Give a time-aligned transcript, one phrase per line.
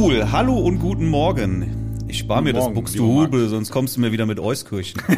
[0.00, 0.30] Cool.
[0.30, 2.06] Hallo und guten Morgen.
[2.06, 5.02] Ich spare mir das Morgen, Buxtehude, sonst kommst du mir wieder mit Euskirchen.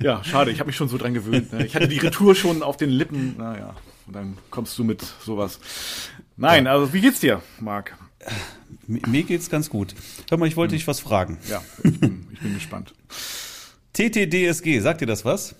[0.00, 1.52] Ja, schade, ich habe mich schon so dran gewöhnt.
[1.52, 1.64] Ne?
[1.66, 3.36] Ich hatte die Retour schon auf den Lippen.
[3.36, 3.74] Naja,
[4.06, 5.60] und dann kommst du mit sowas.
[6.36, 7.96] Nein, also wie geht's dir, Marc?
[8.86, 9.94] Mir geht's ganz gut.
[10.28, 11.38] Hör mal, ich wollte dich was fragen.
[11.48, 12.94] Ja, ich bin, ich bin gespannt.
[13.92, 15.54] TTDSG, sagt dir das was?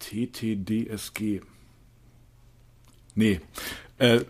[0.00, 1.40] TTDSG.
[3.14, 3.40] Nee.
[3.98, 4.20] Äh,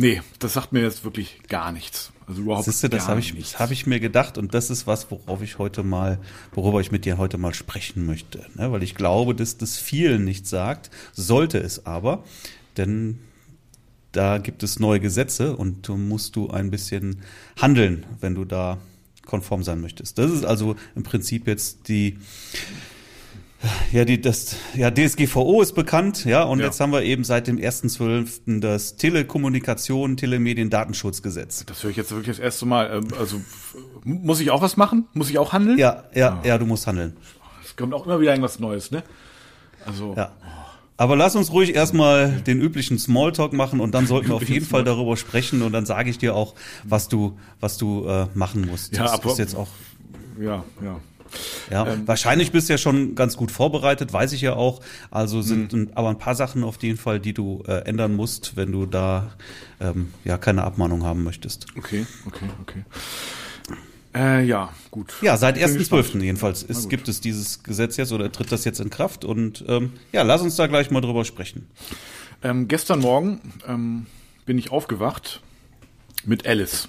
[0.00, 2.12] nee, das sagt mir jetzt wirklich gar nichts.
[2.26, 3.52] Also überhaupt Siehst du, das habe ich, nichts.
[3.52, 6.18] das hab ich mir gedacht und das ist was, worauf ich heute mal,
[6.52, 8.46] worüber ich mit dir heute mal sprechen möchte.
[8.54, 8.70] Ne?
[8.72, 12.24] Weil ich glaube, dass das vielen nichts sagt, sollte es aber,
[12.76, 13.18] denn
[14.12, 17.22] da gibt es neue Gesetze und du musst du ein bisschen
[17.60, 18.78] handeln, wenn du da
[19.26, 20.18] konform sein möchtest.
[20.18, 22.18] Das ist also im Prinzip jetzt die
[23.92, 26.66] ja, die, das, ja, DSGVO ist bekannt, ja, und Ja.
[26.66, 28.60] jetzt haben wir eben seit dem 1.12.
[28.60, 31.64] das Telekommunikation, Telemedien, Datenschutzgesetz.
[31.66, 32.90] Das höre ich jetzt wirklich das erste Mal.
[32.92, 33.40] Ähm, Also
[34.04, 35.06] muss ich auch was machen?
[35.12, 35.78] Muss ich auch handeln?
[35.78, 37.16] Ja, ja, ja, du musst handeln.
[37.64, 39.02] Es kommt auch immer wieder irgendwas Neues, ne?
[39.84, 40.32] Also Ja.
[40.96, 44.66] Aber lass uns ruhig erstmal den üblichen Smalltalk machen und dann sollten wir auf jeden
[44.66, 48.66] Fall darüber sprechen und dann sage ich dir auch, was du, was du äh, machen
[48.66, 48.94] musst.
[48.94, 49.68] Ja, das aber- ist jetzt auch,
[50.38, 51.00] ja, ja.
[51.70, 54.80] Ja, wahrscheinlich bist du ja schon ganz gut vorbereitet, weiß ich ja auch.
[55.10, 55.90] Also sind Mhm.
[55.94, 59.32] aber ein paar Sachen auf jeden Fall, die du äh, ändern musst, wenn du da
[59.80, 61.66] ähm, ja keine Abmahnung haben möchtest.
[61.76, 62.84] Okay, okay, okay.
[64.12, 65.14] Äh, ja, gut.
[65.22, 65.78] Ja, seit Ich bin 1.12.
[65.78, 66.22] gespannt.
[66.24, 69.92] jedenfalls ist, gibt es dieses Gesetz jetzt oder tritt das jetzt in Kraft und ähm,
[70.10, 71.68] ja, lass uns da gleich mal drüber sprechen.
[72.42, 74.06] Ähm, gestern Morgen ähm,
[74.46, 75.40] bin ich aufgewacht
[76.24, 76.88] mit Alice.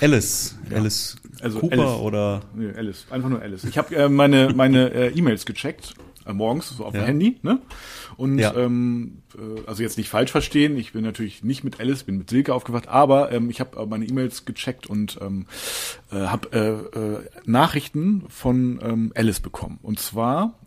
[0.00, 2.00] Alice, Alice Also Cooper Alice.
[2.00, 3.64] oder Nee, Alice, einfach nur Alice.
[3.64, 5.94] Ich habe äh, meine meine äh, E-Mails gecheckt
[6.26, 7.00] äh, morgens so auf Ja.
[7.00, 7.58] dem Handy, ne?
[8.16, 8.54] Und Ja.
[8.54, 12.30] ähm, äh, also jetzt nicht falsch verstehen, ich bin natürlich nicht mit Alice, bin mit
[12.30, 15.46] Silke aufgewacht, aber ähm, ich habe äh, meine E-Mails gecheckt und ähm,
[16.12, 16.48] äh, habe
[16.94, 19.78] äh, äh, Nachrichten von ähm, Alice bekommen.
[19.82, 20.58] Und zwar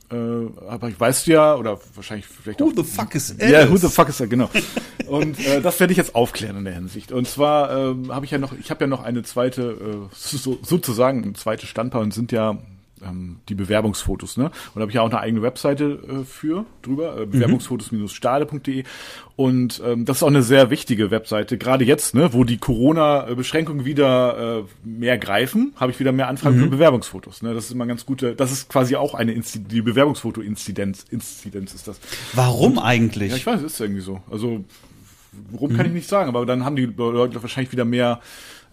[0.67, 3.71] aber ich weiß ja oder wahrscheinlich vielleicht Who auch the fuck is ja, Alice?
[3.71, 4.49] who the fuck is that, genau.
[5.07, 7.11] Und äh, das werde ich jetzt aufklären in der Hinsicht.
[7.11, 10.57] Und zwar ähm, habe ich ja noch, ich habe ja noch eine zweite, äh, so,
[10.61, 12.57] sozusagen ein zweites Standbein und sind ja
[13.03, 14.45] ähm, die Bewerbungsfotos, ne?
[14.45, 18.83] Und da habe ich ja auch eine eigene Webseite äh, für drüber, äh, bewerbungsfotos-stade.de.
[19.35, 23.84] Und ähm, das ist auch eine sehr wichtige Webseite, gerade jetzt, ne, wo die Corona-Beschränkungen
[23.84, 27.41] wieder äh, mehr greifen, habe ich wieder mehr Anfragen für Bewerbungsfotos.
[27.41, 27.53] Ne?
[27.53, 31.88] Das ist immer ganz gute, das ist quasi auch eine Insti die Bewerbungsfoto-Inzidenz, Inzidenz ist
[31.88, 32.00] das.
[32.34, 33.31] Warum eigentlich?
[33.31, 34.22] Ja, ich weiß, ist irgendwie so.
[34.31, 34.63] Also,
[35.51, 38.22] warum kann ich nicht sagen, aber dann haben die Leute wahrscheinlich wieder mehr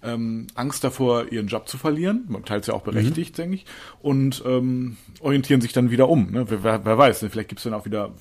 [0.02, 2.36] ähm, Angst davor, ihren Job zu verlieren.
[2.44, 3.66] Teils ja auch berechtigt, denke ich.
[4.00, 6.30] Und ähm, orientieren sich dann wieder um.
[6.30, 6.46] Ne?
[6.48, 7.30] Wer, wer, wer weiß, ne?
[7.30, 8.12] vielleicht gibt's dann auch wieder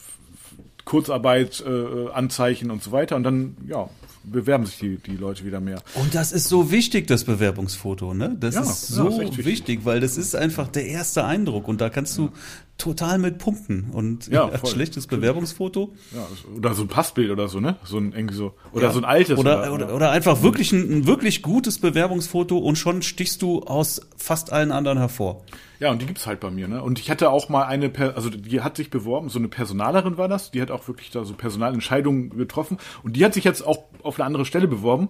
[0.85, 3.15] Kurzarbeit, äh, Anzeichen und so weiter.
[3.15, 3.89] Und dann, ja,
[4.23, 5.81] bewerben sich die, die Leute wieder mehr.
[5.95, 8.35] Und das ist so wichtig, das Bewerbungsfoto, ne?
[8.39, 9.45] Das Ja, ist ja, so echt wichtig.
[9.45, 9.79] wichtig.
[9.85, 12.29] weil das ist einfach der erste Eindruck und da kannst du
[12.77, 13.89] total mit punkten.
[13.91, 16.27] Und Ja, ein schlechtes Bewerbungsfoto Ja,
[16.57, 17.75] oder so ein Passbild oder so, ne?
[17.83, 18.53] So ein irgendwie so.
[18.73, 19.37] Oder so ein altes.
[19.37, 24.01] oder, oder, oder einfach wirklich ein, ein wirklich gutes Bewerbungsfoto und schon stichst du aus
[24.17, 25.43] fast allen anderen hervor.
[25.81, 26.83] Ja, und die gibt's halt bei mir, ne?
[26.83, 30.15] Und ich hatte auch mal eine, per also die hat sich beworben, so eine Personalerin
[30.15, 33.65] war das, die hat auch wirklich da so Personalentscheidungen getroffen und die hat sich jetzt
[33.65, 35.09] auch auf eine andere Stelle beworben.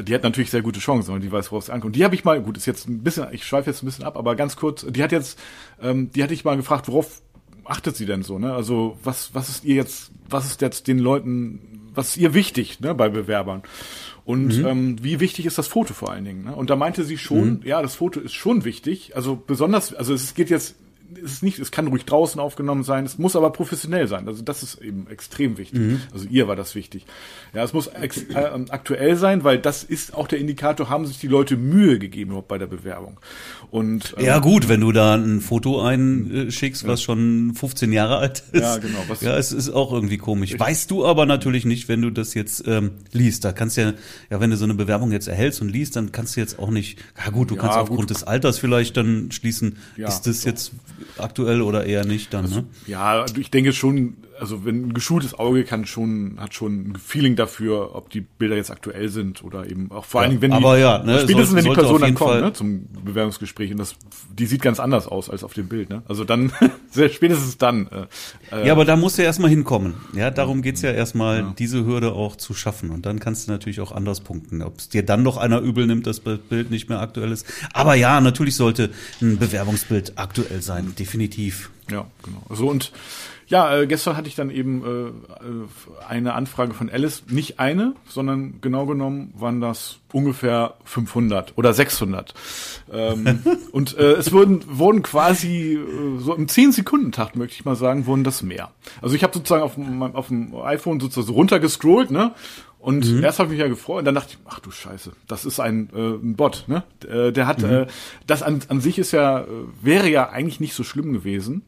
[0.00, 1.96] Die hat natürlich sehr gute Chancen, weil die weiß, worauf es ankommt.
[1.96, 4.16] Die habe ich mal, gut, ist jetzt ein bisschen, ich schweife jetzt ein bisschen ab,
[4.16, 5.40] aber ganz kurz, die hat jetzt,
[5.82, 7.22] ähm, die hatte ich mal gefragt, worauf
[7.64, 8.54] achtet sie denn so, ne?
[8.54, 12.78] Also was, was ist ihr jetzt, was ist jetzt den Leuten, was ist ihr wichtig,
[12.78, 13.64] ne, bei Bewerbern?
[14.26, 16.46] Und ähm, wie wichtig ist das Foto vor allen Dingen?
[16.46, 16.56] Ne?
[16.56, 19.14] Und da meinte sie schon, ja, das Foto ist schon wichtig.
[19.14, 20.74] Also besonders, also es geht jetzt,
[21.24, 24.26] es ist nicht, es kann ruhig draußen aufgenommen sein, es muss aber professionell sein.
[24.28, 25.80] Also das ist eben extrem wichtig.
[26.12, 27.06] Also ihr war das wichtig.
[27.54, 28.08] Ja, es muss äh,
[28.70, 32.58] aktuell sein, weil das ist auch der Indikator, haben sich die Leute Mühe gegeben bei
[32.58, 33.18] der Bewerbung.
[33.70, 38.42] Und ähm, Ja gut, wenn du da ein Foto einschickst, was schon 15 Jahre alt
[38.52, 38.62] ist.
[38.62, 40.58] Ja, genau, was- ja, es ist auch irgendwie komisch.
[40.58, 43.44] Weißt du aber natürlich nicht, wenn du das jetzt ähm, liest.
[43.44, 43.92] Da kannst ja,
[44.30, 46.70] ja, wenn du so eine Bewerbung jetzt erhältst und liest, dann kannst du jetzt auch
[46.70, 47.90] nicht, ja gut, du Ja, kannst gut.
[47.90, 50.46] aufgrund des Alters vielleicht dann schließen, Ja, ist das doch.
[50.46, 50.72] jetzt
[51.18, 52.64] aktuell oder eher nicht dann, ne?
[52.86, 56.96] Ja, also ich denke schon, also wenn ein geschultes Auge kann schon, hat schon ein
[56.96, 60.50] Feeling dafür, ob die Bilder jetzt aktuell sind oder eben auch vor allen Dingen, wenn
[60.50, 63.78] die, aber ja, ne, spätestens wenn die Person dann kommt, Fall- ne, zum Bewerbungsgespräch und
[63.78, 63.96] das,
[64.36, 66.02] die sieht ganz anders aus als auf dem Bild, ne?
[66.08, 66.52] Also dann,
[66.90, 69.94] sehr spätestens dann, äh, äh, Ja, aber da musst du ja erstmal hinkommen.
[70.14, 72.90] Ja, darum geht's ja erstmal, diese Hürde auch zu schaffen.
[72.90, 74.62] Und dann kannst du natürlich auch anders punkten.
[74.62, 77.46] Ob es dir dann noch einer übel nimmt, dass das Bild nicht mehr aktuell ist.
[77.72, 78.90] Aber ja, natürlich sollte
[79.20, 81.70] ein Bewerbungsbild aktuell sein, definitiv.
[81.90, 82.42] Ja, genau.
[82.48, 82.92] Also und
[83.48, 85.12] Ja, äh, gestern hatte ich dann eben äh, äh,
[86.08, 92.34] eine Anfrage von Alice, nicht eine, sondern genau genommen waren das ungefähr 500 oder 600.
[92.92, 93.40] Ähm,
[93.72, 98.24] und äh, es wurden, wurden quasi äh, so im 10-Sekunden-Takt, möchte ich mal sagen, wurden
[98.24, 98.70] das mehr.
[99.00, 102.32] Also ich habe sozusagen auf, dem- auf dem iPhone sozusagen so runtergescrollt, ne?
[102.78, 103.22] Und Mhm.
[103.24, 105.58] erst habe ich mich ja gefreut und dann dachte ich, ach du Scheiße, das ist
[105.60, 106.84] ein, äh, ein Bot, ne?
[107.08, 107.48] Äh, der Mhm.
[107.48, 107.86] hat, äh,
[108.26, 109.46] das an, an sich ist ja, äh,
[109.82, 111.62] wäre ja eigentlich nicht so schlimm gewesen.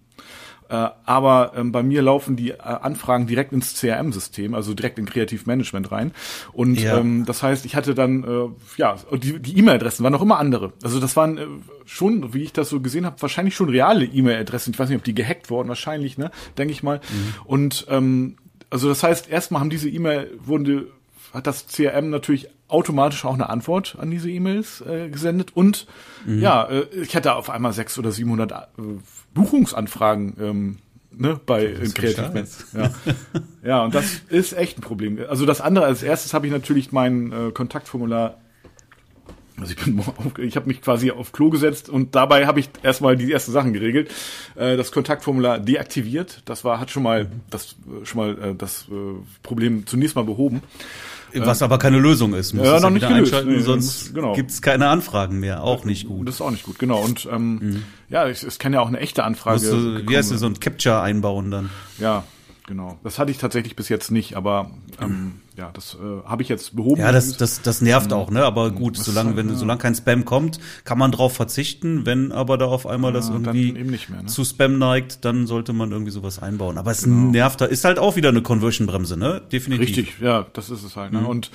[0.69, 5.07] Äh, aber ähm, bei mir laufen die äh, Anfragen direkt ins CRM-System, also direkt in
[5.07, 6.13] Kreativmanagement rein.
[6.53, 6.99] Und Ja.
[6.99, 10.73] ähm, das heißt, ich hatte dann, äh, ja, die, die E-Mail-Adressen waren noch immer andere.
[10.83, 11.47] Also das waren äh,
[11.87, 14.73] schon, wie ich das so gesehen habe, wahrscheinlich schon reale E-Mail-Adressen.
[14.75, 17.01] Ich weiß nicht, ob die gehackt wurden, wahrscheinlich, ne, denke ich mal.
[17.45, 18.37] Und ähm,
[18.71, 20.83] also das heißt, erstmal haben diese E-Mail, wurden die,
[21.33, 25.87] hat das CRM natürlich automatisch auch eine Antwort an diese E-Mails äh, gesendet und
[26.27, 28.57] ja, äh, ich hatte auf einmal sechs oder 700 äh,
[29.39, 30.79] Buchungsanfragen ähm,
[31.11, 31.95] ne, bei in ein
[32.75, 32.91] Ja.
[33.65, 35.19] ja, und das ist echt ein Problem.
[35.29, 38.39] Also das andere, als erstes habe ich natürlich mein äh, Kontaktformular
[39.61, 42.71] also ich bin auf, ich habe mich quasi auf Klo gesetzt und dabei habe ich
[42.83, 44.11] erstmal die ersten Sachen geregelt.
[44.57, 46.43] Äh, das Kontaktformular deaktiviert.
[46.45, 48.87] Das war hat schon mal das äh, schon mal äh, das
[49.43, 50.63] Problem zunächst mal behoben.
[51.35, 52.55] Was aber keine Lösung ist.
[52.55, 53.35] Muss Ja, noch nicht gelöst.
[53.35, 54.35] einschalten, Nee, sonst genau.
[54.35, 55.63] gibt's keine Anfragen mehr.
[55.63, 56.27] Auch nicht gut.
[56.27, 57.01] Das ist auch nicht gut, genau.
[57.03, 59.61] Und ähm, ja, es, es kann ja auch eine echte Anfrage.
[59.61, 61.71] Du, wie heißt das, so ein Capture einbauen dann?
[61.99, 62.25] Ja,
[62.69, 62.97] genau.
[63.03, 64.71] Das hatte ich tatsächlich bis jetzt nicht, aber
[65.01, 67.01] ähm, ja, das äh, habe ich jetzt behoben.
[67.01, 68.45] Ja, das, das, das nervt auch, ne?
[68.45, 69.57] Aber gut, Das solange, wenn, ja.
[69.57, 72.07] solange kein Spam kommt, kann man drauf verzichten.
[72.07, 74.29] Wenn aber da auf einmal das Ja, dann irgendwie eben nicht mehr, ne?
[74.29, 76.79] zu Spam neigt, dann sollte man irgendwie sowas einbauen.
[76.79, 77.31] Aber es Genau.
[77.33, 79.43] nervt da, ist halt auch wieder eine Conversion-Bremse, ne?
[79.51, 79.89] Definitiv.
[79.89, 81.13] Richtig, ja, das ist es halt.
[81.13, 81.21] Mhm.
[81.23, 81.27] Ne?
[81.27, 81.51] Und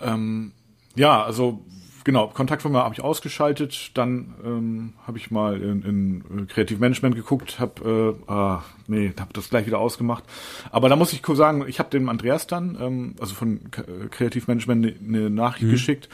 [0.00, 0.52] ähm,
[0.94, 1.64] ja, also
[2.04, 8.16] genau, Kontaktformular habe ich ausgeschaltet, dann ähm, habe ich mal in, in Kreativmanagement geguckt, habe
[8.28, 10.24] äh, ah, nee, habe das gleich wieder ausgemacht.
[10.70, 13.60] Aber da muss ich kurz sagen, ich habe dem Andreas dann, ähm, also von
[14.10, 16.08] Kreativmanagement, eine ne Nachricht geschickt,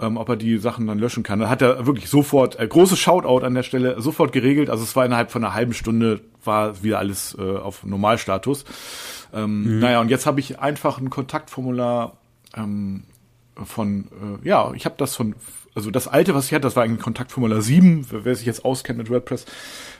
[0.00, 1.40] ähm, ob er die Sachen dann löschen kann.
[1.40, 4.70] Da hat er wirklich sofort, äh, großes Shoutout an der Stelle, sofort geregelt.
[4.70, 8.64] Also es war innerhalb von einer halben Stunde war wieder alles äh, auf Normalstatus.
[9.32, 12.16] Ähm, Naja, und jetzt habe ich einfach ein Kontaktformular
[12.56, 13.04] ähm,
[13.64, 14.06] von,
[14.42, 15.34] äh, ja, ich habe das von,
[15.74, 18.98] also das alte, was ich hatte, das war eigentlich Kontaktformular 7, wer sich jetzt auskennt
[18.98, 19.46] mit WordPress,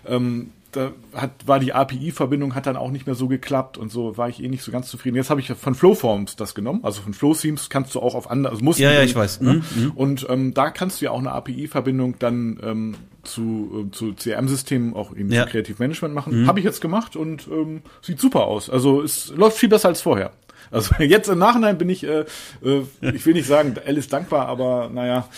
[0.07, 4.17] ähm, da hat, war die API-Verbindung, hat dann auch nicht mehr so geklappt und so
[4.17, 5.17] war ich eh nicht so ganz zufrieden.
[5.17, 8.53] Jetzt habe ich von Flowforms das genommen, also von Flowthemes kannst du auch auf andere,
[8.53, 9.41] also musst Ja, du- ja, ich weiß.
[9.41, 9.63] Ne?
[9.75, 14.13] Mhm, Und ähm, da kannst du ja auch eine API-Verbindung dann ähm, zu, äh, zu
[14.15, 15.43] CRM-Systemen, auch eben Ja.
[15.43, 15.47] Mhm.
[15.47, 16.47] zu Creative Management machen.
[16.47, 18.71] Habe ich jetzt gemacht und ähm, sieht super aus.
[18.71, 20.31] Also es läuft viel besser als vorher.
[20.71, 22.25] Also jetzt im Nachhinein bin ich, äh,
[22.65, 25.29] äh, ich will nicht sagen, Alice dankbar, aber naja,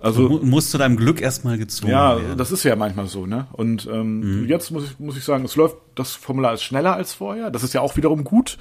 [0.00, 2.36] also Mu- Musst zu deinem Glück erstmal gezwungen ja, werden.
[2.38, 3.46] das ist ja manchmal so, ne?
[3.52, 4.48] Und ähm, Mhm.
[4.48, 7.50] jetzt muss ich, muss ich sagen, es läuft, das Formular ist schneller als vorher.
[7.50, 8.58] Das ist ja auch wiederum gut.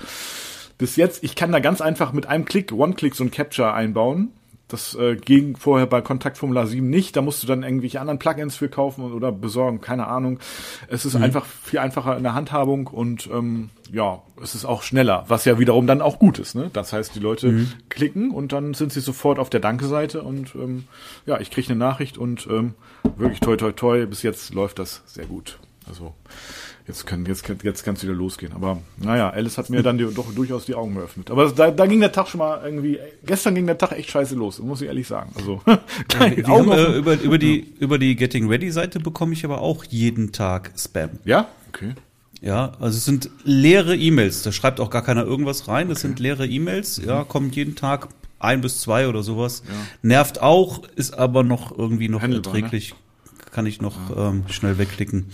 [0.78, 4.30] Bis jetzt, ich kann da ganz einfach mit einem Klick, One-Click so ein Capture einbauen.
[4.68, 7.16] Das äh, ging vorher bei Kontaktformular 7 nicht.
[7.16, 10.39] Da musst du dann irgendwelche anderen Plugins für kaufen oder besorgen, keine Ahnung.
[10.88, 15.25] Es ist einfach viel einfacher in der Handhabung und ähm, ja, es ist auch schneller,
[15.28, 16.56] was ja wiederum dann auch gut ist.
[16.56, 16.72] Ne?
[16.74, 20.86] Das heißt, die Leute klicken und dann sind sie sofort auf der Danke-Seite und ähm,
[21.28, 22.74] ja, ich kriege eine Nachricht und ähm,
[23.18, 25.60] wirklich toi toi toi, bis jetzt läuft das sehr gut.
[25.88, 26.16] Also
[26.88, 28.54] jetzt kann jetzt kann, jetzt kann's wieder losgehen.
[28.54, 31.32] Aber naja, Alice hat mir dann die, doch durchaus die Augen geöffnet.
[31.32, 33.00] Aber da, da ging der Tag schon mal irgendwie.
[33.25, 35.32] Gestern ging der Tag echt scheiße los, muss ich ehrlich sagen.
[35.36, 39.44] Also Wir Augen haben, äh, über, über die, über die Getting Ready Seite bekomme ich
[39.46, 41.12] aber auch jeden Tag Spam.
[41.25, 41.94] ja, okay.
[42.42, 44.44] Ja, also es sind leere E-Mails.
[44.44, 45.89] Da schreibt auch gar keiner irgendwas rein.
[45.89, 47.01] Das sind leere E-Mails.
[47.04, 49.63] Ja, kommen jeden Tag ein bis zwei oder sowas.
[50.04, 52.70] Nervt auch, ist aber noch irgendwie noch Handelbar, ne?
[53.56, 55.28] Kann ich noch ähm, schnell wegklicken.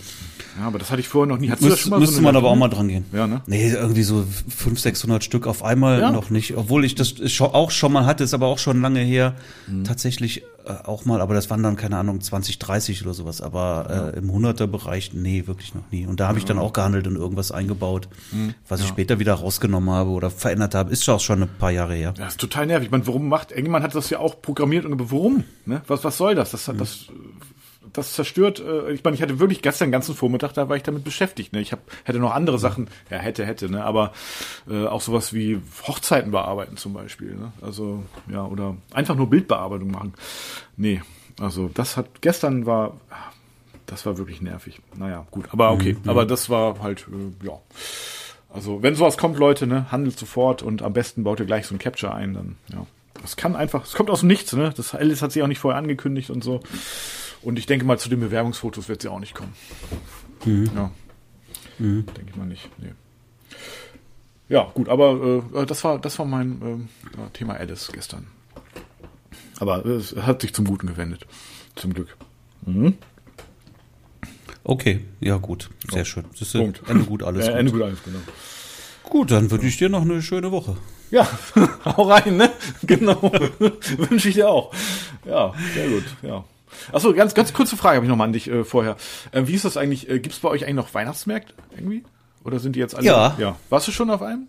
[0.60, 1.50] Ja, aber das hatte ich vorher noch nie.
[1.50, 3.04] Hattest du das Müsste, schon mal müsste eine man aber auch mal dran gehen.
[3.12, 3.40] Ja, ne?
[3.46, 6.12] Nee, irgendwie so 500, 600 Stück auf einmal Ja.
[6.12, 6.56] noch nicht.
[6.56, 9.34] Obwohl ich das auch schon mal hatte, ist aber auch schon lange her.
[9.66, 9.82] Mhm.
[9.82, 13.40] Tatsächlich äh, auch mal, aber das waren dann, keine Ahnung, 20, 30 oder sowas.
[13.40, 16.06] Aber äh, im 100er-Bereich, nee, wirklich noch nie.
[16.06, 18.54] Und da habe ich dann auch gehandelt und irgendwas eingebaut, Mhm.
[18.68, 20.92] was ich später wieder rausgenommen habe oder verändert habe.
[20.92, 22.14] Ist auch schon ein paar Jahre her.
[22.18, 22.86] Ja, ist total nervig.
[22.86, 25.42] Ich meine, warum macht, irgendjemand hat das ja auch programmiert und warum?
[25.66, 25.80] Ne?
[25.88, 26.50] Was, was soll das?
[26.52, 27.06] Das, hat das,
[27.92, 30.82] das zerstört, äh, ich meine, ich hatte wirklich gestern den ganzen Vormittag, da war ich
[30.82, 31.52] damit beschäftigt.
[31.52, 31.60] Ne?
[31.60, 33.84] Ich hab, hätte noch andere Sachen, ja, hätte, hätte, ne?
[33.84, 34.12] aber
[34.68, 37.34] äh, auch sowas wie Hochzeiten bearbeiten zum Beispiel.
[37.34, 37.52] Ne?
[37.60, 40.14] Also, ja, oder einfach nur Bildbearbeitung machen.
[40.76, 41.02] Nee,
[41.40, 43.00] also das hat, gestern war,
[43.86, 44.80] das war wirklich nervig.
[44.96, 47.58] Naja, gut, aber okay, aber das war halt, äh, ja.
[48.48, 51.74] Also, wenn sowas kommt, Leute, ne, handelt sofort und am besten baut ihr gleich so
[51.74, 52.86] ein Capture ein, dann, ja.
[53.20, 54.72] Das kann einfach, es kommt aus dem Nichts, ne?
[54.76, 56.60] Das Alice hat sich auch nicht vorher angekündigt und so.
[57.42, 59.54] Und ich denke mal, zu den Bewerbungsfotos wird sie auch nicht kommen.
[60.44, 60.90] Ja.
[61.78, 62.68] Denke ich mal nicht.
[62.78, 62.92] Nee.
[64.48, 68.26] Ja, gut, aber äh, das war das war mein äh, Thema Alice gestern.
[69.58, 71.26] Aber es hat sich zum Guten gewendet.
[71.74, 72.16] Zum Glück.
[74.64, 76.24] Okay, ja gut, sehr schön.
[76.32, 76.82] Das ist Punkt.
[76.86, 77.54] Ende gut, alles gut.
[77.54, 78.18] Ende gut alles, genau.
[79.04, 80.76] Gut, dann wünsche ich dir noch eine schöne Woche.
[81.10, 81.28] Ja,
[81.84, 82.50] hau rein, ne?
[82.82, 83.22] Genau.
[83.98, 84.72] Wünsche ich dir auch.
[85.26, 86.44] Ja, sehr gut, ja.
[86.92, 88.96] Achso, ganz, ganz kurze Frage habe ich noch mal an dich äh, vorher.
[89.32, 90.08] Äh, wie ist das eigentlich?
[90.08, 92.02] Äh, Gibt es bei euch eigentlich noch Weihnachtsmärkte irgendwie?
[92.44, 93.06] Oder sind die jetzt alle?
[93.06, 93.36] Ja.
[93.38, 93.56] ja.
[93.70, 94.48] Warst du schon auf einem?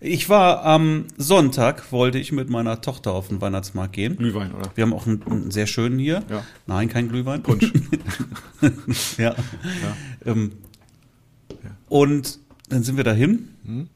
[0.00, 4.16] Ich war am Sonntag, wollte ich mit meiner Tochter auf den Weihnachtsmarkt gehen.
[4.16, 4.70] Glühwein, oder?
[4.74, 6.22] Wir haben auch einen, einen sehr schönen hier.
[6.28, 6.42] Ja.
[6.66, 7.42] Nein, kein Glühwein.
[7.42, 7.72] Punsch.
[9.18, 9.34] ja.
[10.26, 10.52] Ähm,
[11.88, 12.38] Und
[12.68, 13.88] dann sind wir dahin Mhm.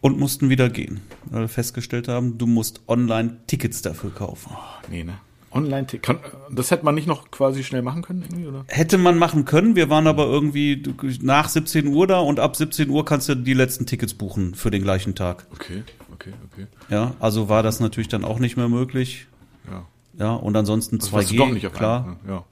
[0.00, 4.52] und mussten wieder gehen, weil wir festgestellt haben, du musst online Tickets dafür kaufen.
[4.90, 5.14] nee, ne?
[5.54, 6.18] Online kann,
[6.50, 8.64] Das hätte man nicht noch quasi schnell machen können, irgendwie, oder?
[8.68, 10.82] Hätte man machen können, wir waren aber irgendwie
[11.22, 14.70] nach 17 Uhr da und ab 17 Uhr kannst du die letzten Tickets buchen für
[14.70, 15.46] den gleichen Tag.
[15.52, 15.82] Okay,
[16.12, 16.66] okay, okay.
[16.90, 19.26] Ja, also war das natürlich dann auch nicht mehr möglich.
[19.70, 19.86] Ja.
[20.18, 22.04] Ja, und ansonsten Also warst 2G, du doch nicht auf klar.
[22.04, 22.44] einem, Ja.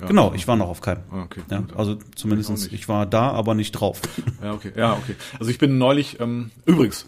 [0.00, 0.06] ja.
[0.06, 1.02] Genau, ich war noch auf keinem.
[1.10, 2.72] Ah, okay, Ja, also Ich auch zumindest nicht.
[2.72, 4.00] ich war da, aber nicht drauf.
[4.42, 4.72] Ja, okay.
[4.76, 5.14] Ja, okay.
[5.38, 7.06] Also ich bin neulich, ähm, übrigens,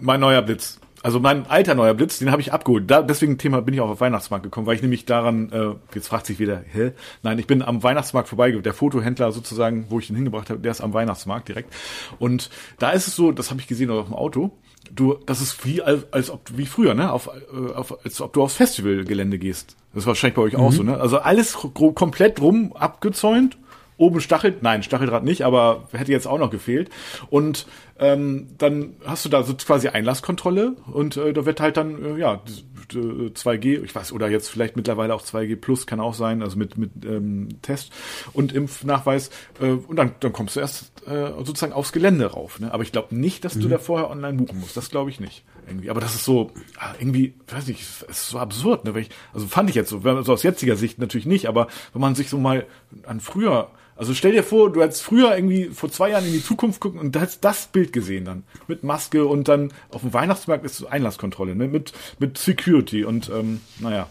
[0.00, 0.78] mein neuer Blitz.
[1.04, 2.90] Also mein alter neuer Blitz, den habe ich abgeholt.
[2.90, 6.08] Da, deswegen Thema bin ich auch auf Weihnachtsmarkt gekommen, weil ich nämlich daran, äh, jetzt
[6.08, 6.92] fragt sich wieder, hä?
[7.22, 8.62] Nein, ich bin am Weihnachtsmarkt vorbeigegangen.
[8.62, 11.74] Der Fotohändler sozusagen, wo ich ihn hingebracht habe, der ist am Weihnachtsmarkt direkt.
[12.18, 14.52] Und da ist es so, das habe ich gesehen auf dem Auto.
[14.92, 17.12] Du, das ist wie als, als ob wie früher, ne?
[17.12, 19.76] Auf, äh, auf, als ob du aufs Festivalgelände gehst.
[19.92, 20.98] Das ist wahrscheinlich bei euch auch so, ne?
[20.98, 23.58] Also alles komplett rum abgezäunt
[24.04, 26.90] oben Stachel, nein, Stacheldraht nicht, aber hätte jetzt auch noch gefehlt.
[27.30, 27.66] Und
[27.98, 32.18] ähm, dann hast du da so quasi Einlasskontrolle und äh, da wird halt dann, äh,
[32.18, 32.52] ja, d-
[32.92, 36.56] d- 2G, ich weiß, oder jetzt vielleicht mittlerweile auch 2G Plus kann auch sein, also
[36.58, 37.92] mit, mit ähm, Test
[38.32, 39.30] und Impfnachweis.
[39.60, 42.58] Äh, und dann, dann kommst du erst äh, sozusagen aufs Gelände rauf.
[42.60, 42.72] Ne?
[42.74, 44.76] Aber ich glaube nicht, dass du da vorher online buchen musst.
[44.76, 45.44] Das glaube ich nicht.
[45.66, 45.88] Irgendwie.
[45.88, 48.94] Aber das ist so, ah, irgendwie, weiß nicht, es ist so absurd, ne?
[48.94, 51.68] Weil ich, also fand ich jetzt so, wenn- so aus jetziger Sicht natürlich nicht, aber
[51.94, 52.66] wenn man sich so mal
[53.06, 56.42] an früher, also stell dir vor, du hättest früher irgendwie vor zwei Jahren in die
[56.42, 58.44] Zukunft gucken und hättest das Bild gesehen dann.
[58.66, 61.68] Mit Maske und dann auf dem Weihnachtsmarkt ist so Einlasskontrolle, ne?
[61.68, 64.08] Mit, mit Security und ähm, naja.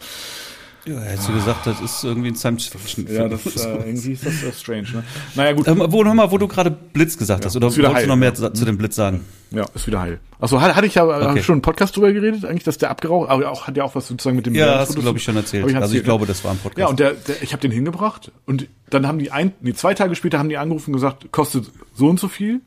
[0.85, 3.07] Ja, hättest du gesagt, das ist irgendwie ein Science Fiction.
[3.09, 5.03] Ja, das äh, irgendwie ist das äh, strange, ne?
[5.35, 5.67] Naja, gut.
[5.67, 8.33] Ähm, wo, hör mal, wo du gerade Blitz gesagt hast, oder wolltest du noch mehr
[8.33, 9.21] zu, dem Blitz sagen?
[9.51, 10.19] Ja, ist wieder heil.
[10.39, 11.25] Achso, hatte ich ja Okay.
[11.25, 11.43] okay.
[11.43, 14.07] schon einen Podcast drüber geredet, eigentlich, dass der abgeraucht, aber auch, hat ja auch was
[14.07, 15.67] sozusagen mit dem Ja, hast du, glaube ich, schon erzählt.
[15.67, 16.27] Ich also ich erzählt, glaube, ne?
[16.27, 16.79] das war ein Podcast.
[16.79, 19.93] Ja, und der, der ich habe den hingebracht und dann haben die ein, nee, zwei
[19.93, 22.61] Tage später haben die angerufen und gesagt, kostet so und so viel.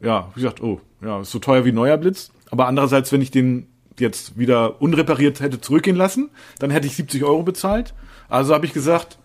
[0.00, 2.30] Ja, wie gesagt, oh, ja, ist so teuer wie neuer Blitz.
[2.50, 3.66] Aber andererseits, wenn ich den
[4.00, 7.94] jetzt wieder unrepariert hätte zurückgehen lassen, dann hätte ich 70 Euro bezahlt.
[8.28, 9.18] Also habe ich gesagt,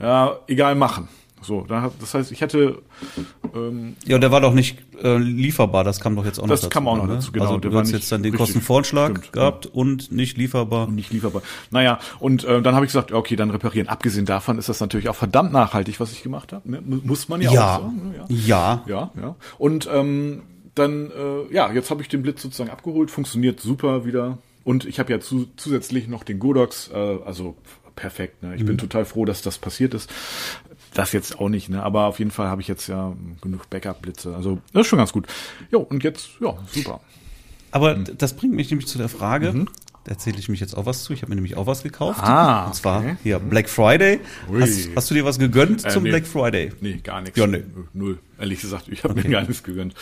[0.00, 1.08] ja, egal machen.
[1.40, 1.64] So,
[2.00, 2.82] das heißt, ich hätte
[3.54, 6.50] ähm, ja, und der war doch nicht äh, lieferbar, das kam doch jetzt auch noch
[6.50, 6.70] Das dazu.
[6.70, 7.14] kam auch noch ne?
[7.14, 8.46] dazu, genau, Also du hast jetzt dann den richtig.
[8.46, 10.88] Kostenvoranschlag Stimmt, gehabt und nicht lieferbar.
[10.90, 11.42] nicht lieferbar.
[11.70, 13.86] Naja, und äh, dann habe ich gesagt, okay, dann reparieren.
[13.88, 16.68] Abgesehen davon ist das natürlich auch verdammt nachhaltig, was ich gemacht habe.
[16.68, 16.82] Ne?
[16.84, 18.12] Mu- Muss man ja, Ja, auch sagen.
[18.28, 18.38] ne?
[18.44, 18.82] ja.
[18.88, 19.36] Ja, ja.
[19.58, 20.42] Und ähm,
[20.78, 24.38] dann, äh, ja, jetzt habe ich den Blitz sozusagen abgeholt, funktioniert super wieder.
[24.64, 27.56] Und ich habe ja zu, zusätzlich noch den Godox, äh, also
[27.96, 28.42] perfekt.
[28.42, 28.54] Ne?
[28.54, 28.66] Ich Mhm.
[28.66, 30.10] bin total froh, dass das passiert ist.
[30.94, 31.82] Das jetzt auch nicht, ne?
[31.82, 34.34] aber auf jeden Fall habe ich jetzt ja genug Backup-Blitze.
[34.34, 35.26] Also das ist schon ganz gut.
[35.70, 37.00] Jo, und jetzt, ja, super.
[37.70, 38.04] Aber Mhm.
[38.16, 39.66] das bringt mich nämlich zu der Frage,
[40.04, 41.12] da erzähle ich mich jetzt auch was zu.
[41.12, 42.20] Ich habe mir nämlich auch was gekauft.
[42.22, 43.16] Ah, und zwar okay.
[43.22, 44.20] hier Black Friday.
[44.58, 46.10] Hast, hast du dir was gegönnt Äh, zum nee.
[46.10, 46.72] Black Friday?
[46.80, 47.38] Nee, gar nichts.
[47.38, 47.62] Ja, nee.
[47.92, 48.18] Null.
[48.38, 49.94] Ehrlich gesagt, ich habe mir gar nichts gegönnt.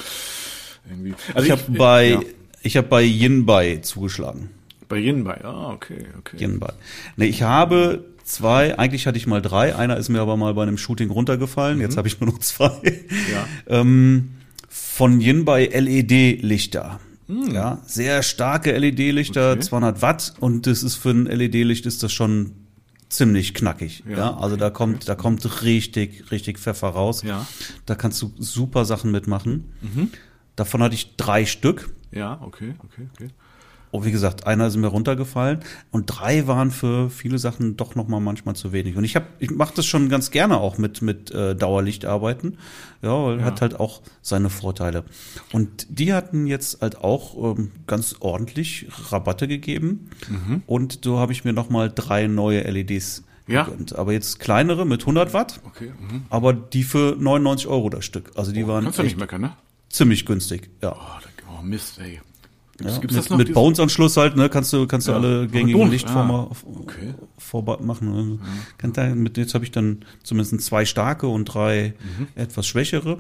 [0.88, 1.14] Irgendwie.
[1.34, 2.20] Also Ich habe bei ja,
[2.62, 4.50] ich habe bei Yinbai zugeschlagen.
[4.88, 5.42] bei Yinbai.
[5.44, 6.36] Ah, okay, okay.
[6.38, 6.72] Yinbai.
[7.16, 10.62] Nee, ich habe zwei, eigentlich hatte ich mal drei, einer ist mir aber mal bei
[10.62, 12.68] einem Shooting runtergefallen, jetzt habe ich nur noch zwei.
[12.82, 12.92] Mhm.
[13.32, 13.46] Ja.
[13.80, 14.30] ähm,
[14.68, 17.00] von Yinbai LED-Lichter.
[17.28, 17.52] Hm.
[17.52, 19.60] Ja, sehr starke LED-Lichter, Okay.
[19.60, 22.52] 200 Watt und das ist für ein LED-Licht ist das schon
[23.08, 24.04] ziemlich knackig.
[24.08, 27.22] Ja, Ja, also da kommt, da kommt richtig, richtig Pfeffer raus.
[27.22, 27.40] Ja.
[27.40, 27.44] Mhm.
[27.86, 29.64] Da kannst du super Sachen mitmachen.
[30.56, 31.90] Davon hatte ich drei Stück.
[32.10, 33.28] Ja, okay, okay, okay.
[33.92, 35.60] Oh, wie gesagt, einer ist mir runtergefallen
[35.90, 38.96] und drei waren für viele Sachen doch noch mal manchmal zu wenig.
[38.96, 42.58] Und ich habe, ich mache das schon ganz gerne auch mit mit äh, Dauerlicht arbeiten,
[43.00, 45.04] ja, weil hat halt auch seine Vorteile.
[45.52, 50.10] Und die hatten jetzt halt auch ähm, ganz ordentlich Rabatte gegeben
[50.66, 53.62] und so habe ich mir noch mal drei neue LEDs Ja.
[53.64, 53.94] gegönnt.
[53.96, 55.92] Aber jetzt kleinere mit 100 Watt, Okay.
[55.98, 56.24] Mhm.
[56.28, 58.32] aber die für 99 Euro das Stück.
[58.34, 59.52] Also die waren Kannst du nicht meckern, ne?
[59.96, 60.70] Ziemlich günstig.
[60.82, 60.94] Ja.
[60.94, 62.20] Oh, oh Mist, ey.
[62.80, 65.16] Ja, Gibt's mit, mit Bones-Anschluss halt, ne, kannst du, kannst du Ja.
[65.16, 67.14] alle gängigen Lichtformer ah, okay.
[67.38, 68.08] vorba- machen.
[68.14, 68.38] Also,
[68.76, 72.26] kann da, mit, jetzt habe ich dann zumindest zwei starke und drei Mhm.
[72.34, 73.18] etwas schwächere.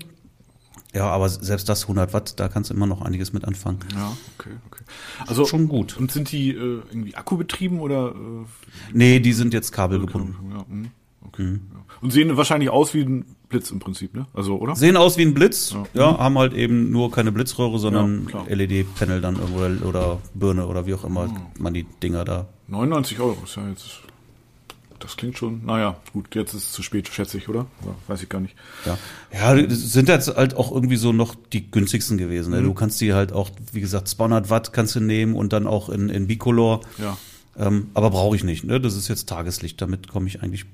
[0.94, 3.78] Ja, aber selbst das 100 Watt, da kannst du immer noch einiges mit anfangen.
[3.94, 4.84] Ja, okay, okay.
[5.26, 5.96] Also Schon gut.
[5.96, 8.14] Und sind die äh, irgendwie akkubetrieben oder?
[8.14, 8.44] Äh,
[8.92, 10.36] Nee, die sind jetzt kabelgebunden.
[10.52, 10.88] ja, hm,
[11.22, 11.58] okay.
[11.72, 11.75] Ja.
[12.00, 14.26] Und sehen wahrscheinlich aus wie ein Blitz im Prinzip, ne?
[14.34, 14.76] Also oder?
[14.76, 15.84] Sehen aus wie ein Blitz, Ja.
[15.94, 18.44] ja, haben halt eben nur keine Blitzröhre, sondern Ja.
[18.54, 22.46] LED-Panel dann irgendwo oder Birne oder wie auch immer man die Dinger da.
[22.68, 24.00] 99 Euro ist ja jetzt.
[24.98, 25.64] Das klingt schon.
[25.66, 27.66] Naja, gut, jetzt ist es zu spät, schätze ich, oder?
[27.84, 28.54] Ja, weiß ich gar nicht.
[28.86, 28.96] Ja,
[29.32, 32.50] ja, das sind jetzt halt auch irgendwie so noch die günstigsten gewesen.
[32.50, 32.56] Mhm.
[32.60, 32.62] Ne?
[32.64, 35.90] Du kannst die halt auch, wie gesagt, 200 Watt kannst du nehmen und dann auch
[35.90, 36.80] in, in Bicolor.
[36.98, 37.16] Ja.
[37.58, 38.64] Ähm, aber brauche ich nicht.
[38.64, 38.80] Ne?
[38.80, 39.80] Das ist jetzt Tageslicht.
[39.82, 40.64] Damit komme ich eigentlich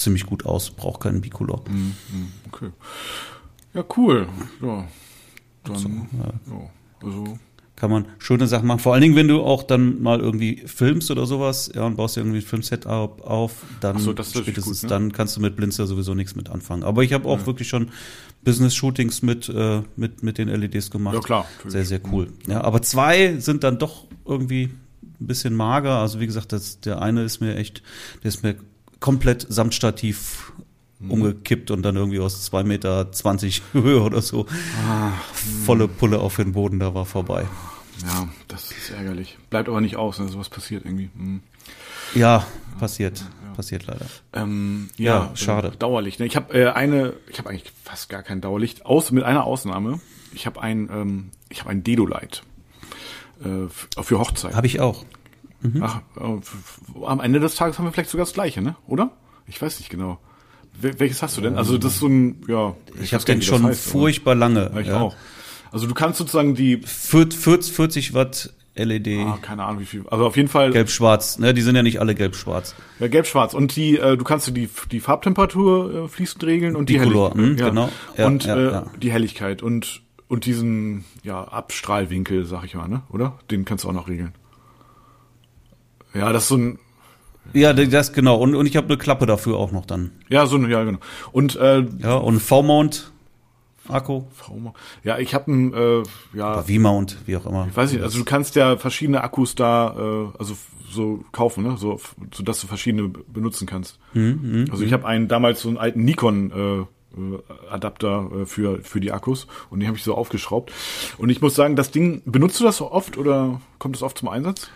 [0.00, 0.70] ziemlich gut aus.
[0.70, 1.62] Brauche keinen Bicolor.
[1.68, 1.94] Mhm.
[2.50, 2.70] Okay.
[3.74, 4.28] Ja, cool.
[4.60, 4.88] Ja.
[5.64, 6.08] Dann.
[6.12, 6.70] ja.
[7.02, 7.38] Also.
[7.76, 8.80] Kann man schöne Sachen machen.
[8.80, 12.14] Vor allen Dingen, wenn du auch dann mal irgendwie filmst oder sowas, ja, und baust
[12.14, 14.88] dir irgendwie ein Filmset auf, dann so, spätestens gut, ne?
[14.90, 16.82] dann kannst du mit Blinzer sowieso nichts mit anfangen.
[16.82, 17.90] Aber ich habe auch wirklich schon
[18.44, 21.14] Business-Shootings mit, äh, mit, mit den LEDs gemacht.
[21.14, 21.72] Ja, klar, natürlich.
[21.72, 22.32] Sehr, sehr cool.
[22.46, 24.64] Ja, aber zwei sind dann doch irgendwie
[25.20, 25.98] ein bisschen mager.
[26.00, 27.82] Also wie gesagt, das, der eine ist mir echt,
[28.22, 28.56] der ist mir
[29.00, 30.52] komplett samt Stativ
[31.00, 31.10] Mhm.
[31.12, 33.10] umgekippt und dann irgendwie aus 2,20 Meter
[33.72, 34.44] Höhe oder so
[34.86, 35.12] Ah,
[35.64, 37.46] volle Pulle auf den Boden, da war vorbei.
[38.02, 39.38] Ja, das ist ärgerlich.
[39.48, 40.28] Bleibt aber nicht aus, ne?
[40.28, 41.08] sowas passiert irgendwie.
[41.16, 41.40] Hm.
[42.14, 42.46] Ja,
[42.78, 43.24] passiert,
[43.56, 44.04] passiert leider.
[44.34, 45.68] Ähm, Ja, ja, schade.
[45.68, 46.20] Äh, Dauerlicht.
[46.20, 46.26] Ne?
[46.26, 50.00] Ich habe äh, eine, ich habe eigentlich fast gar kein Dauerlicht, aus mit einer Ausnahme.
[50.34, 52.42] Ich habe ein, ähm, ich habe ein Dedolight
[53.42, 53.68] äh,
[54.02, 54.54] für Hochzeit.
[54.54, 55.04] Habe ich auch.
[55.80, 58.76] Ach, äh, am Ende des Tages haben wir vielleicht sogar das gleiche, ne?
[58.86, 59.10] Oder?
[59.46, 60.18] Ich weiß nicht genau.
[60.80, 61.56] Wel welches hast du denn?
[61.56, 62.74] Also das ist so ein, ja.
[62.94, 64.70] Ich weiß habe den schon heißt, furchtbar lange.
[64.72, 65.00] Ja, ich ja.
[65.00, 65.14] auch.
[65.72, 70.26] Also du kannst sozusagen die, 40, 40 Watt LED, ah, keine Ahnung wie viel, also
[70.26, 71.38] auf jeden Fall gelb-schwarz.
[71.38, 72.74] Ne, die sind ja nicht alle gelb-schwarz.
[72.98, 73.52] Ja, gelb-schwarz.
[73.52, 77.66] Und die, äh, du kannst die, die Farbtemperatur äh, fließend regeln und die Bicolor, Helligkeit.
[77.66, 77.88] hm, genau.
[78.16, 78.86] Ja, und ja, äh, ja.
[79.00, 83.02] die Helligkeit und, und diesen ja, Abstrahlwinkel, sag ich mal, ne?
[83.10, 83.38] Oder?
[83.50, 84.32] Den kannst du auch noch regeln.
[86.14, 86.78] Ja, das ist so ein,
[87.52, 88.36] Ja, das genau.
[88.38, 90.10] Und, und ich habe eine Klappe dafür auch noch dann.
[90.28, 90.98] ja, so ein, ja, genau.
[91.32, 93.12] Und äh, Ja, und V-Mount,
[93.88, 96.02] Akku, V- ja, ich habe ein, äh,
[96.34, 97.66] ja, V-Mount, wie auch immer.
[97.68, 100.54] ich weiß nicht, also du kannst ja verschiedene Akkus da, äh, also
[100.88, 101.76] so kaufen, ne?
[101.78, 102.00] So,
[102.34, 103.98] so dass du verschiedene benutzen kannst.
[104.12, 106.80] Mhm, also ich habe einen damals so einen alten Nikon äh,
[107.20, 107.38] äh,
[107.70, 110.72] Adapter äh, für für die Akkus und den habe ich so aufgeschraubt.
[111.18, 114.18] Und ich muss sagen, das Ding benutzt du das so oft oder kommt das oft
[114.18, 114.68] zum Einsatz?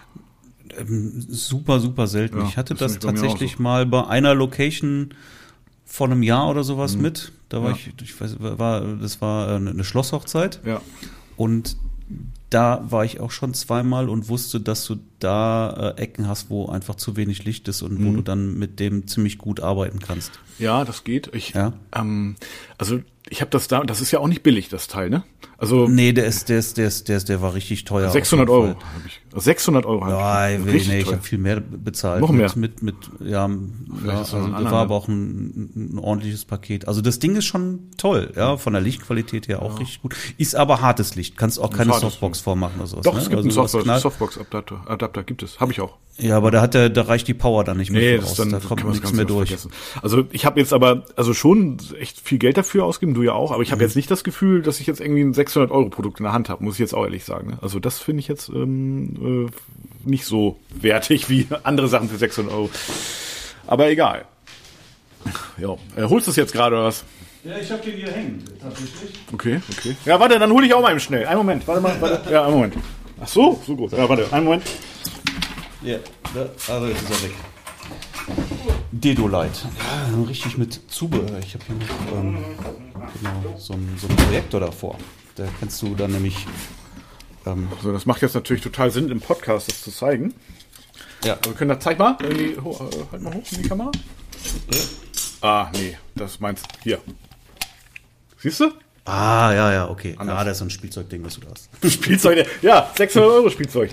[1.29, 2.39] Super, super selten.
[2.39, 3.63] Ja, ich hatte das tatsächlich so.
[3.63, 5.11] mal bei einer Location
[5.85, 7.33] vor einem Jahr oder sowas mit.
[7.49, 7.77] Da war Mhm.
[7.77, 7.93] Ja.
[8.01, 10.61] ich, ich weiß, war, das war äh, eine Schlosshochzeit.
[10.65, 10.81] Ja.
[11.37, 11.77] Und
[12.51, 16.67] da war ich auch schon zweimal und wusste, dass du da äh, Ecken hast, wo
[16.69, 18.17] einfach zu wenig Licht ist und wo Mhm.
[18.17, 20.33] du dann mit dem ziemlich gut arbeiten kannst.
[20.59, 21.31] Ja, das geht.
[21.35, 21.73] Ich, Ja.
[21.95, 22.37] ähm,
[22.79, 23.01] also
[23.31, 25.25] ich habe das da, das ist ja auch nicht billig, das Teil, ne?
[25.57, 28.09] Also Nee, der ist, der ist, der ist, der ist, der war richtig teuer.
[28.09, 29.21] auf 600 jeden Euro habe ich.
[29.37, 30.59] 600 Euro Ja, habe ich.
[30.65, 31.13] nee, Richtig nee, ich teuer.
[31.15, 32.21] habe viel mehr bezahlt.
[32.21, 32.53] Noch mit, mehr?
[32.57, 33.51] Mit, mit, ja, ja
[34.05, 36.87] das also das anderer, war aber auch ein, ein ordentliches Paket.
[36.87, 40.15] Also das Ding ist schon toll, ja, von der Lichtqualität her auch richtig gut.
[40.37, 43.05] Ist aber hartes Licht, kannst auch keine Softbox vormachen oder sowas.
[43.05, 43.21] Doch, ne?
[43.21, 45.97] es gibt Also einen Softbox, Softbox-Adapter, Adapter gibt es, habe ich auch.
[46.17, 48.37] Ja, aber da hat der, da reicht die Power dann nicht mehr Nee, das aus.
[48.37, 49.49] dann da kommt das nichts mehr durch.
[49.49, 49.73] vergessen.
[50.01, 53.51] Also ich habe jetzt aber also schon echt viel Geld dafür ausgegeben, du ja auch,
[53.53, 53.87] aber ich habe Mhm.
[53.89, 56.49] jetzt nicht das Gefühl, dass ich jetzt irgendwie ein 600 Euro Produkt in der Hand
[56.49, 57.51] habe, muss ich jetzt auch ehrlich sagen.
[57.51, 57.59] Ne?
[57.63, 62.53] Also das finde ich jetzt ähm, äh, nicht so wertig wie andere Sachen für 600
[62.53, 62.71] Euro.
[63.67, 64.25] Aber egal.
[65.57, 67.05] Ja, äh, holst du es jetzt gerade oder was?
[67.45, 69.11] Ja, ich habe den hier hängen, tatsächlich.
[69.33, 69.97] Okay, okay.
[70.05, 71.27] Ja, warte, dann hole ich auch mal eben schnell.
[71.27, 72.31] Einen Moment, warte mal, warte.
[72.33, 72.75] Ja, einen Moment.
[73.21, 73.93] Ach so, so gut.
[73.93, 74.65] Ja, warte, einen Moment.
[75.83, 75.99] Ja,
[76.35, 76.41] da,
[76.73, 77.35] also jetzt ist er weg.
[78.93, 79.67] Dedolight.
[79.79, 81.39] Ja, richtig mit Zubehör.
[81.41, 82.45] Ich habe hier noch ähm,
[83.21, 84.99] genau, so, ein, so einen Projektor davor.
[85.35, 86.47] Da kannst du dann nämlich.
[87.47, 90.33] Ähm, So, das macht jetzt natürlich total Sinn, im Podcast das zu zeigen.
[91.25, 92.17] ja, Also wir können das, zeig mal,
[92.63, 93.91] ho, äh, halt mal hoch in die Kamera.
[95.43, 97.01] Ah, nee, das meinst hier.
[98.39, 98.71] Siehst du?
[99.05, 100.15] Ah, ja, ja, okay.
[100.19, 101.69] Ah, das ist so ein Spielzeugding, was du da hast.
[101.93, 103.91] Spielzeug, ja, 600 Euro Spielzeug.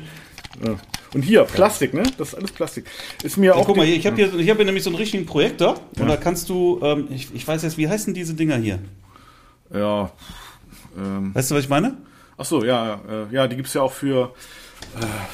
[0.64, 0.76] Ja.
[1.14, 2.04] Und hier, Plastik, ne?
[2.18, 2.86] Das ist alles Plastik.
[3.24, 3.66] Ist mir auch.
[3.66, 5.76] Guck mal hier, ich habe hier, ich hab hier nämlich so einen richtigen Projektor.
[6.00, 8.80] Und da kannst du, ähm, ich, ich weiß jetzt, wie heißen diese Dinger hier?
[9.74, 10.12] Ja.
[10.98, 11.98] Ähm, Weißt du, was ich meine?
[12.38, 14.34] ach so, ja, äh, ja, die gibt's ja auch für,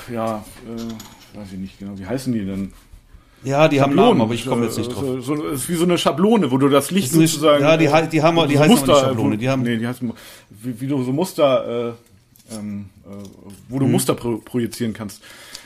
[0.09, 2.73] äh, ja, äh, weiß ich nicht genau, wie heißen die denn?
[3.43, 5.03] Ja, die haben Schablonen, Namen, aber ich komme jetzt nicht äh, drauf.
[5.03, 7.63] So, so, ist wie so eine Schablone, wo du das Licht eine- sozusagen.
[7.63, 10.11] ja, die die haben- die so heißen nicht Muster, Schablone, die haben- nee, die heißen,
[10.49, 11.93] wie, wie du so Muster, äh,
[12.51, 13.09] ähm, äh,
[13.69, 15.21] wo du Muster pro projizieren kannst.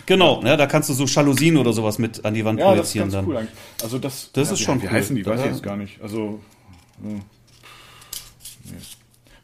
[0.05, 2.87] Genau, ja, da kannst du so Jalousien oder sowas mit an die Wand Ja, das
[2.87, 3.27] ist projizieren ganz dann.
[3.27, 3.55] cool eigentlich.
[3.83, 4.91] Also das, Das ja, ist wie, schon Wie cool.
[4.91, 5.25] heißen die?
[5.25, 6.01] Weiß ich jetzt gar nicht.
[6.01, 6.39] Also
[7.01, 7.13] hm.
[7.15, 7.21] Nee.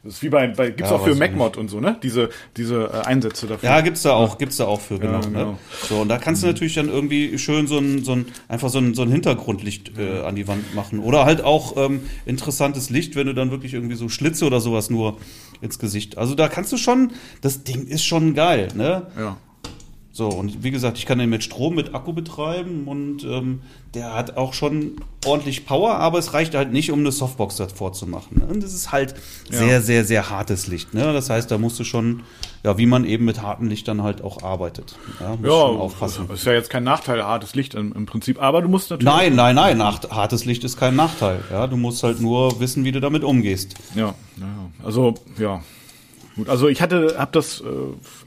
[0.08, 1.98] Das ist wie bei, bei gibt's Ja, auch für MacMod und so, ne?
[2.02, 3.68] Diese diese äh, Einsätze dafür.
[3.68, 5.20] Ja, gibt's da auch, gibt's da auch für, genau.
[5.20, 5.50] genau.
[5.52, 5.58] Ne?
[5.86, 8.78] So, und da kannst du natürlich dann irgendwie schön so ein, so ein einfach so
[8.78, 11.00] ein, so ein Hintergrundlicht äh, an die Wand machen.
[11.00, 14.88] Oder halt auch ähm, interessantes Licht, wenn du dann wirklich irgendwie so Schlitze oder sowas
[14.88, 15.18] nur
[15.60, 16.16] ins Gesicht.
[16.16, 19.08] Also da kannst du schon, das Ding ist schon geil, ne?
[19.18, 19.36] ja.
[20.18, 23.60] So, und wie gesagt, ich kann den mit Strom, mit Akku betreiben und ähm,
[23.94, 27.92] der hat auch schon ordentlich Power, aber es reicht halt nicht, um eine Softbox davor
[27.92, 28.38] zu machen.
[28.40, 28.46] Ne?
[28.52, 29.14] Und das ist halt
[29.48, 29.58] Ja.
[29.58, 30.92] sehr, sehr, sehr hartes Licht.
[30.92, 31.12] Ne?
[31.12, 32.24] Das heißt, da musst du schon,
[32.64, 34.96] ja, wie man eben mit harten Lichtern halt auch arbeitet.
[35.20, 36.28] Ja, musst Ja, aufpassen.
[36.34, 39.14] ist ja jetzt kein Nachteil, hartes Licht im, im Prinzip, aber du musst natürlich.
[39.14, 41.38] Nein, nein, nein, hart- hartes Licht ist kein Nachteil.
[41.52, 43.74] Ja, du musst halt nur wissen, wie du damit umgehst.
[43.94, 44.46] Ja, ja.
[44.84, 45.62] also ja.
[46.38, 47.64] Gut, also ich hatte, hab das, äh,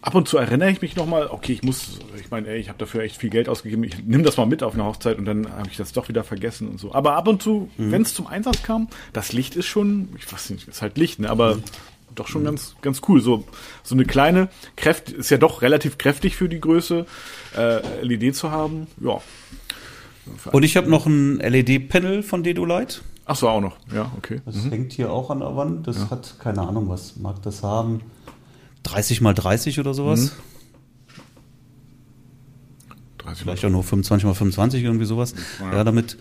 [0.02, 2.78] ab und zu erinnere ich mich nochmal, okay, ich muss, ich meine, ey, ich habe
[2.78, 5.50] dafür echt viel Geld ausgegeben, ich nimm das mal mit auf eine Hochzeit und dann
[5.50, 6.93] habe ich das doch wieder vergessen und so.
[6.93, 7.91] Aber ab und zu, Mhm.
[7.93, 11.19] wenn es zum Einsatz kam, das Licht ist schon, ich weiß nicht, ist halt Licht,
[11.19, 11.60] ne, aber
[12.13, 13.21] doch schon ganz, ganz cool.
[13.21, 13.45] So,
[13.82, 17.06] so eine kleine, Kräft, ist ja doch relativ kräftig für die Größe,
[17.58, 19.21] äh, LED zu haben, ja.
[20.52, 23.00] Und ich habe noch ein LED-Panel von Dedolite.
[23.25, 24.41] Ach so, auch noch, ja, okay.
[24.45, 25.88] Das hängt hier auch an der Wand.
[25.88, 28.01] Das hat, keine Ahnung, was mag das haben?
[28.84, 30.34] 30 mal 30 oder sowas?
[33.19, 35.36] 30 Vielleicht auch nur 25 mal 25, irgendwie sowas.
[35.60, 35.77] Ja.
[35.77, 36.17] Ja, damit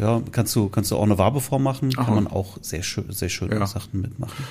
[0.00, 1.90] ja, kannst du, kannst du auch eine Wabeform machen.
[1.96, 2.04] Aha.
[2.04, 3.66] Kann man auch sehr schön, sehr schöne Ja.
[3.66, 4.44] Sachen mitmachen.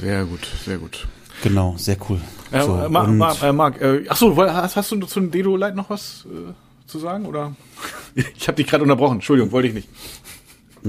[0.00, 1.06] Sehr gut, sehr gut.
[1.42, 2.20] Genau, sehr cool.
[2.50, 5.30] Äh, So, äh, Marc, Marc, äh, Marc äh, ach so, hast, hast du zu dem
[5.30, 6.52] Dedo Light noch was äh,
[6.88, 7.54] zu sagen oder?
[8.14, 9.16] ich habe dich gerade unterbrochen.
[9.16, 9.88] Entschuldigung, wollte ich nicht.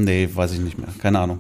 [0.04, 0.88] Nee, weiß ich nicht mehr.
[1.02, 1.40] Keine Ahnung.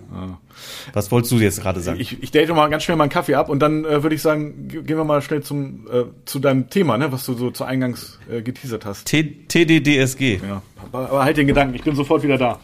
[0.93, 1.97] Was wolltest du jetzt gerade sagen?
[1.97, 2.01] Ah.
[2.01, 4.67] Ich, ich date mal ganz schnell meinen Kaffee ab und dann äh, würde ich sagen,
[4.67, 7.63] ge- gehen wir mal schnell zum äh, zu deinem Thema, ne, was du so zu
[7.63, 9.05] Eingangs äh, geteasert hast.
[9.05, 10.39] T TDDSG.
[10.47, 12.59] Ja, aber, aber halt den Gedanken, ich bin sofort wieder da.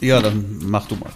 [0.00, 1.10] Ja, dann mach du mal.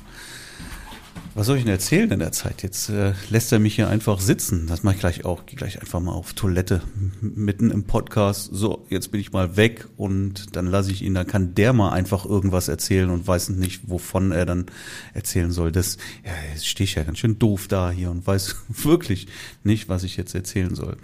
[1.33, 2.65] Was soll ich denn erzählen in der Zeit?
[2.65, 4.67] Jetzt äh, lässt er mich hier einfach sitzen.
[4.67, 5.47] Das mache ich gleich auch.
[5.47, 6.83] Gehe gleich einfach mal auf Toilette
[7.21, 8.51] mitten im Podcast.
[8.53, 11.15] So, jetzt bin ich mal weg und dann lasse ich ihn.
[11.15, 14.67] Dann kann der mal einfach irgendwas erzählen und weiß nicht, wovon er dann
[15.15, 15.71] erzählen soll.
[15.71, 19.29] Das, ja, jetzt stehe ich ja ganz schön doof da hier und weiß wirklich
[19.63, 20.97] nicht, was ich jetzt erzählen soll.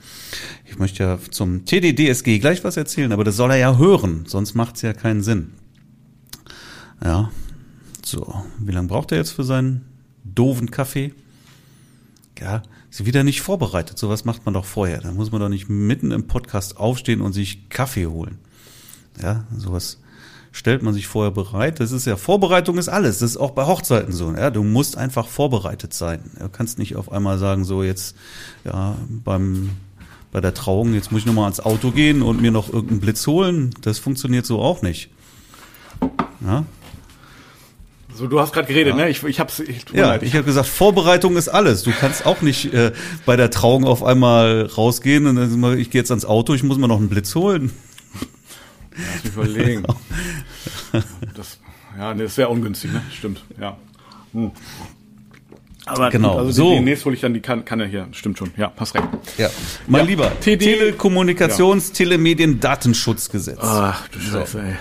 [0.64, 4.54] Ich möchte ja zum TDDSG gleich was erzählen, aber das soll er ja hören, sonst
[4.54, 5.52] macht es ja keinen Sinn.
[7.02, 7.30] Ja,
[8.04, 9.95] so, wie lange braucht er jetzt für seinen
[10.34, 11.14] doofen Kaffee?
[12.38, 13.98] Ja, ist wieder nicht vorbereitet.
[13.98, 15.00] Sowas macht man doch vorher.
[15.00, 18.38] Da muss man doch nicht mitten im Podcast aufstehen und sich Kaffee holen.
[19.22, 19.98] Ja, sowas
[20.52, 21.80] stellt man sich vorher bereit.
[21.80, 23.18] Das ist ja, Vorbereitung ist alles.
[23.18, 24.32] Das ist auch bei Hochzeiten so.
[24.32, 26.20] Ja, du musst einfach vorbereitet sein.
[26.38, 28.16] Du kannst nicht auf einmal sagen, so jetzt,
[28.64, 29.70] ja, beim,
[30.32, 33.26] bei der Trauung, jetzt muss ich nochmal ans Auto gehen und mir noch irgendeinen Blitz
[33.26, 33.70] holen.
[33.82, 35.10] Das funktioniert so auch nicht.
[36.40, 36.64] Ja,
[38.16, 39.10] So, du hast gerade geredet, ne?
[39.10, 41.82] Ich, ich hab's, ich, Ja, leid, ich habe gesagt, Vorbereitung ist alles.
[41.82, 42.92] Du kannst auch nicht äh,
[43.26, 46.78] bei der Trauung auf einmal rausgehen und dann ich gehe jetzt ans Auto, ich muss
[46.78, 47.72] mir noch einen Blitz holen.
[48.96, 49.82] Lass mich überlegen.
[51.36, 51.60] das,
[51.98, 53.02] ja, nee, das wäre ungünstig, ne?
[53.12, 53.76] Stimmt, ja.
[54.32, 54.50] Hm.
[55.84, 56.68] Aber Genau, gut, also so.
[56.70, 56.74] so.
[56.74, 58.08] demnächst hole ich dann die kan Kanne hier.
[58.12, 59.06] Stimmt schon, ja, hast recht.
[59.36, 59.50] Ja,
[59.86, 63.58] mein Ja, Lieber, TD Telekommunikations-, Telemedien-, Datenschutzgesetz.
[63.60, 64.74] Ach, du Scheiße, ey.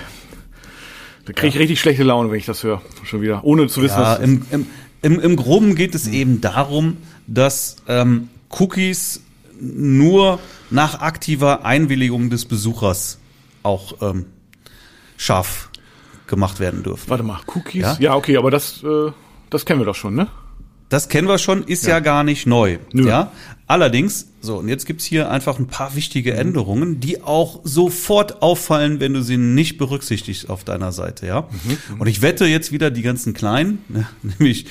[1.26, 2.82] Da kriege ich richtig schlechte Laune, wenn ich das höre.
[3.04, 3.44] Schon wieder.
[3.44, 4.68] Ohne zu wissen, Ja, was im, im,
[5.02, 9.22] im, im Groben geht es eben darum, dass ähm, Cookies
[9.60, 13.20] nur nach aktiver Einwilligung des Besuchers
[13.64, 14.26] auch ähm,
[15.18, 15.70] scharf
[16.28, 17.10] gemacht werden dürfen.
[17.10, 17.82] Warte mal, Cookies?
[17.82, 17.98] Ja?
[18.00, 19.12] Ja, okay, aber das, äh,
[19.50, 20.28] das kennen wir doch schon, ne?
[20.90, 22.78] Das kennen wir schon, ist ja, gar nicht neu.
[22.94, 23.08] Nö.
[23.08, 23.32] Ja?
[23.68, 29.00] Allerdings, so, und jetzt gibt's hier einfach ein paar wichtige Änderungen, die auch sofort auffallen,
[29.00, 31.26] wenn du sie nicht berücksichtigst auf deiner Seite.
[31.26, 31.48] Ja?
[31.98, 34.68] Und ich wette jetzt wieder die ganzen Kleinen, ne, nämlich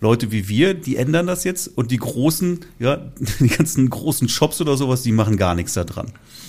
[0.00, 2.96] Leute wie wir, die ändern das jetzt und die großen, ja,
[3.40, 6.06] die ganzen großen Shops oder sowas, die machen gar nichts da dran.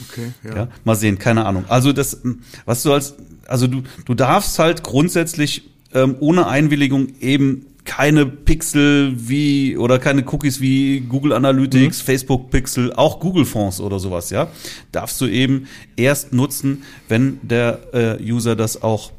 [0.10, 0.68] Okay, Ja.
[0.86, 1.66] mal sehen, keine Ahnung.
[1.68, 3.16] Also das, m, was du als,
[3.48, 10.24] also du, du darfst halt grundsätzlich ähm, ohne Einwilligung eben keine Pixel wie oder keine
[10.28, 14.50] Cookies wie Google Analytics, Facebook Pixel, auch Google Fonds oder sowas, ja,
[14.92, 19.14] darfst du eben erst nutzen, wenn der äh, User das auch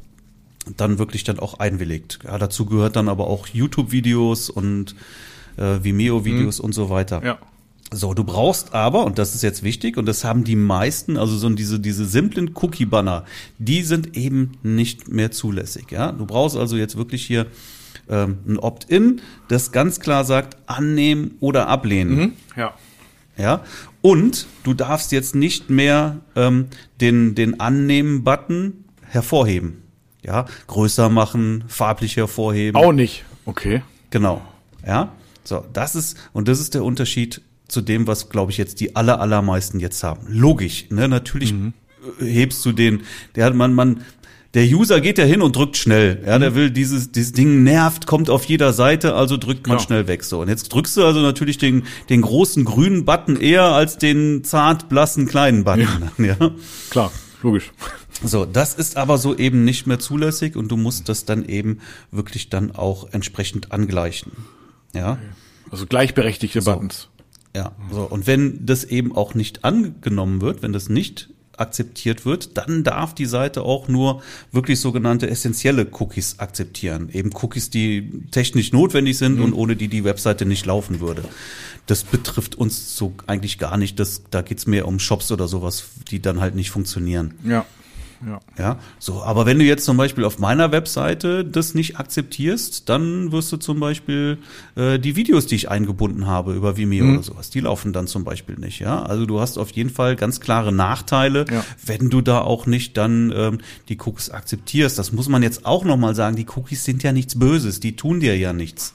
[0.76, 2.18] dann wirklich dann auch einwilligt.
[2.24, 4.94] Ja, dazu gehört dann aber auch YouTube-Videos und
[5.56, 7.22] äh, Vimeo-Videos und so weiter.
[7.24, 7.38] Ja.
[7.90, 11.38] So, du brauchst aber, und das ist jetzt wichtig, und das haben die meisten, also
[11.38, 13.24] so diese, diese simplen Cookie-Banner,
[13.56, 16.12] die sind eben nicht mehr zulässig, ja.
[16.12, 17.46] Du brauchst also jetzt wirklich hier
[18.08, 22.16] ähm, ein Opt-in, das ganz klar sagt, annehmen oder ablehnen.
[22.16, 22.32] Mhm.
[22.56, 22.74] Ja.
[23.36, 23.64] Ja.
[24.02, 26.66] Und du darfst jetzt nicht mehr ähm,
[27.00, 29.82] den, den Annehmen-Button hervorheben.
[30.24, 32.80] Ja, größer machen, farblich hervorheben.
[32.80, 33.24] Auch nicht.
[33.44, 33.82] Okay.
[34.10, 34.42] Genau.
[34.86, 35.12] Ja.
[35.44, 38.96] So, das ist, und das ist der Unterschied zu dem, was, glaube ich, jetzt die
[38.96, 40.26] aller, allermeisten jetzt haben.
[40.28, 41.08] Logisch, ne?
[41.08, 41.72] Natürlich mhm.
[42.18, 43.02] hebst du den,
[43.34, 44.02] der man, man,
[44.58, 46.20] der User geht ja hin und drückt schnell.
[46.26, 46.54] Ja, der mhm.
[46.56, 49.86] will dieses, dieses Ding nervt, kommt auf jeder Seite, also drückt man Klar.
[49.86, 50.24] schnell weg.
[50.24, 50.40] So.
[50.40, 54.88] Und jetzt drückst du also natürlich den, den großen grünen Button eher als den zart
[54.88, 56.10] blassen kleinen Button.
[56.18, 56.36] Ja.
[56.40, 56.50] ja.
[56.90, 57.70] Klar, logisch.
[58.24, 61.78] So, das ist aber so eben nicht mehr zulässig und du musst das dann eben
[62.10, 64.32] wirklich dann auch entsprechend angleichen.
[64.92, 65.18] Ja.
[65.70, 66.72] Also gleichberechtigte so.
[66.72, 67.10] Buttons.
[67.54, 68.02] Ja, so.
[68.02, 71.28] Und wenn das eben auch nicht angenommen wird, wenn das nicht
[71.60, 77.10] akzeptiert wird, dann darf die Seite auch nur wirklich sogenannte essentielle Cookies akzeptieren.
[77.12, 79.44] Eben Cookies, die technisch notwendig sind mhm.
[79.44, 81.22] und ohne die die Webseite nicht laufen würde.
[81.86, 83.98] Das betrifft uns so eigentlich gar nicht.
[83.98, 87.34] Das, da geht's mehr um Shops oder sowas, die dann halt nicht funktionieren.
[87.44, 87.64] Ja.
[88.26, 88.40] Ja.
[88.58, 88.78] ja.
[88.98, 93.52] So, aber wenn du jetzt zum Beispiel auf meiner Webseite das nicht akzeptierst, dann wirst
[93.52, 94.38] du zum Beispiel
[94.74, 97.14] äh, die Videos, die ich eingebunden habe über Vimeo mhm.
[97.14, 98.80] oder sowas, die laufen dann zum Beispiel nicht.
[98.80, 101.64] Ja, also du hast auf jeden Fall ganz klare Nachteile, ja.
[101.84, 104.98] wenn du da auch nicht dann ähm, die Cookies akzeptierst.
[104.98, 106.36] Das muss man jetzt auch noch mal sagen.
[106.36, 108.94] Die Cookies sind ja nichts Böses, die tun dir ja nichts.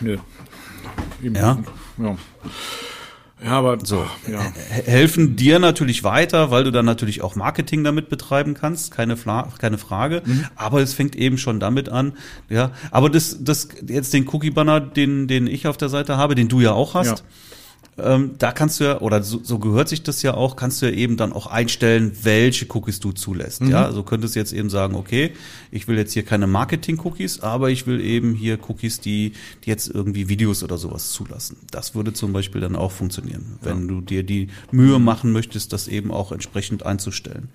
[0.00, 0.18] Nö.
[1.22, 1.58] Ja.
[1.98, 2.16] ja.
[3.44, 4.40] Ja, aber so ja.
[4.70, 9.52] helfen dir natürlich weiter, weil du dann natürlich auch Marketing damit betreiben kannst, keine, Fla
[9.58, 10.22] keine Frage.
[10.24, 10.46] Mhm.
[10.56, 12.14] Aber es fängt eben schon damit an,
[12.48, 12.70] ja.
[12.90, 16.48] Aber das, das jetzt den Cookie Banner, den, den ich auf der Seite habe, den
[16.48, 17.18] du ja auch hast.
[17.20, 17.24] Ja
[17.98, 20.86] ähm, da kannst du ja, oder so, so gehört sich das ja auch, kannst du
[20.86, 23.62] ja eben dann auch einstellen, welche Cookies du zulässt.
[23.62, 23.70] Mhm.
[23.70, 25.32] Ja, so also könntest du jetzt eben sagen, okay,
[25.70, 29.32] ich will jetzt hier keine Marketing-Cookies, aber ich will eben hier Cookies, die,
[29.64, 31.56] die jetzt irgendwie Videos oder sowas zulassen.
[31.70, 33.86] Das würde zum Beispiel dann auch funktionieren, wenn ja.
[33.86, 37.48] du dir die Mühe machen möchtest, das eben auch entsprechend einzustellen.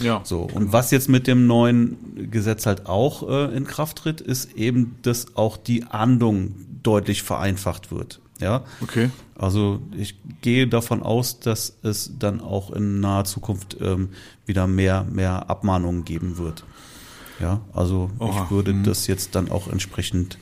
[0.00, 0.20] Ja.
[0.22, 0.42] So.
[0.42, 4.94] Und was jetzt mit dem neuen Gesetz halt auch äh, in Kraft tritt, ist eben,
[5.02, 8.20] dass auch die Ahndung deutlich vereinfacht wird.
[8.40, 8.64] Ja.
[8.80, 9.10] Okay.
[9.36, 14.10] Also ich gehe davon aus, dass es dann auch in naher Zukunft ähm,
[14.46, 16.64] wieder mehr, mehr Abmahnungen geben wird.
[17.40, 18.44] Ja, also Oha.
[18.44, 18.84] ich würde mhm.
[18.84, 20.38] das jetzt dann auch entsprechend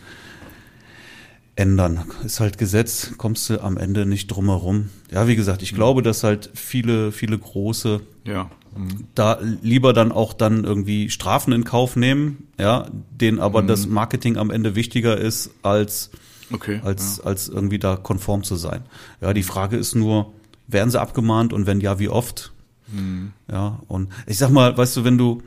[1.57, 2.05] ändern.
[2.25, 4.91] Ist halt Gesetz, kommst du am Ende nicht drum herum.
[5.11, 5.77] Ja, wie gesagt, ich mhm.
[5.77, 8.51] glaube, dass halt viele, viele große ja.
[8.77, 9.07] Mhm.
[9.15, 13.69] da lieber dann auch dann irgendwie Strafen in Kauf nehmen, ja, denen aber mhm.
[13.69, 16.11] das Marketing am Ende wichtiger ist als
[16.53, 17.25] okay, als, ja.
[17.25, 18.83] als irgendwie da konform zu sein.
[19.21, 20.33] Ja, die Frage ist nur,
[20.67, 22.53] werden sie abgemahnt und wenn ja, wie oft?
[22.89, 23.33] Mhm.
[23.51, 25.43] Ja, und ich sag mal, weißt du, wenn du,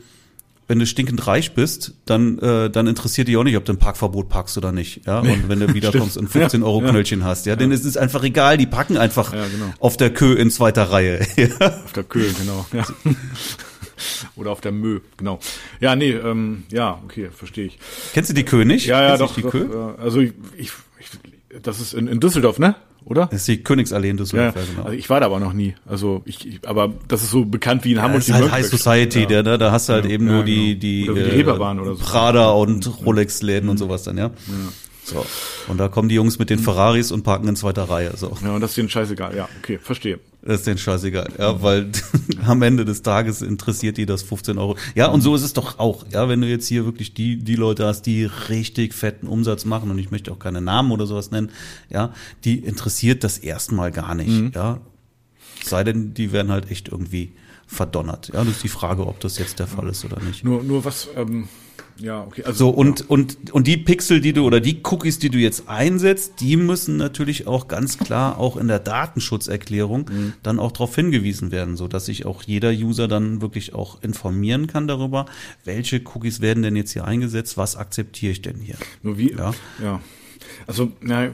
[0.67, 3.79] wenn du stinkend reich bist, dann, äh, dann interessiert dich auch nicht, ob du ein
[3.79, 5.05] Parkverbot packst oder nicht.
[5.05, 7.55] Ja, nee, und wenn du wiederkommst und 15 ja, Euro Knöllchen ja, hast, ja, ja,
[7.55, 9.73] denn es ist einfach egal, die packen einfach ja, genau.
[9.79, 11.21] auf der Kö in zweiter Reihe.
[11.59, 12.65] auf der Kö, genau.
[12.73, 12.85] Ja.
[14.35, 15.39] Oder auf der Mö, genau.
[15.81, 17.79] Ja, nee, ähm, ja, okay, verstehe ich.
[18.13, 18.85] Kennst du die König?
[18.85, 19.35] Ja, ja, Kennst doch.
[19.35, 19.93] Die doch Kö?
[19.97, 20.71] Also ich, ich
[21.61, 22.75] das ist in, in Düsseldorf, ne?
[23.05, 23.27] Oder?
[23.27, 24.83] Das ist die Königsallee in Düsseldorf, ja, ja, genau.
[24.83, 25.75] Also ich war da aber noch nie.
[25.85, 28.27] Also ich, ich aber das ist so bekannt wie in Hamburg.
[28.27, 29.25] Ja, das ist halt High Society, ja.
[29.25, 29.57] der, ne?
[29.57, 30.79] Da hast du halt eben nur die, genau.
[30.79, 32.03] die, oder die, die Reeperbahn oder so.
[32.03, 33.71] Prada und Rolex-Läden mhm.
[33.71, 34.31] und sowas dann, ja.
[35.03, 35.25] So.
[35.67, 38.15] Und da kommen die Jungs mit den Ferraris und parken in zweiter Reihe.
[38.15, 38.37] So.
[38.43, 39.35] Ja, und das ist denen scheißegal.
[39.35, 40.19] Ja, okay, verstehe.
[40.41, 41.33] Das ist denen scheißegal.
[41.37, 41.91] Ja, weil
[42.45, 44.77] am Ende des Tages interessiert die das 15 Euro.
[44.95, 46.05] Ja, und so ist es doch auch.
[46.11, 49.91] Ja, wenn du jetzt hier wirklich die, die Leute hast, die richtig fetten Umsatz machen,
[49.91, 51.51] und ich möchte auch keine Namen oder sowas nennen,
[51.89, 52.13] ja,
[52.45, 54.29] die interessiert das erstmal gar nicht.
[54.29, 54.51] Mhm.
[54.55, 54.79] Ja.
[55.63, 57.33] Sei denn, die werden halt echt irgendwie
[57.67, 58.31] verdonnert.
[58.33, 60.45] Ja, das ist die Frage, ob das jetzt der Fall ist oder nicht.
[60.45, 61.49] Nur, nur was, ähm,
[61.99, 62.43] ja, okay.
[62.43, 63.05] Also, so, und, ja.
[63.09, 66.97] und, und die Pixel, die du oder die Cookies, die du jetzt einsetzt, die müssen
[66.97, 70.33] natürlich auch ganz klar auch in der Datenschutzerklärung mhm.
[70.43, 74.67] dann auch darauf hingewiesen werden, so dass sich auch jeder User dann wirklich auch informieren
[74.67, 75.25] kann darüber,
[75.65, 78.75] welche Cookies werden denn jetzt hier eingesetzt, was akzeptiere ich denn hier.
[79.03, 79.53] Nur wie, ja.
[79.83, 80.01] ja.
[80.67, 81.29] Also, na,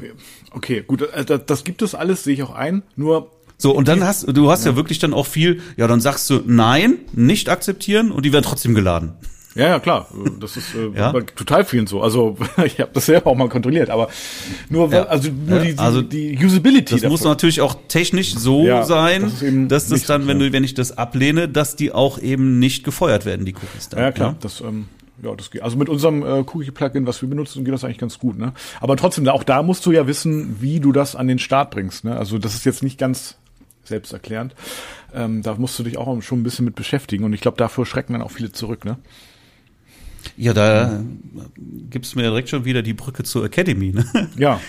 [0.52, 3.88] okay, gut, äh, das, das gibt es alles, sehe ich auch ein, nur so, und
[3.88, 4.72] dann hast du hast ja.
[4.72, 8.44] ja wirklich dann auch viel, ja, dann sagst du nein, nicht akzeptieren und die werden
[8.44, 9.14] trotzdem geladen.
[9.56, 10.08] Ja, ja, klar.
[10.40, 11.14] Das ist äh, ja?
[11.14, 12.02] total vielen so.
[12.02, 14.10] Also ich habe das selber auch mal kontrolliert, aber
[14.70, 15.04] nur, ja.
[15.04, 16.94] also nur die, die, also, die Usability.
[16.94, 17.12] Das davon.
[17.12, 19.32] muss natürlich auch technisch so sein,
[19.70, 22.84] das dass das dann, wenn du, wenn ich das ablehne, dass die auch eben nicht
[22.84, 23.90] gefeuert werden, die Cookies.
[23.90, 24.32] Dann, ja, klar.
[24.32, 24.38] Ja?
[24.42, 24.88] Das, ähm,
[25.24, 25.62] ja, das geht.
[25.62, 28.38] Also mit unserem äh, Cookie-Plugin, was wir benutzen, geht das eigentlich ganz gut.
[28.38, 28.54] Ne?
[28.82, 32.04] Aber trotzdem, auch da musst du ja wissen, wie du das an den Start bringst.
[32.04, 32.18] Ne?
[32.18, 33.38] Also das ist jetzt nicht ganz
[33.86, 34.54] selbsterklärend.
[35.14, 37.24] Ähm, da musst du dich auch schon ein bisschen mit beschäftigen.
[37.24, 38.84] Und ich glaube, davor schrecken dann auch viele zurück.
[38.84, 38.98] Ne?
[40.38, 41.04] Ja, da
[41.90, 43.92] gibt's mir direkt schon wieder die Brücke zur Academy.
[43.92, 44.06] Ne?
[44.38, 44.60] Ja,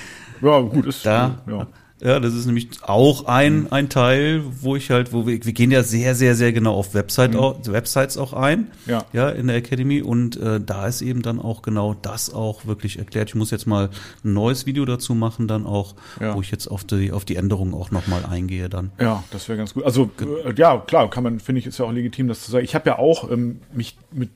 [0.42, 1.04] ja, gut ist.
[1.04, 1.66] Da, ja.
[2.02, 5.70] Ja, das ist nämlich auch ein, ein Teil, wo ich halt, wo wir, wir gehen
[5.70, 7.38] ja sehr, sehr, sehr genau auf Website, mhm.
[7.38, 9.06] auch, Websites auch ein, ja.
[9.14, 12.98] ja, in der Academy und äh, da ist eben dann auch genau das auch wirklich
[12.98, 13.30] erklärt.
[13.30, 13.88] Ich muss jetzt mal
[14.24, 16.34] ein neues Video dazu machen, dann auch, ja.
[16.36, 18.92] wo ich jetzt auf die, auf die Änderungen auch nochmal eingehe dann.
[19.00, 19.84] Ja, das wäre ganz gut.
[19.84, 22.64] Also, äh, ja, klar, kann man, finde ich, ist ja auch legitim, das zu sagen.
[22.64, 24.28] Ich habe ja auch ähm, mich mit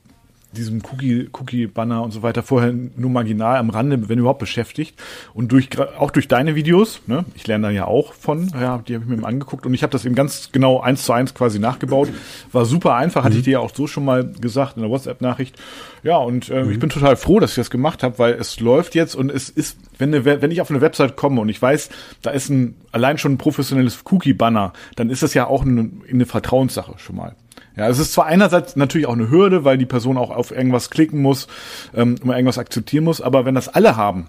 [0.52, 4.98] diesem Cookie, Cookie-Banner und so weiter vorher nur marginal am Rande, wenn überhaupt, beschäftigt.
[5.34, 8.94] Und durch auch durch deine Videos, ne, ich lerne da ja auch von, ja, die
[8.94, 11.34] habe ich mir eben angeguckt und ich habe das eben ganz genau eins zu eins
[11.34, 12.08] quasi nachgebaut.
[12.52, 13.38] War super einfach, hatte mhm.
[13.40, 15.56] ich dir ja auch so schon mal gesagt in der WhatsApp-Nachricht.
[16.02, 16.70] Ja, und äh, mhm.
[16.70, 19.50] ich bin total froh, dass ich das gemacht habe, weil es läuft jetzt und es
[19.50, 21.90] ist, wenn, eine, wenn ich auf eine Website komme und ich weiß,
[22.22, 26.26] da ist ein allein schon ein professionelles Cookie-Banner, dann ist das ja auch eine, eine
[26.26, 27.36] Vertrauenssache schon mal.
[27.76, 30.90] Ja, es ist zwar einerseits natürlich auch eine Hürde, weil die Person auch auf irgendwas
[30.90, 31.46] klicken muss,
[31.94, 34.28] ähm, irgendwas akzeptieren muss, aber wenn das alle haben,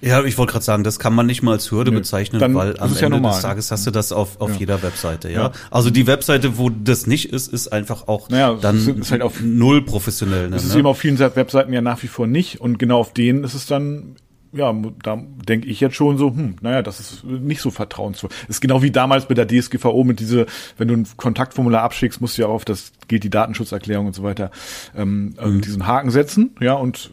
[0.00, 2.78] ja, ich wollte gerade sagen, das kann man nicht mal als Hürde Nö, bezeichnen, weil
[2.78, 4.56] am Ende ja des Tages hast du das auf, auf ja.
[4.58, 5.44] jeder Webseite, ja?
[5.44, 5.52] ja?
[5.70, 9.40] Also die Webseite, wo das nicht ist, ist einfach auch naja, dann ist halt auf,
[9.40, 10.44] null professionell.
[10.44, 10.56] Ne?
[10.56, 13.44] Das ist eben auf vielen Webseiten ja nach wie vor nicht und genau auf denen
[13.44, 14.16] ist es dann
[14.52, 18.30] ja, da denke ich jetzt schon so, hm, naja, das ist nicht so vertrauensvoll.
[18.48, 22.38] Ist genau wie damals mit der DSGVO, mit diese, wenn du ein Kontaktformular abschickst, musst
[22.38, 24.50] du ja auf das gilt die Datenschutzerklärung und so weiter,
[24.96, 25.60] ähm, mhm.
[25.60, 27.10] diesen Haken setzen, ja, und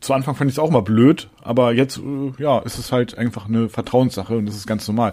[0.00, 3.16] zu Anfang fand ich es auch mal blöd, aber jetzt, äh, ja, ist es halt
[3.18, 5.12] einfach eine Vertrauenssache und das ist ganz normal.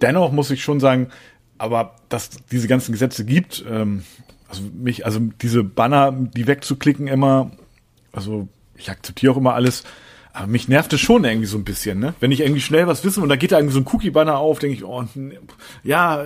[0.00, 1.08] Dennoch muss ich schon sagen,
[1.58, 4.04] aber dass diese ganzen Gesetze gibt, ähm,
[4.48, 7.50] also mich, also diese Banner, die wegzuklicken immer,
[8.12, 9.84] also ich akzeptiere auch immer alles,
[10.32, 12.14] aber mich nervt es schon irgendwie so ein bisschen, ne?
[12.20, 14.60] Wenn ich irgendwie schnell was wissen und da geht da irgendwie so ein Cookie-Banner auf,
[14.60, 15.04] denke ich, oh,
[15.82, 16.24] ja.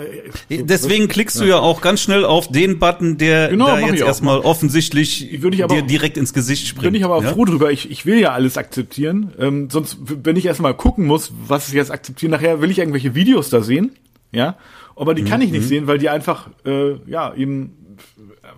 [0.50, 4.02] So, Deswegen klickst du ja auch ganz schnell auf den Button, der genau, da jetzt
[4.02, 5.30] erstmal offensichtlich
[5.62, 6.92] aber, dir direkt ins Gesicht springt.
[6.92, 7.32] Bin ich aber ja?
[7.32, 7.72] froh drüber.
[7.72, 9.32] Ich, ich will ja alles akzeptieren.
[9.38, 13.14] Ähm, sonst, wenn ich erstmal gucken muss, was ich jetzt akzeptiere, nachher will ich irgendwelche
[13.14, 13.92] Videos da sehen,
[14.32, 14.56] ja.
[14.96, 15.28] Aber die mhm.
[15.28, 15.68] kann ich nicht mhm.
[15.68, 17.96] sehen, weil die einfach, äh, ja, eben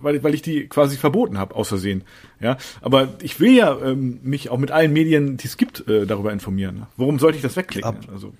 [0.00, 2.04] weil, weil ich die quasi verboten habe, aus Versehen.
[2.40, 6.06] Ja, aber ich will ja ähm, mich auch mit allen Medien, die es gibt, äh,
[6.06, 6.86] darüber informieren.
[6.96, 7.88] Warum sollte ich das wegklicken?
[7.88, 8.32] Ab, also,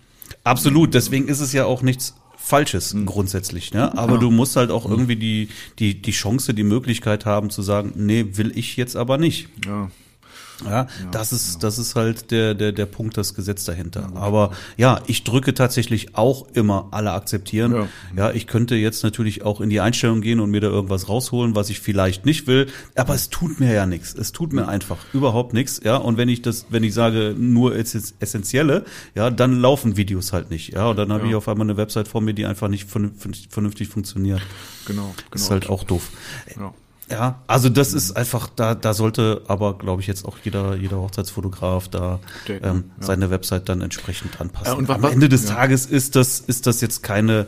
[0.45, 3.07] absolut, deswegen ist es ja auch nichts Falsches mhm.
[3.07, 3.97] grundsätzlich, ne?
[3.99, 4.19] Aber ja.
[4.19, 4.92] du musst halt auch mhm.
[4.92, 9.19] irgendwie die, die, die Chance, die Möglichkeit haben zu sagen, nee, will ich jetzt aber
[9.19, 9.49] nicht.
[9.66, 9.90] Ja.
[10.64, 11.61] Ja, ja, das ist, ja.
[11.61, 14.11] das ist halt der, der, der Punkt, das Gesetz dahinter.
[14.14, 17.73] Aber ja, ich drücke tatsächlich auch immer alle akzeptieren.
[17.73, 17.88] Ja.
[18.16, 21.55] ja, ich könnte jetzt natürlich auch in die Einstellung gehen und mir da irgendwas rausholen,
[21.55, 22.69] was ich vielleicht nicht will.
[22.95, 24.14] Aber es tut mir ja nichts.
[24.14, 25.81] Es tut mir einfach überhaupt nichts.
[25.85, 30.51] Ja, und wenn ich das, wenn ich sage nur essentielle, ja, dann laufen Videos halt
[30.51, 30.73] nicht.
[30.73, 33.88] Ja, und dann habe ich auf einmal eine Website vor mir, die einfach nicht vernünftig
[33.88, 34.40] funktioniert.
[34.87, 35.14] Genau, genau.
[35.31, 36.11] Das ist halt auch doof.
[36.57, 36.73] Ja.
[37.09, 40.97] Ja, also das ist einfach, da, da sollte aber, glaube ich, jetzt auch jeder, jeder
[40.97, 43.07] Hochzeitsfotograf da ähm, ja.
[43.07, 44.73] seine Website dann entsprechend anpassen.
[44.73, 45.55] Ja, und Am Ende des ja.
[45.55, 47.47] Tages ist das, ist das jetzt keine,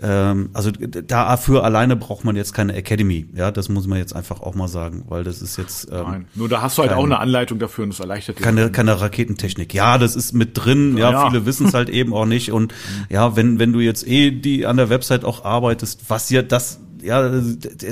[0.00, 3.26] ähm, also dafür alleine braucht man jetzt keine Academy.
[3.34, 5.90] Ja, das muss man jetzt einfach auch mal sagen, weil das ist jetzt.
[5.90, 8.38] Ähm, Nein, nur da hast du halt kein, auch eine Anleitung dafür und das erleichtert
[8.38, 8.42] dir.
[8.42, 9.74] Keine, keine Raketentechnik.
[9.74, 10.96] Ja, das ist mit drin.
[10.96, 11.28] Ja, ja.
[11.28, 12.52] viele wissen es halt eben auch nicht.
[12.52, 12.72] Und
[13.08, 16.78] ja, wenn, wenn du jetzt eh die an der Website auch arbeitest, was ja das
[17.02, 17.30] ja,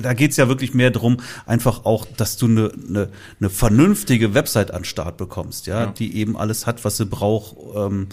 [0.03, 4.73] da geht's ja wirklich mehr drum, einfach auch, dass du eine ne, ne vernünftige Website
[4.73, 7.57] an Start bekommst, ja, ja, die eben alles hat, was sie braucht.
[7.75, 8.09] Ähm,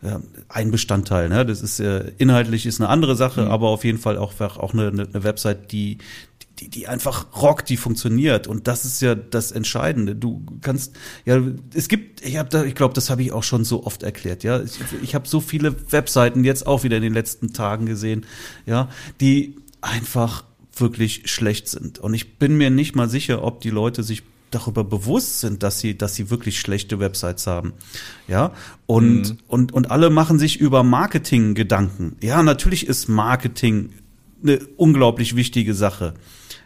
[0.00, 1.28] ja, ein Bestandteil.
[1.28, 1.44] Ne?
[1.44, 3.50] Das ist äh, inhaltlich ist eine andere Sache, mhm.
[3.50, 5.98] aber auf jeden Fall auch auch eine, eine Website, die
[6.60, 10.16] die, die einfach rockt, die funktioniert und das ist ja das Entscheidende.
[10.16, 11.40] Du kannst ja,
[11.74, 14.42] es gibt, ich habe da, ich glaube, das habe ich auch schon so oft erklärt.
[14.42, 18.26] Ja, ich, ich habe so viele Webseiten jetzt auch wieder in den letzten Tagen gesehen,
[18.66, 18.88] ja,
[19.20, 21.98] die einfach wirklich schlecht sind.
[21.98, 25.80] Und ich bin mir nicht mal sicher, ob die Leute sich darüber bewusst sind, dass
[25.80, 27.72] sie, dass sie wirklich schlechte Websites haben.
[28.26, 28.52] Ja.
[28.86, 29.38] Und, mhm.
[29.46, 32.16] und, und alle machen sich über Marketing Gedanken.
[32.22, 33.90] Ja, natürlich ist Marketing
[34.42, 36.14] eine unglaublich wichtige Sache.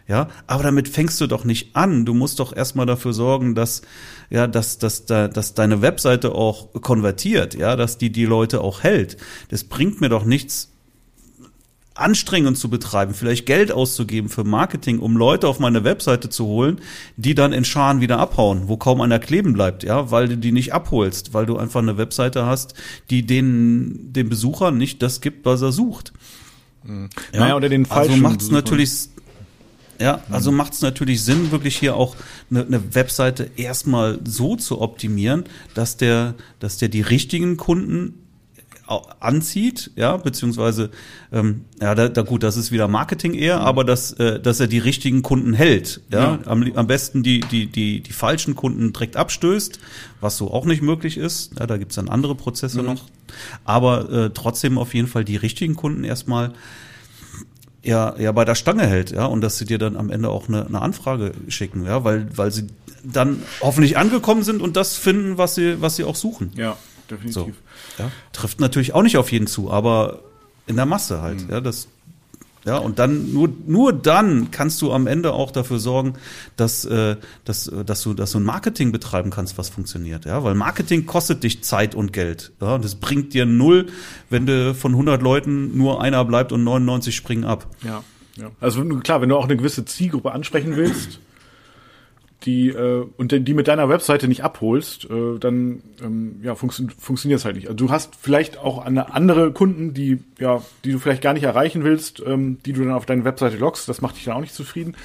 [0.05, 2.05] Ja, aber damit fängst du doch nicht an.
[2.05, 3.83] Du musst doch erstmal dafür sorgen, dass,
[4.29, 9.15] ja, dass, dass, dass deine Webseite auch konvertiert, ja, dass die die Leute auch hält.
[9.47, 10.72] Das bringt mir doch nichts,
[11.95, 16.81] Anstrengungen zu betreiben, vielleicht Geld auszugeben für Marketing, um Leute auf meine Webseite zu holen,
[17.17, 20.51] die dann in Scharen wieder abhauen, wo kaum einer kleben bleibt, ja, weil du die
[20.51, 22.73] nicht abholst, weil du einfach eine Webseite hast,
[23.09, 26.13] die den, den Besucher nicht das gibt, was er sucht.
[26.83, 27.09] Mhm.
[27.31, 28.91] Ja, naja, oder den also falschen Also macht's natürlich,
[29.99, 30.57] ja, also mhm.
[30.57, 32.15] macht es natürlich Sinn, wirklich hier auch
[32.49, 35.43] eine, eine Webseite erstmal so zu optimieren,
[35.75, 38.22] dass der, dass der die richtigen Kunden
[39.19, 40.89] anzieht, ja, beziehungsweise
[41.31, 43.65] ähm, ja, da, da gut, das ist wieder Marketing eher, mhm.
[43.65, 46.39] aber dass, äh, dass er die richtigen Kunden hält, ja, ja.
[46.45, 49.79] Am, am besten die die die die falschen Kunden direkt abstößt,
[50.21, 51.59] was so auch nicht möglich ist.
[51.59, 52.87] Ja, da gibt's dann andere Prozesse mhm.
[52.87, 53.05] noch,
[53.65, 56.53] aber äh, trotzdem auf jeden Fall die richtigen Kunden erstmal
[57.83, 60.47] ja, ja bei der Stange hält, ja, und dass sie dir dann am Ende auch
[60.47, 62.67] eine, eine Anfrage schicken, ja, weil, weil sie
[63.03, 66.51] dann hoffentlich angekommen sind und das finden, was sie, was sie auch suchen.
[66.55, 66.77] Ja,
[67.09, 67.33] definitiv.
[67.33, 68.11] So, ja.
[68.31, 70.21] Trifft natürlich auch nicht auf jeden zu, aber
[70.67, 71.51] in der Masse halt, mhm.
[71.51, 71.87] ja, das,
[72.65, 76.13] ja, und dann nur nur dann kannst du am Ende auch dafür sorgen,
[76.55, 80.55] dass äh, dass dass du dass du ein Marketing betreiben kannst, was funktioniert, ja, weil
[80.55, 83.87] Marketing kostet dich Zeit und Geld, ja, und das bringt dir null,
[84.29, 87.67] wenn du von 100 Leuten nur einer bleibt und 99 springen ab.
[87.83, 88.03] Ja.
[88.35, 88.49] Ja.
[88.59, 91.19] Also klar, wenn du auch eine gewisse Zielgruppe ansprechen willst,
[92.45, 97.39] die äh, und die mit deiner Webseite nicht abholst, äh, dann ähm, ja funktio funktioniert
[97.39, 97.67] es halt nicht.
[97.67, 101.43] Also du hast vielleicht auch eine andere Kunden, die ja, die du vielleicht gar nicht
[101.43, 103.87] erreichen willst, ähm, die du dann auf deine Webseite loggst.
[103.87, 104.95] Das macht dich dann auch nicht zufrieden.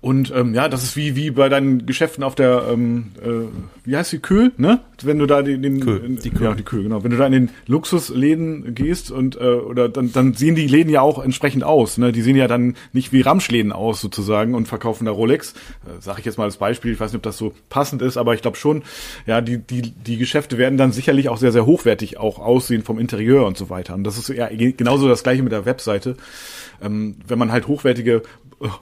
[0.00, 3.48] Und ähm, ja, das ist wie wie bei deinen Geschäften auf der ähm, äh,
[3.84, 4.80] wie heißt die Kö, ne?
[5.02, 6.44] Wenn du da den, den Kö, in, die Kö.
[6.44, 7.02] ja die Kö, genau.
[7.02, 10.90] Wenn du da in den Luxusläden gehst und äh, oder dann dann sehen die Läden
[10.90, 12.12] ja auch entsprechend aus, ne?
[12.12, 15.52] Die sehen ja dann nicht wie Ramschläden aus sozusagen und verkaufen da Rolex.
[15.52, 16.67] Äh, sag ich jetzt mal als Beispiel.
[16.70, 18.82] Ich weiß nicht, ob das so passend ist, aber ich glaube schon.
[19.26, 22.98] Ja, die die die Geschäfte werden dann sicherlich auch sehr sehr hochwertig auch aussehen vom
[22.98, 23.94] Interieur und so weiter.
[23.94, 26.16] Und das ist ja genauso das gleiche mit der Webseite.
[26.82, 28.22] Ähm, wenn man halt hochwertige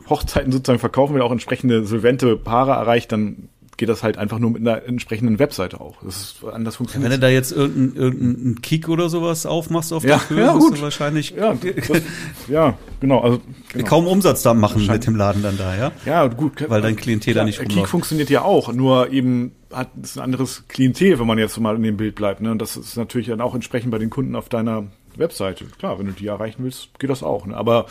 [0.09, 4.51] Hochzeiten sozusagen verkaufen will, auch entsprechende solvente Paare erreicht, dann geht das halt einfach nur
[4.51, 5.97] mit einer entsprechenden Webseite auch.
[6.03, 7.11] Das ist anders funktioniert.
[7.11, 10.53] Wenn du da jetzt irgendeinen irgendein Kick oder sowas aufmachst auf ja, der Höhe, ja,
[10.55, 10.81] gut.
[10.81, 11.55] wahrscheinlich ja,
[11.89, 12.03] das,
[12.49, 13.41] ja, genau, also
[13.73, 13.87] genau.
[13.87, 15.93] kaum Umsatz da machen mit dem Laden dann da, ja?
[16.05, 17.79] Ja, gut, weil dein Klientel klar, da nicht rumläuft.
[17.79, 21.77] Kick funktioniert ja auch, nur eben hat es ein anderes Klientel, wenn man jetzt mal
[21.77, 22.51] in dem Bild bleibt, ne?
[22.51, 24.85] Und das ist natürlich dann auch entsprechend bei den Kunden auf deiner
[25.17, 25.65] Webseite.
[25.79, 27.57] Klar, wenn du die erreichen willst, geht das auch, ne?
[27.57, 27.87] Aber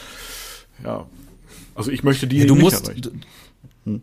[0.83, 1.05] ja,
[1.75, 3.21] also ich möchte die ja, du nicht musst, erreichen.
[3.85, 4.01] Hm.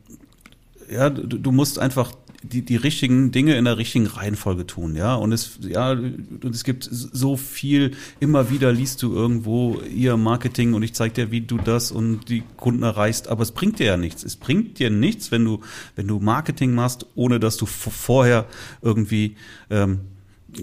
[0.92, 2.12] Ja, du, du musst einfach
[2.42, 5.14] die, die richtigen Dinge in der richtigen Reihenfolge tun, ja.
[5.14, 10.74] Und es, ja, und es gibt so viel, immer wieder liest du irgendwo ihr Marketing
[10.74, 13.86] und ich zeig dir, wie du das und die Kunden erreichst, aber es bringt dir
[13.86, 14.24] ja nichts.
[14.24, 15.60] Es bringt dir nichts, wenn du,
[15.94, 18.46] wenn du Marketing machst, ohne dass du vorher
[18.82, 19.36] irgendwie
[19.70, 20.00] ähm,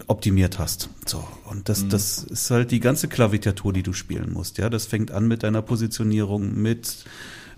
[0.08, 0.90] optimiert hast.
[1.06, 1.26] So.
[1.46, 1.90] Und das, mhm.
[1.90, 4.58] das ist halt die ganze Klaviatur, die du spielen musst.
[4.58, 7.06] Ja, das fängt an mit deiner Positionierung, mit,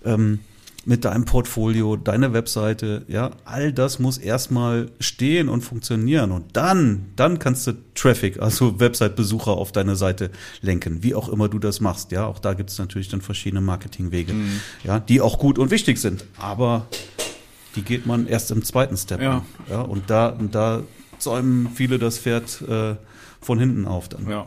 [0.04, 0.38] ähm,
[0.84, 3.04] mit deinem Portfolio, deine Webseite.
[3.08, 6.32] Ja, all das muss erstmal stehen und funktionieren.
[6.32, 10.30] Und dann, dann kannst du Traffic, also Website-Besucher auf deine Seite
[10.60, 12.12] lenken, wie auch immer du das machst.
[12.12, 14.60] Ja, auch da gibt es natürlich dann verschiedene Marketingwege, mhm.
[14.84, 16.24] ja, die auch gut und wichtig sind.
[16.38, 16.86] Aber
[17.76, 19.22] die geht man erst im zweiten Step.
[19.22, 19.44] Ja.
[19.70, 20.82] ja und da, und da
[21.18, 22.96] zäumen viele das Pferd äh,
[23.40, 24.28] von hinten auf dann.
[24.28, 24.46] Ja.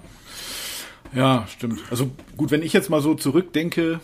[1.13, 1.79] Ja, stimmt.
[1.89, 4.01] Also gut, wenn ich jetzt mal so zurückdenke,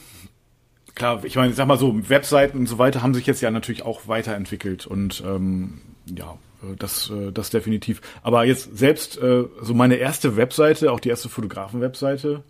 [1.01, 3.49] klar, ich meine, ich sag mal so, Webseiten und so weiter haben sich jetzt ja
[3.49, 8.01] natürlich auch weiterentwickelt und ähm, ja, äh, das, äh, das definitiv.
[8.21, 12.43] Aber jetzt selbst äh, so meine erste Webseite, auch die erste Fotografen-Webseite,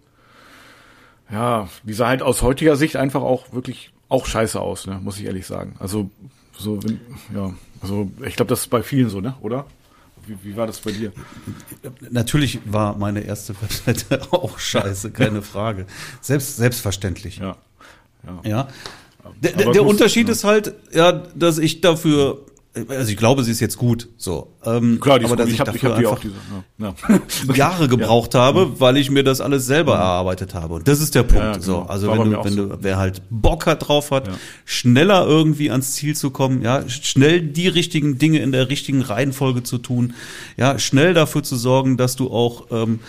[1.32, 5.18] ja, die sah halt aus heutiger Sicht einfach auch wirklich auch scheiße aus, ne, muss
[5.18, 5.78] ich ehrlich sagen.
[5.80, 6.10] Also
[6.58, 6.78] so,
[7.34, 9.66] ja, also ich glaube, das ist bei vielen so, ne, oder?
[10.28, 11.14] Wie, wie war das bei dir?
[12.10, 15.86] Natürlich war meine erste Webseite auch scheiße, keine Frage.
[16.20, 17.38] Selbst, selbstverständlich.
[17.38, 17.56] Ja.
[18.26, 18.50] Ja.
[18.50, 18.68] ja.
[19.40, 20.34] Der, der Unterschied ja.
[20.34, 22.46] ist halt, ja, dass ich dafür
[22.88, 24.54] also ich glaube, sie ist jetzt gut, so.
[24.64, 26.36] Ähm, Klar, die aber dass ich, ich hab, ich hab einfach diese,
[26.78, 26.94] ja.
[27.50, 27.54] Ja.
[27.54, 28.40] Jahre gebraucht ja.
[28.40, 30.00] habe, weil ich mir das alles selber ja.
[30.00, 30.76] erarbeitet habe.
[30.76, 31.54] Und das ist der Punkt.
[31.54, 31.60] Genau.
[31.60, 32.66] So, also War wenn du, wenn so.
[32.68, 34.30] du, wer halt Bock hat drauf hat,
[34.64, 39.64] schneller irgendwie ans Ziel zu kommen, ja, schnell die richtigen Dinge in der richtigen Reihenfolge
[39.64, 40.14] zu tun,
[40.56, 43.02] ja, schnell dafür zu sorgen, dass du auch ähm,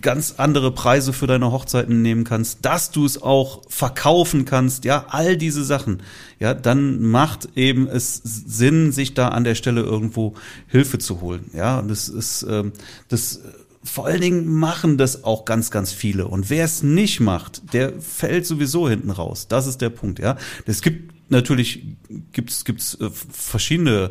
[0.00, 5.06] ganz andere Preise für deine Hochzeiten nehmen kannst, dass du es auch verkaufen kannst, ja,
[5.08, 6.02] all diese Sachen,
[6.38, 10.34] ja, dann macht eben es Sinn, sich da an der Stelle irgendwo
[10.66, 12.72] Hilfe zu holen, ja, und das ist, ähm,
[13.08, 13.40] das
[13.84, 16.26] vor allen Dingen machen das auch ganz, ganz viele.
[16.26, 19.46] Und wer es nicht macht, der fällt sowieso hinten raus.
[19.48, 20.36] Das ist der Punkt, ja.
[20.66, 21.84] Es gibt natürlich,
[22.32, 24.10] gibt's, gibt's äh, verschiedene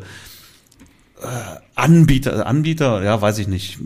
[1.74, 3.78] Anbieter, Anbieter, ja, weiß ich nicht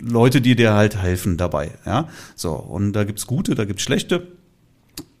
[0.00, 1.72] Leute, die dir halt helfen dabei.
[1.84, 4.28] Ja, so und da gibt's gute, da gibt's schlechte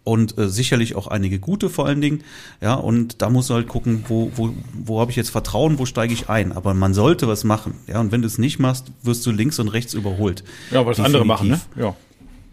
[0.04, 2.24] und äh, sicherlich auch einige gute vor allen Dingen.
[2.60, 5.86] Ja, und da musst du halt gucken, wo, wo, wo habe ich jetzt Vertrauen, wo
[5.86, 6.52] steige ich ein.
[6.52, 7.74] Aber man sollte was machen.
[7.86, 10.42] Ja, und wenn du es nicht machst, wirst du links und rechts überholt.
[10.70, 11.60] Ja, was andere machen, ne?
[11.76, 11.94] Ja,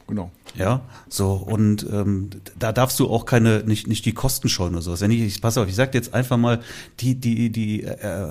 [0.07, 0.31] genau.
[0.55, 4.81] Ja, so und ähm, da darfst du auch keine nicht nicht die Kosten scheuen oder
[4.81, 5.01] sowas.
[5.01, 6.61] Wenn ich, ich pass auf, ich sag jetzt einfach mal
[6.99, 8.27] die die die äh,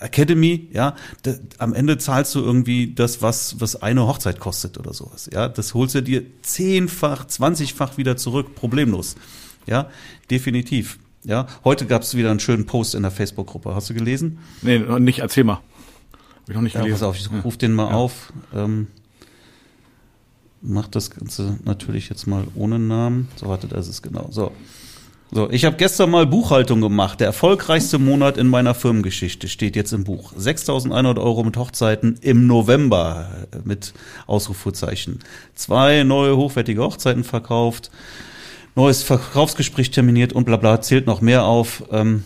[0.00, 4.94] Academy, ja, da, am Ende zahlst du irgendwie das, was, was eine Hochzeit kostet oder
[4.94, 5.28] sowas.
[5.32, 9.16] Ja, das holst du dir zehnfach, zwanzigfach wieder zurück, problemlos.
[9.66, 9.90] Ja,
[10.30, 10.98] definitiv.
[11.24, 13.74] Ja, heute gab es wieder einen schönen Post in der Facebook-Gruppe.
[13.74, 14.38] Hast du gelesen?
[14.62, 15.54] Nee, nicht, erzähl mal.
[15.54, 17.00] Hab ich noch nicht ja, gelesen.
[17.00, 17.96] Pass auf, ich ruf den mal ja.
[17.96, 18.32] auf.
[18.54, 18.86] Ähm,
[20.62, 23.28] mach das Ganze natürlich jetzt mal ohne Namen.
[23.36, 24.28] So, warte, das ist genau.
[24.30, 24.52] So.
[25.30, 27.20] So, ich habe gestern mal Buchhaltung gemacht.
[27.20, 30.32] Der erfolgreichste Monat in meiner Firmengeschichte steht jetzt im Buch.
[30.32, 33.92] 6.100 Euro mit Hochzeiten im November äh, mit
[34.26, 35.18] Ausrufezeichen.
[35.54, 37.90] Zwei neue hochwertige Hochzeiten verkauft,
[38.74, 41.84] neues Verkaufsgespräch terminiert und bla bla, zählt noch mehr auf.
[41.92, 42.24] Ähm,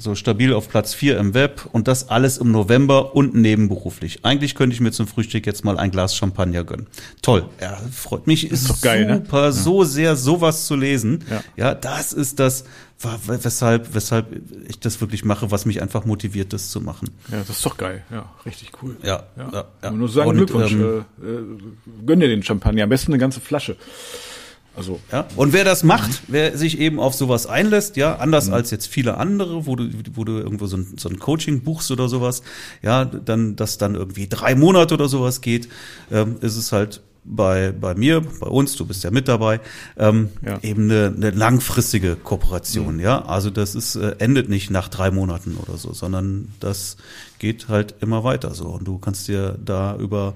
[0.00, 4.24] so stabil auf Platz 4 im Web und das alles im November und nebenberuflich.
[4.24, 6.86] Eigentlich könnte ich mir zum Frühstück jetzt mal ein Glas Champagner gönnen.
[7.20, 7.44] Toll.
[7.60, 8.50] Ja, freut mich.
[8.50, 9.16] Ist, ist doch geil, ne?
[9.16, 9.52] super, ne?
[9.52, 11.24] so sehr sowas zu lesen.
[11.30, 11.44] Ja.
[11.56, 12.64] ja, das ist das,
[13.26, 17.10] weshalb, weshalb ich das wirklich mache, was mich einfach motiviert, das zu machen.
[17.30, 18.02] Ja, das ist doch geil.
[18.10, 18.96] Ja, richtig cool.
[19.02, 19.50] Ja, ja.
[19.52, 19.90] ja, ja.
[19.90, 20.72] Nur sagen und, Glückwunsch.
[20.72, 22.84] Ähm, äh, äh, gönn dir den Champagner.
[22.84, 23.76] Am besten eine ganze Flasche.
[24.76, 25.26] Also, ja.
[25.36, 28.54] Und wer das macht, wer sich eben auf sowas einlässt, ja, anders mhm.
[28.54, 31.90] als jetzt viele andere, wo du, wo du irgendwo so ein, so ein Coaching buchst
[31.90, 32.42] oder sowas,
[32.82, 35.68] ja, dann, das dann irgendwie drei Monate oder sowas geht,
[36.10, 39.60] ähm, ist es halt bei, bei mir, bei uns, du bist ja mit dabei,
[39.96, 40.58] ähm, ja.
[40.62, 43.00] eben eine, eine langfristige Kooperation, mhm.
[43.00, 43.24] ja.
[43.24, 46.96] Also das ist, äh, endet nicht nach drei Monaten oder so, sondern das
[47.38, 48.66] geht halt immer weiter so.
[48.66, 50.34] Und du kannst dir da über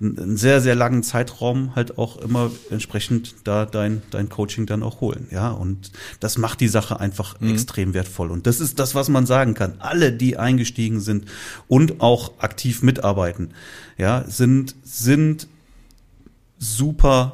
[0.00, 5.00] einen sehr, sehr langen Zeitraum halt auch immer entsprechend da dein, dein Coaching dann auch
[5.00, 5.50] holen, ja.
[5.50, 5.90] Und
[6.20, 7.50] das macht die Sache einfach mhm.
[7.50, 8.30] extrem wertvoll.
[8.30, 9.74] Und das ist das, was man sagen kann.
[9.78, 11.26] Alle, die eingestiegen sind
[11.66, 13.50] und auch aktiv mitarbeiten,
[13.98, 15.48] ja, sind, sind
[16.58, 17.32] super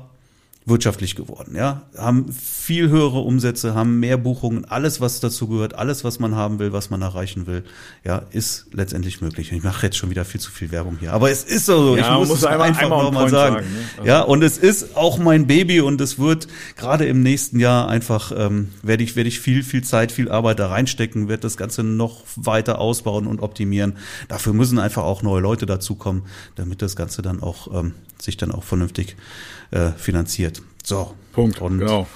[0.64, 6.04] wirtschaftlich geworden, ja, haben viel höhere Umsätze, haben mehr Buchungen, alles was dazu gehört, alles
[6.04, 7.64] was man haben will, was man erreichen will,
[8.04, 9.50] ja, ist letztendlich möglich.
[9.50, 12.12] Ich mache jetzt schon wieder viel zu viel Werbung hier, aber es ist so, ja,
[12.12, 13.56] ich muss, muss es einmal, einfach nochmal sagen.
[13.56, 13.80] sagen ne?
[13.96, 16.46] also ja, und es ist auch mein Baby und es wird
[16.76, 20.60] gerade im nächsten Jahr einfach ähm, werde ich werde ich viel viel Zeit, viel Arbeit
[20.60, 23.94] da reinstecken, werde das Ganze noch weiter ausbauen und optimieren.
[24.28, 26.22] Dafür müssen einfach auch neue Leute dazukommen,
[26.54, 29.16] damit das Ganze dann auch ähm, sich dann auch vernünftig
[29.72, 30.61] äh, finanziert.
[30.82, 31.14] So.
[31.32, 31.60] Punkt.
[31.60, 32.06] Und genau.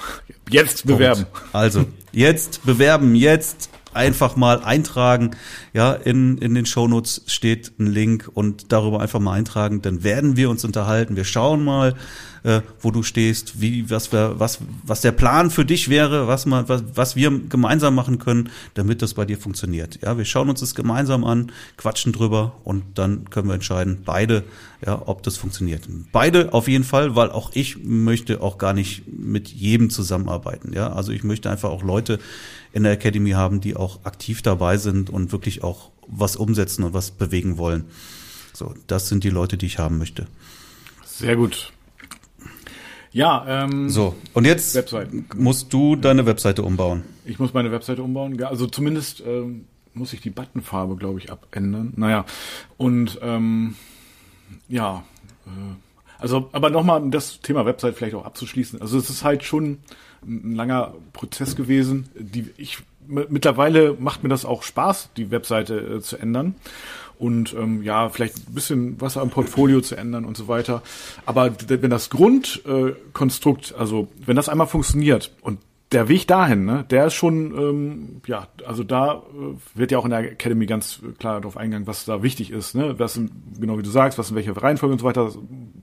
[0.50, 1.24] Jetzt bewerben.
[1.24, 1.54] Punkt.
[1.54, 5.30] Also, jetzt bewerben, jetzt einfach mal eintragen.
[5.72, 9.82] Ja, in, in den Shownotes steht ein Link und darüber einfach mal eintragen.
[9.82, 11.16] Dann werden wir uns unterhalten.
[11.16, 11.94] Wir schauen mal,
[12.47, 16.47] äh, wo du stehst, wie, was, wir, was, was der Plan für dich wäre, was,
[16.47, 19.99] man, was, was wir gemeinsam machen können, damit das bei dir funktioniert.
[20.01, 24.44] Ja, wir schauen uns das gemeinsam an, quatschen drüber und dann können wir entscheiden, beide,
[24.86, 25.88] ja, ob das funktioniert.
[26.12, 30.72] Beide auf jeden Fall, weil auch ich möchte auch gar nicht mit jedem zusammenarbeiten.
[30.72, 32.20] Ja, also ich möchte einfach auch Leute
[32.72, 36.94] in der Academy haben, die auch aktiv dabei sind und wirklich auch was umsetzen und
[36.94, 37.86] was bewegen wollen.
[38.53, 40.28] So, das sind die Leute, die ich haben möchte.
[41.05, 41.72] Sehr gut.
[43.16, 44.14] Ja, ähm, so.
[44.34, 45.24] Und jetzt Webseiten.
[45.36, 47.02] musst du deine Webseite umbauen.
[47.24, 48.42] Ich muss meine Webseite umbauen.
[48.42, 49.64] Also zumindest ähm,
[49.94, 51.94] muss ich die Buttonfarbe, glaube ich, abändern.
[51.96, 52.26] Naja,
[52.76, 53.74] und ähm,
[54.68, 55.02] ja,
[55.46, 55.50] äh,
[56.18, 58.82] also, aber nochmal, um das Thema Website vielleicht auch abzuschließen.
[58.82, 59.78] Also es ist halt schon
[60.22, 62.10] ein langer Prozess gewesen.
[62.18, 66.54] Die ich mittlerweile macht mir das auch Spaß, die Webseite äh, zu ändern
[67.18, 70.82] und ähm, ja, vielleicht ein bisschen was am Portfolio zu ändern und so weiter.
[71.24, 75.58] Aber wenn das Grundkonstrukt, äh, also wenn das einmal funktioniert und
[75.92, 80.04] der Weg dahin, ne, der ist schon, ähm, ja, also da äh, wird ja auch
[80.04, 83.20] in der Academy ganz klar darauf eingegangen, was da wichtig ist, ne, was,
[83.58, 85.30] genau wie du sagst, was in welcher Reihenfolge und so weiter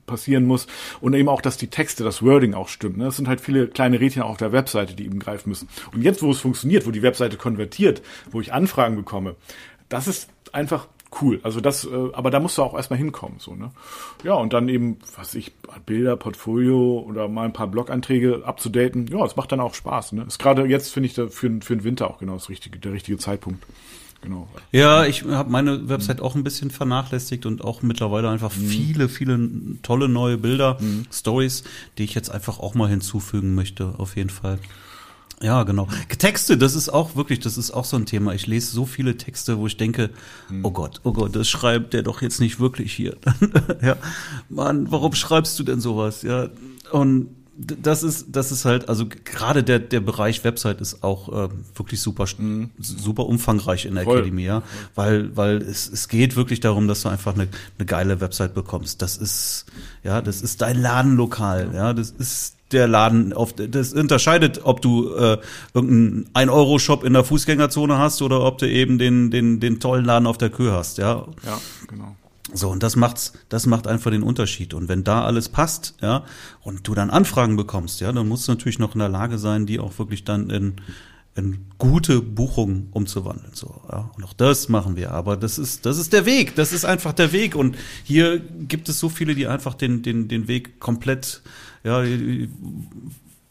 [0.04, 0.66] passieren muss
[1.00, 2.98] und eben auch, dass die Texte, das Wording auch stimmt.
[2.98, 5.68] Ne, es sind halt viele kleine Rädchen auf der Webseite, die eben greifen müssen.
[5.94, 9.36] Und jetzt, wo es funktioniert, wo die Webseite konvertiert, wo ich Anfragen bekomme,
[9.88, 10.86] das ist einfach
[11.20, 11.40] cool.
[11.42, 13.70] Also das, äh, aber da musst du auch erstmal hinkommen, so, ne?
[14.22, 15.52] Ja, und dann eben, was ich,
[15.86, 20.24] Bilder, Portfolio oder mal ein paar Blog-Einträge abzudaten, ja, es macht dann auch Spaß, ne?
[20.26, 22.92] Ist gerade jetzt, finde ich, da für, für den Winter auch genau das richtige, der
[22.92, 23.64] richtige Zeitpunkt.
[24.24, 24.48] Genau.
[24.72, 26.24] Ja, ich habe meine Website mhm.
[26.24, 28.66] auch ein bisschen vernachlässigt und auch mittlerweile einfach mhm.
[28.66, 29.50] viele, viele
[29.82, 31.04] tolle neue Bilder, mhm.
[31.12, 31.62] Stories,
[31.98, 34.58] die ich jetzt einfach auch mal hinzufügen möchte, auf jeden Fall.
[35.42, 35.88] Ja, genau.
[36.18, 38.34] Texte, das ist auch wirklich, das ist auch so ein Thema.
[38.34, 40.10] Ich lese so viele Texte, wo ich denke,
[40.48, 40.64] hm.
[40.64, 43.16] oh Gott, oh Gott, das schreibt der doch jetzt nicht wirklich hier.
[43.82, 43.96] ja,
[44.48, 46.22] Mann, warum schreibst du denn sowas?
[46.22, 46.48] Ja,
[46.92, 51.48] und das ist, das ist halt, also gerade der, der Bereich Website ist auch äh,
[51.76, 52.70] wirklich super, mhm.
[52.78, 54.18] super umfangreich in der Voll.
[54.18, 54.62] Academy, ja.
[54.94, 59.02] Weil, weil es, es geht wirklich darum, dass du einfach eine, eine geile Website bekommst.
[59.02, 59.66] Das ist,
[60.02, 65.14] ja, das ist dein Ladenlokal, ja, das ist der Laden auf das unterscheidet, ob du
[65.14, 65.38] äh,
[65.72, 69.80] irgendeinen 1 Euro Shop in der Fußgängerzone hast oder ob du eben den den den
[69.80, 71.26] tollen Laden auf der Kühe hast, ja.
[71.44, 72.16] Ja, genau.
[72.52, 74.74] So, und das macht's, das macht einfach den Unterschied.
[74.74, 76.24] Und wenn da alles passt, ja,
[76.62, 79.66] und du dann Anfragen bekommst, ja, dann musst du natürlich noch in der Lage sein,
[79.66, 80.74] die auch wirklich dann in,
[81.34, 83.52] in gute Buchungen umzuwandeln.
[83.54, 84.10] So, ja.
[84.16, 85.10] Und auch das machen wir.
[85.10, 86.54] Aber das ist, das ist der Weg.
[86.54, 87.56] Das ist einfach der Weg.
[87.56, 91.42] Und hier gibt es so viele, die einfach den, den, den Weg komplett,
[91.84, 92.50] ja, die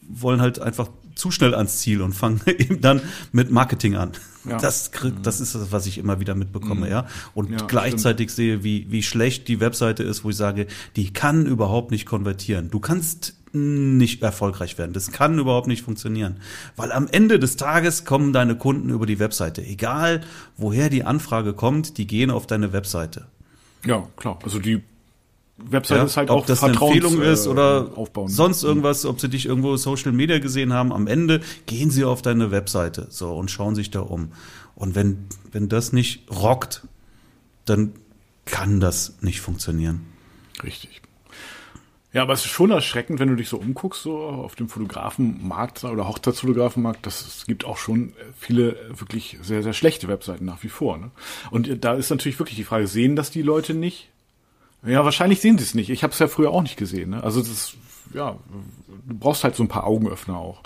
[0.06, 3.00] wollen halt einfach zu schnell ans Ziel und fangen eben dann
[3.32, 4.12] mit Marketing an.
[4.44, 4.58] Ja.
[4.58, 4.90] Das,
[5.22, 6.92] das ist das, was ich immer wieder mitbekomme, mhm.
[6.92, 7.06] ja.
[7.32, 8.36] Und ja, gleichzeitig stimmt.
[8.36, 10.66] sehe, wie, wie schlecht die Webseite ist, wo ich sage,
[10.96, 12.70] die kann überhaupt nicht konvertieren.
[12.70, 14.92] Du kannst nicht erfolgreich werden.
[14.92, 16.40] Das kann überhaupt nicht funktionieren.
[16.76, 19.64] Weil am Ende des Tages kommen deine Kunden über die Webseite.
[19.64, 20.22] Egal,
[20.56, 23.28] woher die Anfrage kommt, die gehen auf deine Webseite.
[23.86, 24.40] Ja, klar.
[24.42, 24.82] Also die
[25.56, 28.28] Website ja, ist halt auch das eine Empfehlung ist oder äh, aufbauen.
[28.28, 30.92] sonst irgendwas, ob sie dich irgendwo Social Media gesehen haben.
[30.92, 34.32] Am Ende gehen sie auf deine Webseite so und schauen sich da um.
[34.74, 36.86] Und wenn wenn das nicht rockt,
[37.64, 37.94] dann
[38.46, 40.04] kann das nicht funktionieren.
[40.62, 41.02] Richtig.
[42.12, 45.82] Ja, aber es ist schon erschreckend, wenn du dich so umguckst, so auf dem Fotografenmarkt
[45.82, 50.68] oder Hochzeitsfotografenmarkt, dass es gibt auch schon viele wirklich sehr, sehr schlechte Webseiten nach wie
[50.68, 50.96] vor.
[50.96, 51.10] Ne?
[51.50, 54.10] Und da ist natürlich wirklich die Frage, sehen das die Leute nicht?
[54.86, 55.90] Ja, wahrscheinlich sehen sie es nicht.
[55.90, 57.10] Ich habe es ja früher auch nicht gesehen.
[57.10, 57.22] Ne?
[57.22, 57.74] Also das,
[58.12, 58.36] ja,
[59.06, 60.60] du brauchst halt so ein paar Augenöffner auch.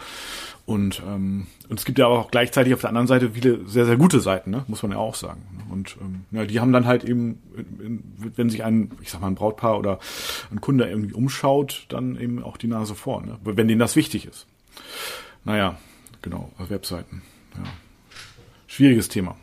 [0.67, 3.97] Und, ähm, und es gibt ja auch gleichzeitig auf der anderen Seite viele sehr, sehr
[3.97, 4.65] gute Seiten, ne?
[4.69, 5.43] muss man ja auch sagen.
[5.71, 7.41] Und ähm, ja, die haben dann halt eben,
[8.37, 9.99] wenn sich ein, ich sag mal, ein Brautpaar oder
[10.51, 13.39] ein Kunde irgendwie umschaut, dann eben auch die Nase vorn, ne?
[13.45, 14.47] wenn denen das wichtig ist.
[15.45, 15.79] Naja,
[16.21, 17.23] genau, Webseiten.
[17.57, 17.63] Ja.
[18.67, 19.37] Schwieriges Thema.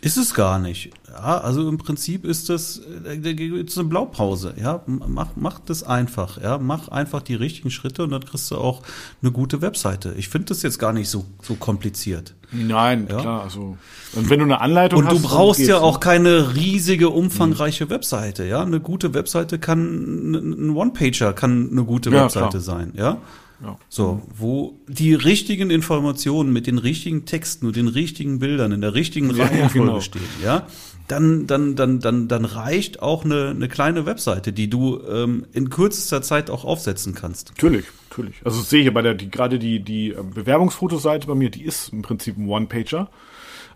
[0.00, 0.90] Ist es gar nicht.
[1.08, 4.54] Ja, also im Prinzip ist das jetzt eine Blaupause.
[4.60, 6.40] Ja, mach, mach das einfach.
[6.40, 8.82] Ja, mach einfach die richtigen Schritte und dann kriegst du auch
[9.22, 10.14] eine gute Webseite.
[10.16, 12.34] Ich finde das jetzt gar nicht so, so kompliziert.
[12.52, 13.20] Nein, ja?
[13.20, 13.42] klar.
[13.42, 13.76] Also,
[14.14, 15.16] und wenn du eine Anleitung und hast.
[15.16, 17.90] Und du brauchst ja auch keine riesige, umfangreiche mhm.
[17.90, 18.44] Webseite.
[18.44, 22.60] Ja, eine gute Webseite kann, ein One-Pager kann eine gute ja, Webseite klar.
[22.60, 22.92] sein.
[22.94, 23.18] Ja.
[23.62, 23.76] Ja.
[23.88, 28.94] So, wo die richtigen Informationen mit den richtigen Texten und den richtigen Bildern in der
[28.94, 30.00] richtigen ja, Reihenfolge genau.
[30.00, 30.66] stehen, ja,
[31.08, 35.70] dann, dann, dann, dann, dann reicht auch eine, eine kleine Webseite, die du ähm, in
[35.70, 37.48] kürzester Zeit auch aufsetzen kannst.
[37.48, 38.36] Natürlich, natürlich.
[38.44, 41.92] Also sehe ich bei der, die, gerade die, die ähm, Bewerbungsfotoseite bei mir, die ist
[41.92, 43.10] im Prinzip ein One-Pager.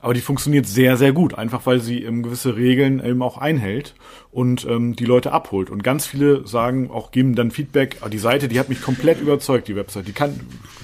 [0.02, 3.94] Aber die funktioniert sehr, sehr gut, einfach weil sie ähm, gewisse Regeln eben auch einhält
[4.32, 5.70] und ähm, die Leute abholt.
[5.70, 9.20] Und ganz viele sagen, auch geben dann Feedback, ah, die Seite, die hat mich komplett
[9.20, 10.08] überzeugt, die Website.
[10.08, 10.40] Die kann,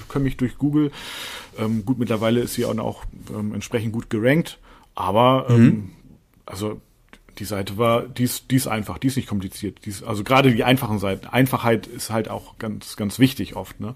[0.08, 0.92] können mich durch Google,
[1.58, 3.04] ähm, gut, mittlerweile ist sie auch, auch
[3.36, 4.60] ähm, entsprechend gut gerankt,
[4.94, 5.90] aber ähm, mhm.
[6.46, 6.80] also
[7.38, 9.84] die Seite war, die ist, die ist einfach, die ist nicht kompliziert.
[9.84, 11.26] Die ist, also gerade die einfachen Seiten.
[11.26, 13.80] Einfachheit ist halt auch ganz, ganz wichtig oft.
[13.80, 13.94] Ne?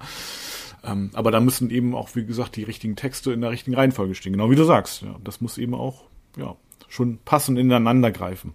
[0.84, 4.14] Ähm, aber da müssen eben auch, wie gesagt, die richtigen Texte in der richtigen Reihenfolge
[4.14, 4.32] stehen.
[4.32, 5.02] Genau wie du sagst.
[5.02, 6.04] Ja, das muss eben auch
[6.36, 6.56] ja,
[6.88, 8.54] schon passend ineinander greifen.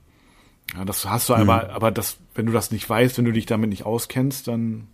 [0.76, 1.42] Ja, das hast du mhm.
[1.50, 4.88] aber, aber das, wenn du das nicht weißt, wenn du dich damit nicht auskennst, dann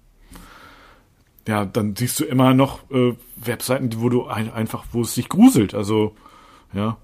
[1.48, 5.28] ja, dann siehst du immer noch äh, Webseiten, wo du ein, einfach, wo es sich
[5.28, 5.74] gruselt.
[5.74, 6.16] Also
[6.74, 6.98] ja,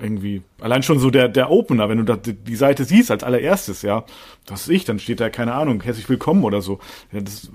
[0.00, 3.82] irgendwie allein schon so der der Opener, wenn du da die Seite siehst als allererstes,
[3.82, 4.04] ja,
[4.46, 6.78] das ist ich, dann steht da keine Ahnung, herzlich willkommen oder so.
[7.10, 7.50] Ja, das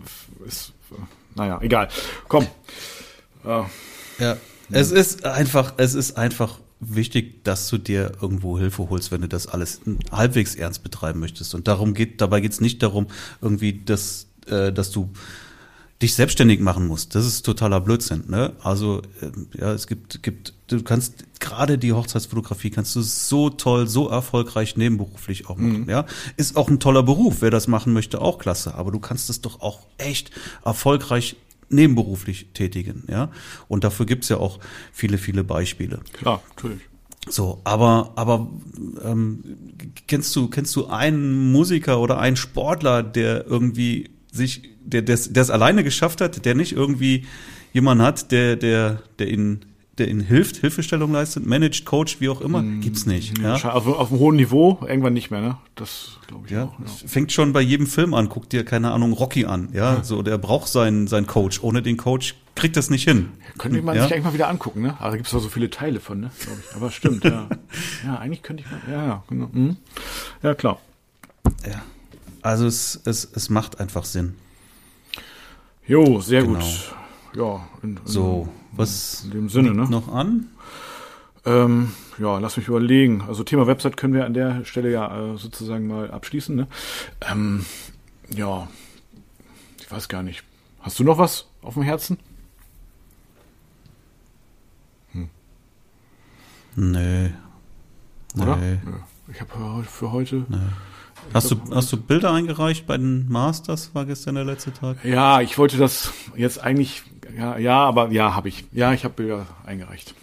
[0.45, 0.73] ist
[1.37, 1.87] naja, egal.
[2.27, 2.45] Komm.
[3.45, 3.63] Äh,
[4.19, 4.37] ja,
[4.71, 9.27] es ist einfach, es ist einfach wichtig, dass du dir irgendwo Hilfe holst, wenn du
[9.27, 9.81] das alles
[10.11, 11.55] halbwegs ernst betreiben möchtest.
[11.55, 13.07] Und darum geht, dabei geht es nicht darum,
[13.41, 15.09] irgendwie, dass, äh, dass du
[16.01, 17.15] dich selbstständig machen musst.
[17.15, 18.25] Das ist totaler Blödsinn.
[18.27, 18.53] Ne?
[18.61, 23.87] Also äh, ja, es gibt, gibt, du kannst gerade die Hochzeitsfotografie kannst du so toll,
[23.87, 25.83] so erfolgreich nebenberuflich auch machen.
[25.83, 25.89] Mhm.
[25.89, 27.37] Ja, ist auch ein toller Beruf.
[27.41, 28.75] Wer das machen möchte, auch klasse.
[28.75, 30.31] Aber du kannst es doch auch echt
[30.63, 31.35] erfolgreich
[31.69, 33.03] nebenberuflich tätigen.
[33.09, 33.31] Ja,
[33.67, 34.59] und dafür gibt's ja auch
[34.91, 35.99] viele, viele Beispiele.
[36.13, 36.81] Klar, natürlich.
[37.29, 38.49] So, aber aber
[39.03, 39.43] ähm,
[40.07, 45.49] kennst du kennst du einen Musiker oder einen Sportler, der irgendwie sich der der es
[45.49, 47.25] alleine geschafft hat, der nicht irgendwie
[47.73, 49.65] jemanden hat, der der der ihn
[49.97, 53.37] der ihnen hilft, Hilfestellung leistet, managt, coach, wie auch immer, mm, gibt's nicht.
[53.39, 53.53] Ja.
[53.53, 55.57] Also auf einem hohen Niveau irgendwann nicht mehr, ne?
[55.75, 56.79] Das glaube ich ja, auch.
[56.79, 56.85] Ja.
[57.07, 60.03] Fängt schon bei jedem Film an, guckt dir keine Ahnung Rocky an, ja, ja.
[60.03, 61.63] so der braucht seinen seinen Coach.
[61.63, 63.29] Ohne den Coach kriegt das nicht hin.
[63.57, 64.03] Könnte man ja?
[64.03, 64.95] sich eigentlich mal wieder angucken, ne?
[64.99, 66.31] Aber da gibt's doch so viele Teile von, ne?
[66.75, 67.47] Aber stimmt, ja.
[68.05, 68.81] ja, eigentlich könnte ich mal.
[68.91, 69.49] Ja, ja, genau.
[69.51, 69.77] Mhm.
[70.43, 70.79] Ja, klar.
[71.65, 71.81] Ja.
[72.47, 74.37] Also es, es, es macht einfach Sinn.
[75.85, 76.59] Jo, sehr genau.
[76.59, 76.95] gut.
[77.35, 79.83] Ja, in, in, so, was in dem Sinne, ne?
[79.89, 80.47] noch an?
[81.43, 83.21] Ähm, ja, lass mich überlegen.
[83.27, 86.55] Also Thema Website können wir an der Stelle ja äh, sozusagen mal abschließen.
[86.55, 86.67] Ne?
[87.29, 87.65] Ähm,
[88.29, 88.69] ja,
[89.81, 90.45] ich weiß gar nicht.
[90.79, 92.17] Hast du noch was auf dem Herzen?
[95.11, 95.29] Hm.
[96.77, 97.31] Nee.
[98.41, 98.55] Oder?
[98.55, 98.79] Nee.
[99.33, 100.45] Ich habe für heute.
[100.47, 100.57] Nee.
[101.33, 103.91] Hast du, hast du Bilder eingereicht bei den Masters?
[103.93, 105.03] War gestern der letzte Tag?
[105.03, 107.03] Ja, ich wollte das jetzt eigentlich.
[107.37, 108.65] Ja, ja aber ja, habe ich.
[108.71, 110.15] Ja, ich habe Bilder eingereicht.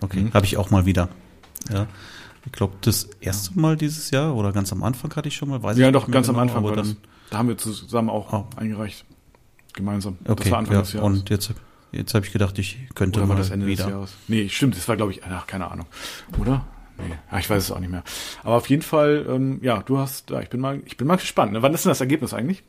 [0.00, 0.34] Okay, mhm.
[0.34, 1.08] habe ich auch mal wieder.
[1.72, 1.86] Ja.
[2.46, 5.62] Ich glaube, das erste Mal dieses Jahr oder ganz am Anfang hatte ich schon mal.
[5.62, 6.64] Weiß ja, doch, ganz genau, am Anfang.
[6.64, 6.96] Dann, das,
[7.30, 8.46] da haben wir zusammen auch oh.
[8.56, 9.04] eingereicht.
[9.74, 10.16] Gemeinsam.
[10.24, 11.06] Okay, das war Anfang ja, des Jahres.
[11.06, 11.52] Und jetzt,
[11.92, 13.84] jetzt habe ich gedacht, ich könnte oder mal das Ende wieder.
[13.84, 14.14] Des Jahres.
[14.28, 15.86] Nee, stimmt, das war, glaube ich, ach, keine Ahnung.
[16.38, 16.64] Oder?
[16.98, 18.02] Nee, ja, ich weiß es auch nicht mehr.
[18.42, 21.16] Aber auf jeden Fall, ähm, ja, du hast, ja, ich bin mal, ich bin mal
[21.16, 21.52] gespannt.
[21.52, 21.62] Ne?
[21.62, 22.62] Wann ist denn das Ergebnis eigentlich?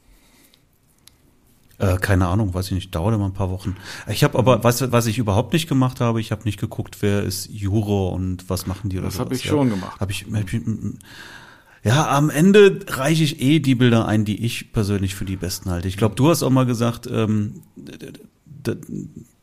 [1.79, 3.77] Äh, keine Ahnung, weiß ich nicht, dauert immer ein paar Wochen.
[4.07, 7.23] Ich habe aber, was, was ich überhaupt nicht gemacht habe, ich habe nicht geguckt, wer
[7.23, 9.51] ist Juror und was machen die oder Das habe ich ja.
[9.51, 9.99] schon gemacht.
[9.99, 10.61] Hab ich, hab ich,
[11.83, 15.71] ja, am Ende reiche ich eh die Bilder ein, die ich persönlich für die besten
[15.71, 15.87] halte.
[15.87, 17.61] Ich glaube, du hast auch mal gesagt, ähm,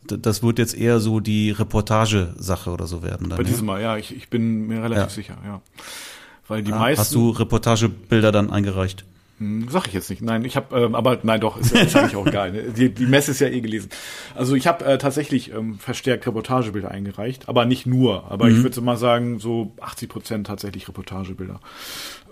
[0.07, 3.29] das wird jetzt eher so die Reportagesache oder so werden.
[3.29, 5.09] Dann, Bei diesem Mal, ja, ich, ich bin mir relativ ja.
[5.09, 5.61] sicher, ja.
[6.49, 7.01] Weil die ah, meisten.
[7.01, 9.05] Hast du Reportagebilder dann eingereicht?
[9.39, 10.23] Hm, sag ich jetzt nicht.
[10.23, 12.53] Nein, ich habe, ähm, aber nein, doch, ist, ist eigentlich auch geil.
[12.53, 12.63] Ne?
[12.73, 13.91] Die, die Messe ist ja eh gelesen.
[14.35, 18.31] Also ich habe äh, tatsächlich ähm, verstärkt Reportagebilder eingereicht, aber nicht nur.
[18.31, 18.57] Aber mhm.
[18.57, 21.61] ich würde mal sagen, so 80 Prozent tatsächlich Reportagebilder.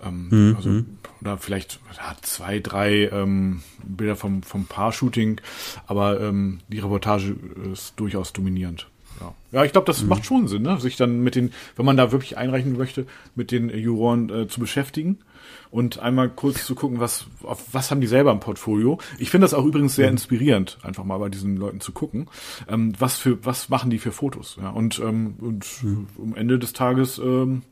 [0.03, 0.55] Ähm, mhm.
[0.55, 0.85] Also mhm.
[1.21, 5.41] oder vielleicht ja, zwei, drei ähm, Bilder vom vom Paar-Shooting,
[5.85, 7.35] aber ähm, die Reportage
[7.71, 8.87] ist durchaus dominierend.
[9.21, 10.09] Ja, ja ich glaube, das mhm.
[10.09, 10.79] macht schon Sinn, ne?
[10.79, 14.59] sich dann mit den, wenn man da wirklich einreichen möchte, mit den Juroren äh, zu
[14.59, 15.19] beschäftigen
[15.71, 18.99] und einmal kurz zu gucken, was, auf was haben die selber im Portfolio.
[19.17, 20.13] Ich finde das auch übrigens sehr mhm.
[20.13, 22.27] inspirierend, einfach mal bei diesen Leuten zu gucken,
[22.67, 24.57] ähm, was für, was machen die für Fotos.
[24.61, 24.69] Ja?
[24.69, 26.07] Und, ähm, und mhm.
[26.21, 27.63] am Ende des Tages ähm,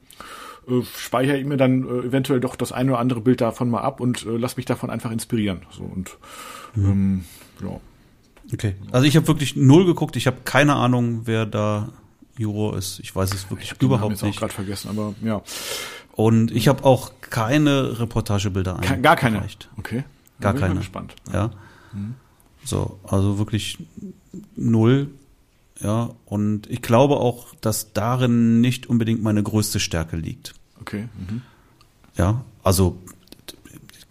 [0.68, 3.82] äh, speichere ich mir dann äh, eventuell doch das eine oder andere Bild davon mal
[3.82, 5.62] ab und äh, lass mich davon einfach inspirieren.
[5.72, 6.18] So und
[6.76, 6.86] mhm.
[6.86, 7.26] ähm,
[7.62, 7.80] ja.
[8.54, 8.76] Okay.
[8.92, 10.16] Also ich habe wirklich null geguckt.
[10.16, 11.90] Ich habe keine Ahnung, wer da
[12.38, 13.00] Juro ist.
[13.00, 14.22] Ich weiß es wirklich ich überhaupt nicht.
[14.22, 15.42] Ich habe auch gerade vergessen, aber ja.
[16.16, 19.01] Und ich habe auch keine Reportagebilder ein.
[19.01, 19.43] Gar keine.
[19.78, 20.03] Okay.
[20.39, 20.76] Gar keine.
[20.76, 21.16] Gespannt.
[21.32, 21.49] Ja.
[21.91, 22.16] Mhm.
[22.64, 23.80] So, also wirklich
[24.55, 25.09] null.
[25.80, 30.53] Ja, und ich glaube auch, dass darin nicht unbedingt meine größte Stärke liegt.
[30.80, 31.09] Okay.
[31.18, 31.41] Mhm.
[32.16, 32.99] Ja, also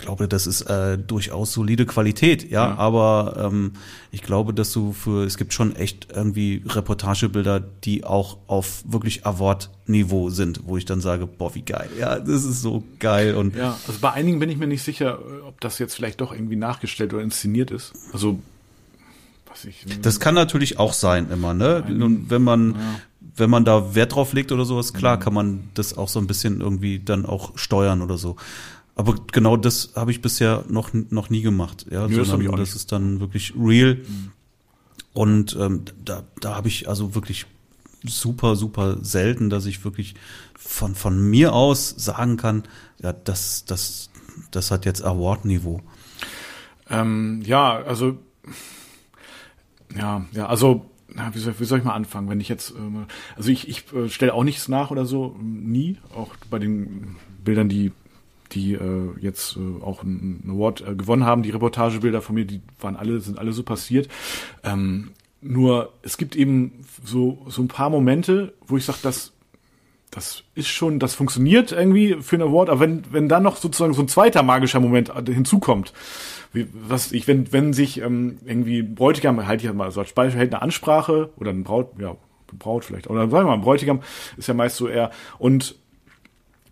[0.03, 2.75] glaube, das ist äh, durchaus solide Qualität, ja, ja.
[2.77, 3.73] aber ähm,
[4.11, 9.25] ich glaube, dass du für, es gibt schon echt irgendwie Reportagebilder, die auch auf wirklich
[9.25, 13.57] Award-Niveau sind, wo ich dann sage, boah, wie geil, ja, das ist so geil und.
[13.57, 16.57] Ja, also bei einigen bin ich mir nicht sicher, ob das jetzt vielleicht doch irgendwie
[16.57, 17.93] nachgestellt oder inszeniert ist.
[18.13, 18.39] Also,
[19.47, 19.87] was ich.
[20.03, 21.85] Das kann natürlich auch sein immer, ne?
[21.89, 22.79] Nun, wenn man, ja
[23.37, 25.21] wenn man da Wert drauf legt oder sowas, klar, mhm.
[25.21, 28.37] kann man das auch so ein bisschen irgendwie dann auch steuern oder so.
[28.95, 31.87] Aber genau das habe ich bisher noch, noch nie gemacht.
[31.91, 33.95] Ja, Nö, sondern das, das ist dann wirklich real.
[33.95, 34.33] Mhm.
[35.15, 37.47] Und ähm, da, da habe ich also wirklich
[38.05, 40.15] super, super selten, dass ich wirklich
[40.55, 42.65] von, von mir aus sagen kann,
[43.01, 44.11] ja, das, das,
[44.51, 45.81] das hat jetzt Award-Niveau.
[46.91, 48.19] Ähm, ja, also
[49.97, 50.87] ja, ja, also
[51.33, 54.09] wie, soll, wie soll ich mal anfangen, wenn ich jetzt, äh, also ich, ich äh,
[54.09, 57.93] stelle auch nichts nach oder so, nie, auch bei den Bildern, die
[58.53, 61.43] die äh, jetzt äh, auch einen Award äh, gewonnen haben.
[61.43, 64.09] Die Reportagebilder von mir, die waren alle, sind alle so passiert.
[64.63, 69.33] Ähm, nur es gibt eben so, so ein paar Momente, wo ich sage, das,
[70.11, 73.95] das ist schon, das funktioniert irgendwie für einen Award, aber wenn, wenn dann noch sozusagen
[73.95, 75.93] so ein zweiter magischer Moment hinzukommt,
[76.53, 80.13] wie, was ich, wenn, wenn sich ähm, irgendwie Bräutigam, halte ich ja mal so als
[80.13, 82.17] Beispiel, hält eine Ansprache oder ein Braut, ja,
[82.59, 84.01] Braut vielleicht, oder sagen wir mal, ein Bräutigam
[84.37, 85.77] ist ja meist so eher, und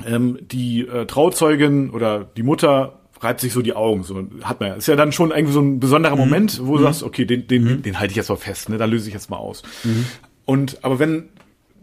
[0.07, 4.03] ähm, die äh, Trauzeugin oder die Mutter reibt sich so die Augen.
[4.03, 4.75] So hat man ja.
[4.77, 6.21] Ist ja dann schon irgendwie so ein besonderer mhm.
[6.21, 6.85] Moment, wo du mhm.
[6.85, 7.83] sagst, okay, den, den, mhm.
[7.83, 8.79] den halte ich jetzt mal fest, ne?
[8.79, 9.63] Da löse ich jetzt mal aus.
[9.85, 10.07] Mhm.
[10.45, 11.29] Und aber wenn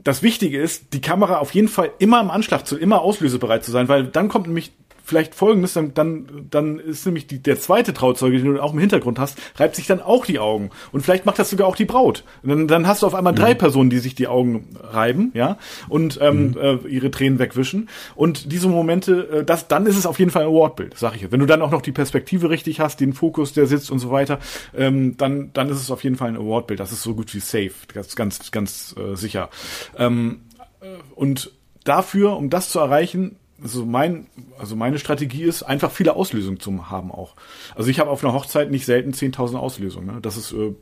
[0.03, 3.71] das Wichtige ist, die Kamera auf jeden Fall immer im Anschlag zu, immer auslösebereit zu
[3.71, 4.71] sein, weil dann kommt nämlich
[5.07, 8.79] vielleicht folgendes, dann, dann, dann ist nämlich die, der zweite Trauzeuge, den du auch im
[8.79, 10.69] Hintergrund hast, reibt sich dann auch die Augen.
[10.91, 12.25] Und vielleicht macht das sogar auch die Braut.
[12.43, 13.57] Und dann, dann hast du auf einmal drei mhm.
[13.57, 16.57] Personen, die sich die Augen reiben, ja, und ähm, mhm.
[16.57, 17.87] äh, ihre Tränen wegwischen.
[18.15, 21.21] Und diese Momente, äh, das, dann ist es auf jeden Fall ein Awardbild, sag ich
[21.21, 21.31] jetzt.
[21.31, 24.11] Wenn du dann auch noch die Perspektive richtig hast, den Fokus, der sitzt und so
[24.11, 24.39] weiter,
[24.75, 26.81] ähm, dann, dann ist es auf jeden Fall ein Awardbild.
[26.81, 29.49] Das ist so gut wie safe, ganz, ganz, ganz äh, sicher.
[29.97, 30.41] Ähm,
[30.81, 31.53] äh, und
[31.85, 34.27] dafür, um das zu erreichen, also mein,
[34.59, 37.33] also meine Strategie ist, einfach viele Auslösungen zu haben auch.
[37.75, 40.07] Also ich habe auf einer Hochzeit nicht selten 10.000 Auslösungen.
[40.15, 40.21] Ne?
[40.21, 40.73] Das ist äh,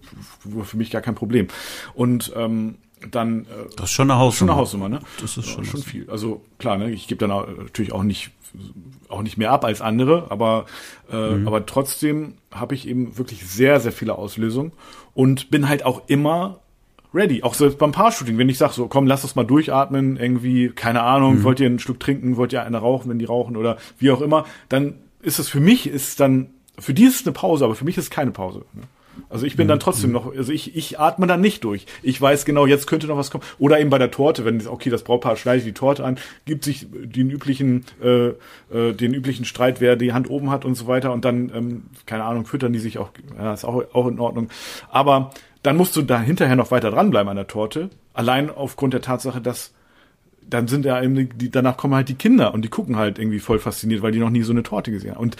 [0.64, 1.48] für mich gar kein Problem.
[1.94, 2.76] Und ähm,
[3.12, 4.34] dann äh, Das ist schon eine Hausnummer.
[4.38, 5.00] schon eine Hausnummer, ne?
[5.22, 5.86] Das ist Ja, schon schon was.
[5.88, 6.10] viel.
[6.10, 8.32] Also klar, ne, ich gebe dann auch, natürlich auch nicht
[9.10, 10.66] auch nicht mehr ab als andere, aber
[11.12, 11.46] äh, Mhm.
[11.48, 14.72] aber trotzdem habe ich eben wirklich sehr sehr viele Auslösungen
[15.14, 16.62] und bin halt auch immer
[17.16, 17.42] ready.
[17.44, 21.02] Auch selbst beim Paar-Shooting, wenn ich sage so, komm, lass uns mal durchatmen, irgendwie, keine
[21.04, 21.44] Ahnung, Mhm.
[21.44, 24.22] wollt ihr einen Schluck trinken, wollt ihr eine rauchen, wenn die rauchen oder wie auch
[24.22, 27.74] immer, dann ist es für mich ist dann für die ist es eine Pause, aber
[27.76, 28.66] für mich ist es keine Pause.
[28.74, 28.82] Ne?
[29.30, 29.70] Also ich bin Mhm.
[29.70, 31.86] dann trotzdem noch, also ich, ich atme dann nicht durch.
[32.04, 33.46] Ich weiß genau, jetzt könnte noch was kommen.
[33.60, 36.86] Oder eben bei der Torte, wenn okay, das Brautpaar schneidet die Torte an, gibt sich
[36.92, 38.28] den üblichen, äh,
[38.78, 41.14] äh, den üblichen Streit, wer die Hand oben hat und so weiter.
[41.14, 44.50] Und dann, ähm, keine Ahnung, füttern die sich auch, ja, ist auch, auch in Ordnung.
[44.92, 45.32] Aber
[45.66, 47.90] dann musst du da hinterher noch weiter dranbleiben an der Torte.
[48.14, 49.74] Allein aufgrund der Tatsache, dass
[50.48, 53.40] dann sind ja eben die, danach kommen halt die Kinder und die gucken halt irgendwie
[53.40, 55.22] voll fasziniert, weil die noch nie so eine Torte gesehen haben.
[55.22, 55.38] Und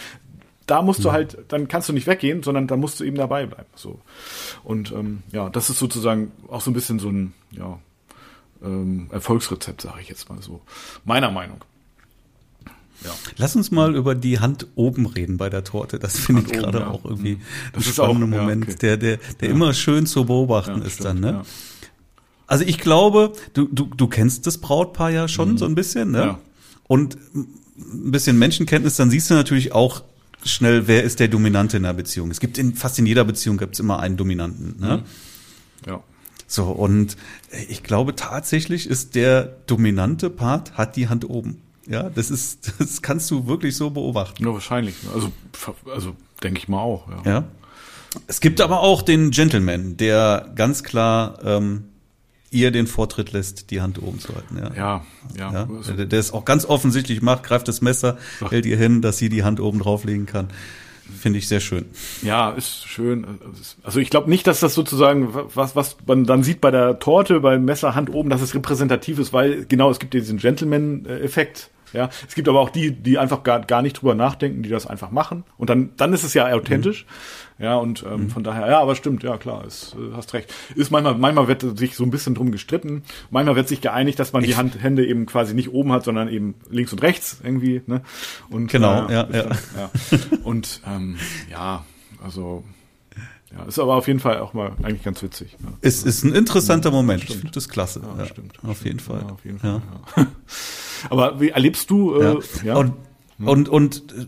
[0.66, 3.46] da musst du halt, dann kannst du nicht weggehen, sondern da musst du eben dabei
[3.46, 3.68] bleiben.
[3.76, 4.00] So.
[4.64, 7.78] Und ähm, ja, das ist sozusagen auch so ein bisschen so ein ja,
[8.64, 10.60] ähm, Erfolgsrezept, sage ich jetzt mal so.
[11.04, 11.58] Meiner Meinung.
[13.04, 13.10] Ja.
[13.36, 15.98] Lass uns mal über die Hand oben reden bei der Torte.
[15.98, 16.88] Das finde ich gerade ja.
[16.88, 17.38] auch irgendwie
[17.72, 18.76] Das ein spannender ja, Moment, okay.
[18.80, 21.30] der, der, der immer schön zu beobachten Ja, ist stimmt, dann, ne?
[21.30, 21.42] ja.
[22.46, 26.18] Also ich glaube, du, du, du kennst das Brautpaar ja schon so ein bisschen, ne?
[26.18, 26.24] Mhm.
[26.24, 26.38] Ja.
[26.86, 30.02] Und ein bisschen Menschenkenntnis, dann siehst du natürlich auch
[30.44, 32.30] schnell, wer ist der Dominante in der Beziehung.
[32.30, 35.02] Es gibt in fast in jeder Beziehung gibt's immer einen Dominanten, ne?
[35.86, 36.02] Ja.
[36.46, 37.16] So, und
[37.68, 41.60] ich glaube tatsächlich ist der dominante Part hat die Hand oben.
[41.88, 44.42] Ja, das ist, das kannst du wirklich so beobachten.
[44.42, 44.94] Nur wahrscheinlich.
[45.14, 45.32] Also,
[45.92, 47.08] also denke ich mal auch.
[47.24, 47.30] Ja.
[47.30, 47.44] Ja.
[48.26, 51.84] Es gibt aber auch den Gentleman, der ganz klar ähm,
[52.50, 54.56] ihr den Vortritt lässt, die Hand oben zu halten.
[54.56, 54.74] Ja.
[54.74, 55.04] Ja,
[55.36, 55.52] ja.
[55.52, 58.50] Ja, der, der es auch ganz offensichtlich macht, greift das Messer, Ach.
[58.50, 60.48] hält ihr hin, dass sie die Hand oben drauflegen kann.
[61.20, 61.84] Finde ich sehr schön.
[62.22, 63.26] Ja, ist schön.
[63.84, 67.38] Also ich glaube nicht, dass das sozusagen, was, was man dann sieht bei der Torte,
[67.38, 71.70] beim Messer Hand oben, dass es repräsentativ ist, weil genau, es gibt ja diesen Gentleman-Effekt.
[71.92, 74.86] Ja, es gibt aber auch die, die einfach gar, gar nicht drüber nachdenken, die das
[74.86, 75.44] einfach machen.
[75.56, 77.06] Und dann, dann ist es ja authentisch.
[77.58, 80.52] Ja, und ähm, von daher, ja, aber stimmt, ja klar, ist, äh, hast recht.
[80.74, 83.02] Ist manchmal, manchmal wird sich so ein bisschen drum gestritten.
[83.30, 86.28] Manchmal wird sich geeinigt, dass man die Hand, Hände eben quasi nicht oben hat, sondern
[86.28, 87.80] eben links und rechts irgendwie.
[87.86, 88.02] Ne?
[88.50, 89.42] Und Genau, äh, ja, ja.
[89.44, 89.90] Dann, ja.
[90.44, 91.16] Und ähm,
[91.50, 91.84] ja,
[92.22, 92.62] also
[93.56, 95.56] ja, ist aber auf jeden Fall auch mal eigentlich ganz witzig.
[95.58, 95.68] Ja.
[95.80, 97.20] Es ist ein interessanter Moment.
[97.22, 97.40] Ich stimmt.
[97.40, 98.02] finde das klasse.
[98.02, 98.58] Ja, Ja, stimmt.
[98.64, 99.20] Auf jeden Fall.
[99.26, 99.80] Ja, auf jeden Ja.
[100.08, 100.26] Fall.
[101.10, 102.14] Aber wie erlebst du?
[102.14, 102.38] Äh, Ja.
[102.64, 102.76] ja.
[102.76, 102.94] Und,
[103.38, 104.26] und, und äh,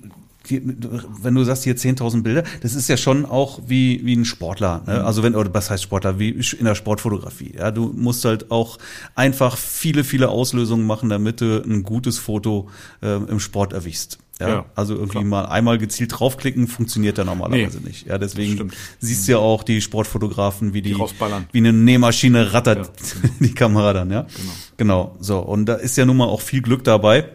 [0.51, 4.83] wenn du sagst hier 10.000 Bilder, das ist ja schon auch wie, wie ein Sportler.
[4.87, 4.93] Mhm.
[4.93, 5.05] Ne?
[5.05, 7.55] Also wenn, oder was heißt Sportler, wie in der Sportfotografie.
[7.59, 8.79] Ja, du musst halt auch
[9.15, 12.69] einfach viele, viele Auslösungen machen, damit du ein gutes Foto
[13.03, 14.19] äh, im Sport erwischst.
[14.41, 15.25] Ja, Ja, also irgendwie klar.
[15.25, 18.07] mal einmal gezielt draufklicken, funktioniert da normalerweise Nee, nicht.
[18.07, 18.75] Ja, deswegen stimmt.
[19.01, 21.47] siehst du ja auch die Sportfotografen, wie die, rausballern.
[21.53, 22.87] wie eine Nähmaschine rattert
[23.23, 23.31] Ja.
[23.41, 24.23] die Kamera dann, ja.
[24.23, 24.53] Genau.
[24.77, 25.17] Genau.
[25.21, 25.39] So.
[25.41, 27.29] Und da ist ja nun mal auch viel Glück dabei.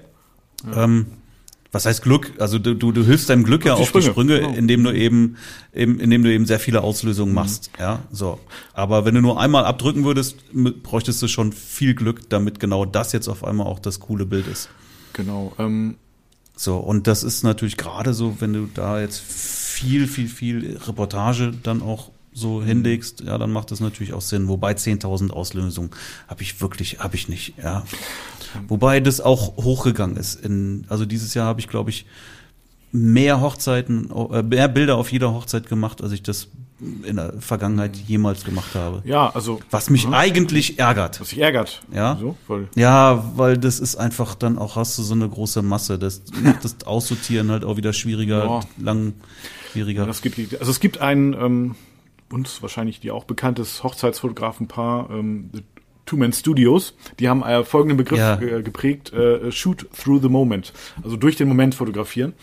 [0.73, 1.07] Ähm,
[1.73, 2.31] was heißt Glück?
[2.39, 4.53] Also du, du, du hilfst deinem Glück ja die auf die Sprünge, genau.
[4.53, 5.37] indem du eben,
[5.73, 7.71] eben, indem du eben sehr viele Auslösungen machst.
[7.79, 8.39] Ja, so.
[8.73, 10.37] Aber wenn du nur einmal abdrücken würdest,
[10.83, 14.47] bräuchtest du schon viel Glück, damit genau das jetzt auf einmal auch das coole Bild
[14.47, 14.69] ist.
[15.13, 15.51] Genau.
[15.57, 15.95] Ähm,
[16.55, 21.51] So, und das ist natürlich gerade so, wenn du da jetzt viel, viel, viel Reportage
[21.63, 24.47] dann auch so hinlegst, ja, dann macht das natürlich auch Sinn.
[24.47, 25.91] Wobei 10.000 Auslösungen
[26.27, 27.83] habe ich wirklich, habe ich nicht, ja.
[28.67, 30.35] Wobei das auch hochgegangen ist.
[30.43, 32.05] In, also dieses Jahr habe ich, glaube ich,
[32.91, 36.49] mehr Hochzeiten, äh, mehr Bilder auf jeder Hochzeit gemacht, als ich das
[37.03, 39.01] in der Vergangenheit jemals gemacht habe.
[39.05, 40.13] ja, also Was mich Mhm.
[40.13, 41.19] eigentlich ärgert.
[41.21, 41.81] was sich ärgert.
[41.93, 42.17] Ja.
[42.19, 45.97] So, weil, Ja, weil das ist einfach dann auch, hast du so eine große Masse.
[45.99, 48.59] Das macht das Aussortieren halt auch wieder schwieriger, Ja.
[49.73, 50.05] langwieriger.
[50.05, 51.75] das gibt, also es gibt ein ähm,
[52.31, 55.61] uns wahrscheinlich die auch bekanntes Hochzeitsfotografenpaar, ähm, the
[56.05, 58.35] Two Man Studios, die haben äh, folgenden Begriff Ja.
[58.35, 62.33] geprägt: äh, Shoot through the moment, also durch den Moment fotografieren.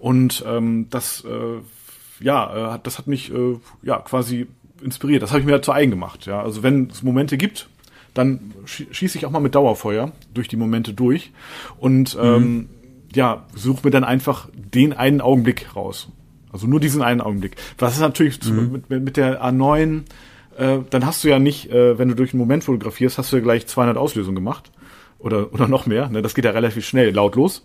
[0.00, 1.28] Und ähm, das, äh,
[2.20, 4.46] ja, äh, das hat mich äh, ja quasi
[4.82, 5.22] inspiriert.
[5.22, 6.26] Das habe ich mir zu eigen gemacht.
[6.26, 7.68] Ja, also wenn es Momente gibt,
[8.12, 11.32] dann schie- schieße ich auch mal mit Dauerfeuer durch die Momente durch
[11.78, 12.68] und ähm,
[13.14, 16.08] ja, suche mir dann einfach den einen Augenblick raus.
[16.52, 17.56] Also nur diesen einen Augenblick.
[17.78, 20.02] Was ist natürlich zu- mit, mit der A9,
[20.56, 23.36] äh, dann hast du ja nicht, äh, wenn du durch einen Moment fotografierst, hast du
[23.36, 24.70] ja gleich 200 Auslösungen gemacht.
[25.24, 26.08] Oder, oder noch mehr.
[26.10, 26.20] Ne?
[26.20, 27.64] Das geht ja relativ schnell, lautlos.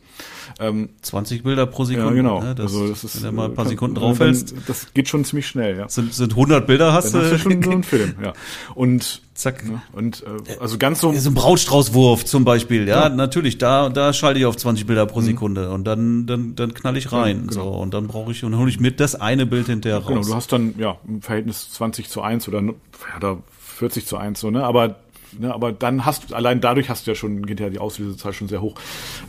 [0.61, 2.07] Ähm, 20 Bilder pro Sekunde.
[2.09, 2.41] ja, genau.
[2.41, 2.55] Ne?
[2.55, 5.09] Das, also das ist, wenn du mal ein paar äh, Sekunden kann- draufhältst, Das geht
[5.09, 5.89] schon ziemlich schnell, ja.
[5.89, 8.31] sind, sind 100 Bilder, hast Dann du, du schon so einen Film, ja.
[8.75, 9.65] Und, zack.
[9.67, 14.13] ne, und äh, also ganz so, So ein Brautstraußwurf zum Beispiel, ja, natürlich, da, da
[14.13, 17.47] schalte ich auf 20 Bilder pro Sekunde und dann, dann, dann knall ich rein, Mhm.
[17.47, 17.63] genau.
[17.63, 20.27] so, und dann brauche ich, und hole ich mit das eine Bild hinterher genau, raus.
[20.27, 22.71] du hast dann, ja, im Verhältnis 20 zu 1 oder, ja,
[23.17, 23.37] oder
[23.75, 24.95] 40 zu 1, so, ne, aber
[25.37, 28.33] ne, aber dann hast du, allein dadurch hast du ja schon, geht ja die Auslösezahl
[28.33, 28.75] schon sehr hoch.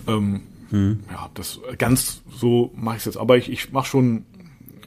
[0.06, 1.00] Ähm, hm.
[1.10, 3.16] Ja, das ganz so mache ich jetzt.
[3.16, 4.24] Aber ich, ich mache schon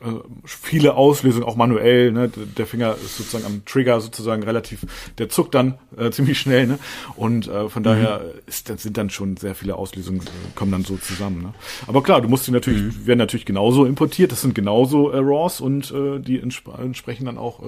[0.03, 2.11] äh, viele Auslösungen, auch manuell.
[2.11, 2.29] Ne?
[2.29, 4.85] Der Finger ist sozusagen am Trigger sozusagen relativ,
[5.17, 6.67] der zuckt dann äh, ziemlich schnell.
[6.67, 6.79] Ne?
[7.15, 7.85] Und äh, von mhm.
[7.85, 11.43] daher ist, sind dann schon sehr viele Auslösungen, äh, kommen dann so zusammen.
[11.43, 11.53] Ne?
[11.87, 13.07] Aber klar, du musst die natürlich, mhm.
[13.07, 14.31] werden natürlich genauso importiert.
[14.31, 17.65] Das sind genauso äh, RAWs und äh, die entsp entsprechen dann auch, äh,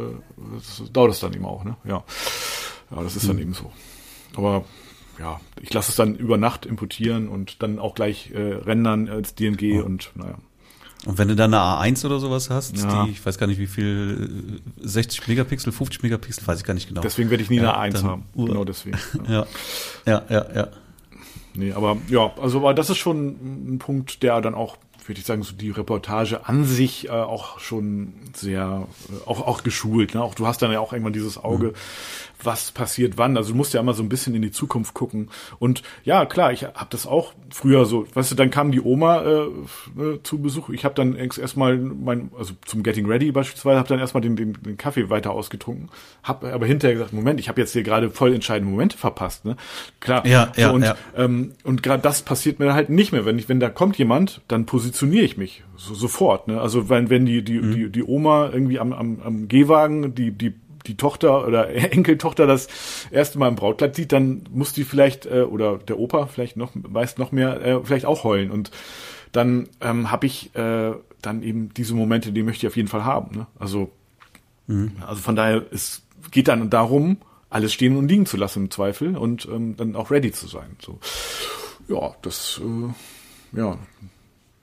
[0.55, 1.63] das dauert es dann eben auch.
[1.63, 1.75] Ne?
[1.85, 2.03] Ja.
[2.91, 3.27] Ja, das ist mhm.
[3.29, 3.71] dann eben so.
[4.35, 4.65] Aber
[5.19, 9.35] ja, ich lasse es dann über Nacht importieren und dann auch gleich äh, rendern als
[9.35, 9.85] DNG oh.
[9.85, 10.37] und naja.
[11.05, 13.05] Und wenn du dann eine A1 oder sowas hast, ja.
[13.05, 16.87] die, ich weiß gar nicht wie viel, 60 Megapixel, 50 Megapixel, weiß ich gar nicht
[16.87, 17.01] genau.
[17.01, 18.23] Deswegen werde ich nie ja, eine A1 haben.
[18.35, 18.97] Uh, genau deswegen.
[19.27, 19.45] Ja.
[20.05, 20.67] ja, ja, ja.
[21.53, 24.77] Nee, aber ja, also aber das ist schon ein Punkt, der dann auch
[25.07, 29.61] würde ich sagen, so die Reportage an sich äh, auch schon sehr, äh, auch, auch
[29.61, 30.15] geschult.
[30.15, 30.23] Ne?
[30.23, 31.73] Auch du hast dann ja auch irgendwann dieses Auge, mhm
[32.43, 33.37] was passiert wann.
[33.37, 35.29] Also du musst ja immer so ein bisschen in die Zukunft gucken.
[35.59, 39.21] Und ja, klar, ich habe das auch früher so, weißt du, dann kam die Oma
[39.23, 39.45] äh,
[40.01, 40.69] äh, zu Besuch.
[40.69, 44.53] Ich habe dann erstmal mein, also zum Getting Ready beispielsweise, habe dann erstmal den, den,
[44.61, 45.89] den Kaffee weiter ausgetrunken,
[46.23, 49.45] habe aber hinterher gesagt, Moment, ich habe jetzt hier gerade voll entscheidende Momente verpasst.
[49.45, 49.55] Ne?
[49.99, 50.25] Klar.
[50.25, 50.95] Ja, so, ja, und ja.
[51.15, 53.25] Ähm, und gerade das passiert mir halt nicht mehr.
[53.25, 56.47] Wenn ich, wenn da kommt jemand, dann positioniere ich mich so, sofort.
[56.47, 56.59] Ne?
[56.59, 57.73] Also wenn, wenn die, die, mhm.
[57.73, 60.53] die, die Oma irgendwie am, am, am Gehwagen die, die
[60.87, 62.67] die Tochter oder Enkeltochter das
[63.11, 66.71] erste Mal im Brautkleid sieht, dann muss die vielleicht, äh, oder der Opa vielleicht noch,
[66.73, 68.51] weiß noch mehr, äh, vielleicht auch heulen.
[68.51, 68.71] Und
[69.31, 73.03] dann ähm, habe ich äh, dann eben diese Momente, die möchte ich auf jeden Fall
[73.03, 73.37] haben.
[73.37, 73.47] Ne?
[73.59, 73.91] Also,
[74.67, 74.93] mhm.
[75.05, 77.17] also von daher, es geht dann darum,
[77.49, 80.75] alles stehen und liegen zu lassen im Zweifel und ähm, dann auch ready zu sein.
[80.79, 80.99] So,
[81.87, 83.77] ja, das, äh, ja,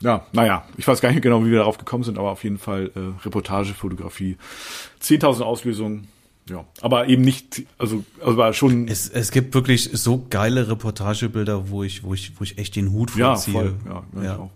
[0.03, 2.59] ja, naja, ich weiß gar nicht genau, wie wir darauf gekommen sind, aber auf jeden
[2.59, 4.37] Fall äh, Reportage, Fotografie,
[5.01, 6.09] 10.000 Auslösungen,
[6.49, 8.88] ja, aber eben nicht, also, also war schon.
[8.88, 12.93] Es, es gibt wirklich so geile Reportagebilder, wo ich, wo ich, wo ich echt den
[12.93, 13.55] Hut vorziehe.
[13.55, 13.74] Ja, voll,
[14.16, 14.51] ja, ja.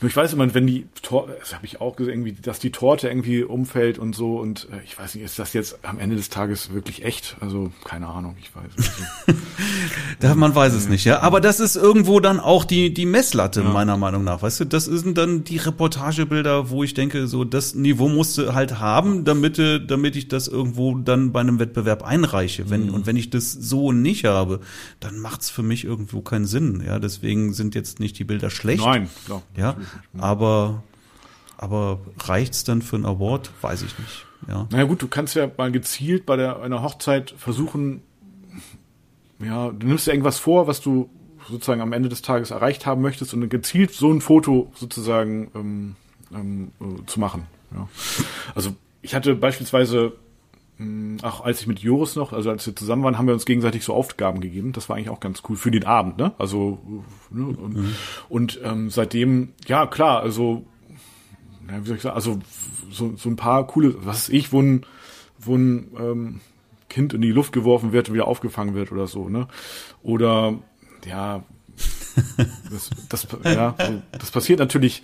[0.00, 2.72] Nur ich weiß immer, wenn die Torte, das habe ich auch gesehen, irgendwie, dass die
[2.72, 6.16] Torte irgendwie umfällt und so und äh, ich weiß nicht, ist das jetzt am Ende
[6.16, 7.36] des Tages wirklich echt?
[7.40, 9.38] Also keine Ahnung, ich weiß nicht.
[10.20, 11.20] da, man weiß es nicht, ja.
[11.20, 13.68] Aber das ist irgendwo dann auch die die Messlatte ja.
[13.68, 14.64] meiner Meinung nach, weißt du?
[14.64, 19.24] Das sind dann die Reportagebilder, wo ich denke, so das Niveau musst du halt haben,
[19.24, 22.70] damit damit ich das irgendwo dann bei einem Wettbewerb einreiche.
[22.70, 22.94] Wenn mhm.
[22.94, 24.60] und wenn ich das so nicht habe,
[24.98, 26.82] dann macht's für mich irgendwo keinen Sinn.
[26.84, 28.84] Ja, deswegen sind jetzt nicht die Bilder schlecht.
[28.84, 29.41] Nein, klar.
[29.56, 29.76] Ja,
[30.18, 30.82] aber,
[31.56, 33.50] aber reicht's dann für einen Award?
[33.60, 34.26] Weiß ich nicht.
[34.48, 34.66] Ja.
[34.70, 38.02] Naja gut, du kannst ja mal gezielt bei der, einer Hochzeit versuchen,
[39.38, 41.10] ja, du nimmst dir irgendwas vor, was du
[41.48, 45.50] sozusagen am Ende des Tages erreicht haben möchtest und dann gezielt so ein Foto sozusagen
[45.54, 45.96] ähm,
[46.32, 47.46] ähm, äh, zu machen.
[47.74, 47.88] Ja.
[48.54, 50.12] Also ich hatte beispielsweise
[51.22, 53.84] Ach, als ich mit Joris noch, also als wir zusammen waren, haben wir uns gegenseitig
[53.84, 54.72] so Aufgaben gegeben.
[54.72, 56.32] Das war eigentlich auch ganz cool für den Abend, ne?
[56.38, 56.80] Also
[57.30, 57.46] ne?
[57.46, 57.94] und, mhm.
[58.28, 60.64] und ähm, seitdem, ja klar, also
[61.70, 62.40] ja, wie soll ich sagen, also
[62.90, 64.84] so, so ein paar coole, was ist ich, wo ein,
[65.38, 66.40] wo ein ähm,
[66.88, 69.48] Kind in die Luft geworfen wird und wieder aufgefangen wird oder so, ne?
[70.02, 70.58] Oder
[71.06, 71.44] ja,
[72.70, 73.74] das, das, ja,
[74.12, 75.02] das passiert natürlich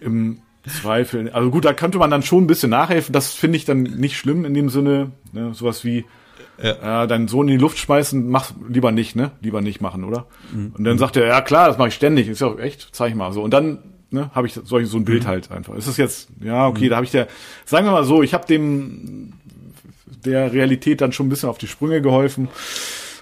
[0.00, 1.30] im Zweifel.
[1.30, 3.12] Also gut, da könnte man dann schon ein bisschen nachhelfen.
[3.12, 5.12] Das finde ich dann nicht schlimm in dem Sinne.
[5.32, 5.54] Ne?
[5.54, 6.04] Sowas wie
[6.62, 7.04] ja.
[7.04, 9.32] äh, deinen Sohn in die Luft schmeißen, mach lieber nicht, ne?
[9.40, 10.26] Lieber nicht machen, oder?
[10.52, 10.72] Mhm.
[10.76, 12.28] Und dann sagt er, ja klar, das mache ich ständig.
[12.28, 13.42] Ist ja auch echt, zeig mal so.
[13.42, 13.78] Und dann
[14.10, 15.28] ne, habe ich solch, so ein Bild mhm.
[15.28, 15.74] halt einfach.
[15.74, 16.90] Ist das jetzt, ja, okay, mhm.
[16.90, 17.28] da habe ich der,
[17.64, 19.34] sagen wir mal so, ich habe dem
[20.24, 22.48] der Realität dann schon ein bisschen auf die Sprünge geholfen.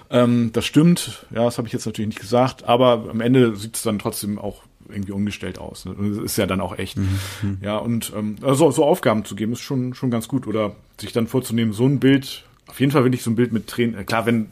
[0.09, 3.75] Ähm, das stimmt, ja, das habe ich jetzt natürlich nicht gesagt, aber am Ende sieht
[3.75, 5.85] es dann trotzdem auch irgendwie umgestellt aus.
[5.85, 5.95] Ne?
[5.97, 6.97] Das ist ja dann auch echt.
[6.97, 7.57] Mhm.
[7.61, 10.47] Ja, und ähm, also so Aufgaben zu geben, ist schon, schon ganz gut.
[10.47, 13.53] Oder sich dann vorzunehmen, so ein Bild, auf jeden Fall will ich so ein Bild
[13.53, 14.47] mit Tränen, äh, klar, wenn,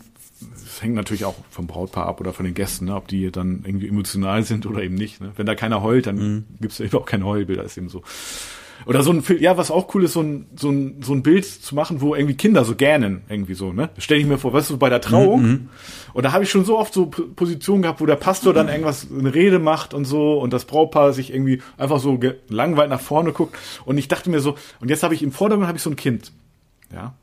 [0.55, 3.63] es hängt natürlich auch vom Brautpaar ab oder von den Gästen, ne, ob die dann
[3.65, 5.21] irgendwie emotional sind oder eben nicht.
[5.21, 5.31] Ne?
[5.35, 6.43] Wenn da keiner heult, dann mhm.
[6.59, 8.03] gibt's ja eben auch keine Heulbilder, ist eben so.
[8.85, 11.23] Oder so ein Film, ja, was auch cool ist, so ein, so ein, so ein
[11.23, 13.89] Bild zu machen, wo irgendwie Kinder so gähnen, irgendwie so, ne?
[13.97, 15.41] Stell ich mir vor, weißt du, bei der Trauung.
[15.41, 15.69] Mhm.
[16.13, 19.07] Und da habe ich schon so oft so Positionen gehabt, wo der Pastor dann irgendwas,
[19.11, 22.19] eine Rede macht und so und das Brautpaar sich irgendwie einfach so
[22.49, 23.57] langweilig nach vorne guckt.
[23.85, 25.95] Und ich dachte mir so, und jetzt habe ich im Vordergrund habe ich so ein
[25.95, 26.31] Kind.
[26.93, 27.15] Ja.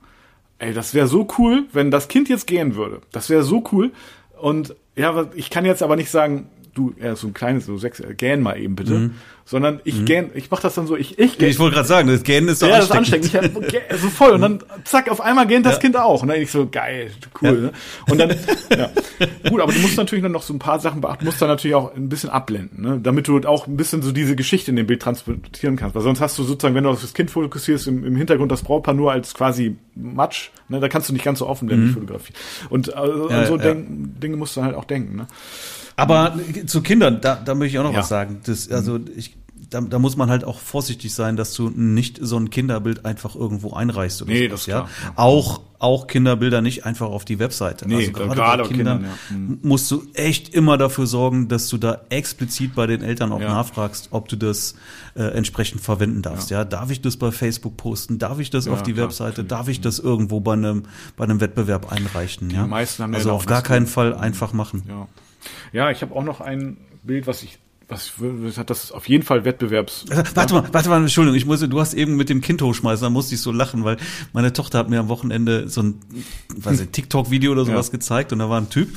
[0.59, 3.01] Ey, das wäre so cool, wenn das Kind jetzt gehen würde.
[3.13, 3.93] Das wäre so cool.
[4.41, 8.01] Und ja, ich kann jetzt aber nicht sagen, du, ja, so ein kleines, so sechs,
[8.01, 8.95] äh, gähn mal eben bitte.
[8.95, 9.15] Mhm.
[9.45, 10.05] Sondern ich mhm.
[10.05, 11.49] gähn, ich mach das dann so, ich, ich gähn.
[11.49, 13.33] Ich wollte gerade sagen, das Gähnen ist doch ja, ansteckend.
[13.33, 13.75] Ja, das ist ansteckend.
[13.75, 14.33] Ich hab, so voll.
[14.33, 15.81] Und dann, zack, auf einmal gähnt das ja.
[15.81, 16.23] Kind auch.
[16.23, 17.11] Und dann ich so, geil,
[17.43, 17.61] cool.
[17.61, 17.73] Ne?
[18.09, 18.31] Und dann,
[18.71, 18.91] ja.
[19.49, 21.75] Gut, aber du musst natürlich dann noch so ein paar Sachen beachten, musst dann natürlich
[21.75, 23.01] auch ein bisschen abblenden, ne?
[23.03, 25.97] damit du auch ein bisschen so diese Geschichte in dem Bild transportieren kannst.
[25.97, 28.63] Weil sonst hast du sozusagen, wenn du auf das Kind fokussierst, im, im Hintergrund das
[28.63, 30.79] Brautpaar nur als quasi Matsch, ne?
[30.79, 31.89] da kannst du nicht ganz so offen werden, mhm.
[31.89, 32.33] die Fotografie.
[32.71, 35.17] Und also, an so Dinge musst du halt auch denken.
[35.17, 35.27] Ne?
[35.97, 38.01] Aber zu Kindern, da, da möchte ich auch noch ja.
[38.01, 38.41] was sagen.
[38.45, 39.37] Das, also ich,
[39.71, 43.35] da, da muss man halt auch vorsichtig sein, dass du nicht so ein Kinderbild einfach
[43.35, 44.79] irgendwo einreichst oder nee, sowas, das ist ja.
[44.81, 45.13] Ja.
[45.17, 47.89] Auch auch Kinderbilder nicht einfach auf die Webseite.
[47.89, 49.37] Nee, also gerade, gerade bei Kindern, Kindern ja.
[49.37, 49.59] mhm.
[49.63, 54.09] musst du echt immer dafür sorgen, dass du da explizit bei den Eltern auch nachfragst,
[54.13, 54.77] ob du das
[55.17, 56.51] äh, entsprechend verwenden darfst.
[56.51, 56.59] Ja.
[56.59, 56.65] ja.
[56.65, 58.21] darf ich das bei Facebook posten?
[58.21, 59.43] Darf ich das auf die klar, Webseite?
[59.43, 60.85] Darf ich das irgendwo bei einem
[61.17, 62.51] bei einem Wettbewerb einreichen?
[62.51, 64.85] Die ja, meisten haben also auf gar keinen Fall einfach machen.
[64.89, 65.09] Ja,
[65.73, 67.59] ja ich habe auch noch ein Bild, was ich
[67.93, 70.07] was hat das auf jeden Fall Wettbewerbs.
[70.11, 73.05] Also, warte mal, warte mal, Entschuldigung, ich muss, du hast eben mit dem Kind hochschmeißen,
[73.05, 73.97] da musste ich so lachen, weil
[74.33, 76.01] meine Tochter hat mir am Wochenende so ein,
[76.57, 77.93] weiß ich, TikTok-Video oder sowas ja.
[77.93, 78.89] gezeigt und da war ein Typ,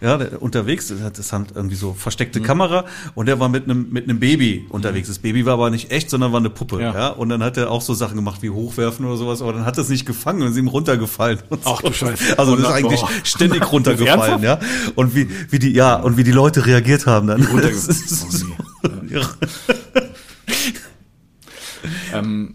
[0.00, 2.44] ja, der, unterwegs, das hat, das irgendwie so versteckte mhm.
[2.44, 2.84] Kamera
[3.14, 5.08] und der war mit einem mit einem Baby unterwegs.
[5.08, 6.94] Das Baby war aber nicht echt, sondern war eine Puppe, ja.
[6.94, 9.64] ja, und dann hat er auch so Sachen gemacht wie hochwerfen oder sowas, aber dann
[9.64, 11.40] hat es nicht gefangen und ist ihm runtergefallen.
[11.48, 12.38] Und Ach du Scheiße.
[12.38, 13.10] Also das ist eigentlich boah.
[13.24, 14.58] ständig runtergefallen, ja.
[14.94, 17.46] Und wie wie die ja und wie die Leute reagiert haben dann.
[22.12, 22.54] Ähm,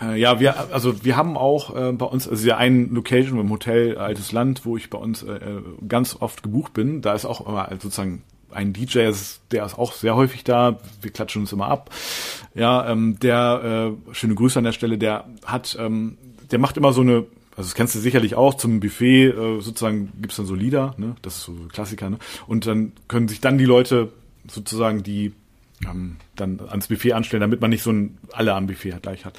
[0.00, 3.50] äh, ja, wir, also wir haben auch äh, bei uns, also ja ein Location im
[3.50, 5.40] Hotel Altes Land, wo ich bei uns äh,
[5.86, 7.02] ganz oft gebucht bin.
[7.02, 9.10] Da ist auch immer sozusagen ein DJ,
[9.50, 10.78] der ist auch sehr häufig da.
[11.02, 11.90] Wir klatschen uns immer ab.
[12.54, 14.96] Ja, ähm, der äh, schöne Grüße an der Stelle.
[14.96, 16.18] Der hat, ähm,
[16.50, 20.12] der macht immer so eine also das kennst du sicherlich auch, zum Buffet äh, sozusagen
[20.20, 21.14] gibt's dann so Lieder, ne?
[21.22, 22.18] das ist so Klassiker, ne?
[22.48, 24.10] und dann können sich dann die Leute
[24.48, 25.32] sozusagen, die
[25.84, 29.38] ähm, dann ans Buffet anstellen, damit man nicht so ein alle am Buffet gleich hat.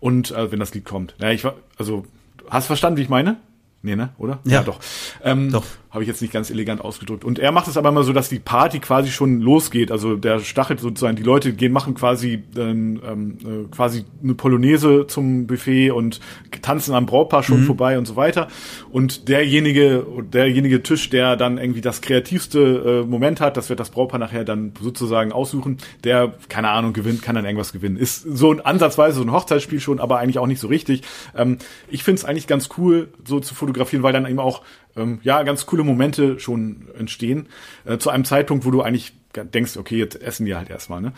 [0.00, 1.14] Und äh, wenn das Lied kommt.
[1.18, 2.04] Ja, ich war, also,
[2.48, 3.38] hast verstanden, wie ich meine?
[3.82, 4.10] Nee, ne?
[4.18, 4.40] Oder?
[4.44, 4.80] Ja, ja doch.
[5.22, 5.64] Ähm, doch.
[5.96, 7.24] Habe ich jetzt nicht ganz elegant ausgedrückt.
[7.24, 9.90] Und er macht es aber immer so, dass die Party quasi schon losgeht.
[9.90, 13.00] Also der stachelt sozusagen, die Leute gehen, machen quasi ähm,
[13.42, 16.20] äh, quasi eine Polonaise zum Buffet und
[16.60, 17.64] tanzen am Brautpaar schon mhm.
[17.64, 18.48] vorbei und so weiter.
[18.92, 23.88] Und derjenige, derjenige Tisch, der dann irgendwie das kreativste äh, Moment hat, das wird das
[23.88, 27.96] Brautpaar nachher dann sozusagen aussuchen, der, keine Ahnung, gewinnt, kann dann irgendwas gewinnen.
[27.96, 31.00] Ist so ein ansatzweise so ein Hochzeitsspiel schon, aber eigentlich auch nicht so richtig.
[31.34, 31.56] Ähm,
[31.88, 34.60] ich finde es eigentlich ganz cool, so zu fotografieren, weil dann eben auch
[34.96, 37.48] ähm, ja, ganz coole Momente schon entstehen.
[37.84, 41.12] Äh, zu einem Zeitpunkt, wo du eigentlich denkst, okay, jetzt essen die halt erstmal, ne?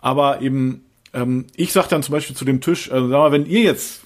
[0.00, 3.46] Aber eben, ähm, ich sag dann zum Beispiel zu dem Tisch, äh, sag mal, wenn
[3.46, 4.04] ihr jetzt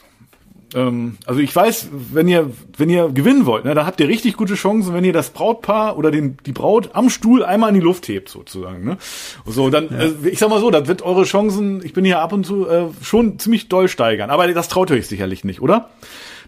[0.74, 4.36] ähm, also ich weiß, wenn ihr, wenn ihr gewinnen wollt, ne, dann habt ihr richtig
[4.36, 7.80] gute Chancen, wenn ihr das Brautpaar oder den, die Braut am Stuhl einmal in die
[7.80, 8.84] Luft hebt, sozusagen.
[8.84, 8.98] Ne?
[9.46, 9.98] So, dann, ja.
[9.98, 12.68] äh, ich sag mal so, das wird eure Chancen, ich bin hier ab und zu,
[12.68, 14.30] äh, schon ziemlich doll steigern.
[14.30, 15.90] Aber das traut euch sicherlich nicht, oder?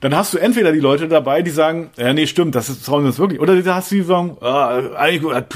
[0.01, 3.03] Dann hast du entweder die Leute dabei, die sagen, ja, nee, stimmt, das ist, trauen
[3.03, 3.38] wir uns wirklich.
[3.38, 4.80] Oder da hast du die, sagen, ah,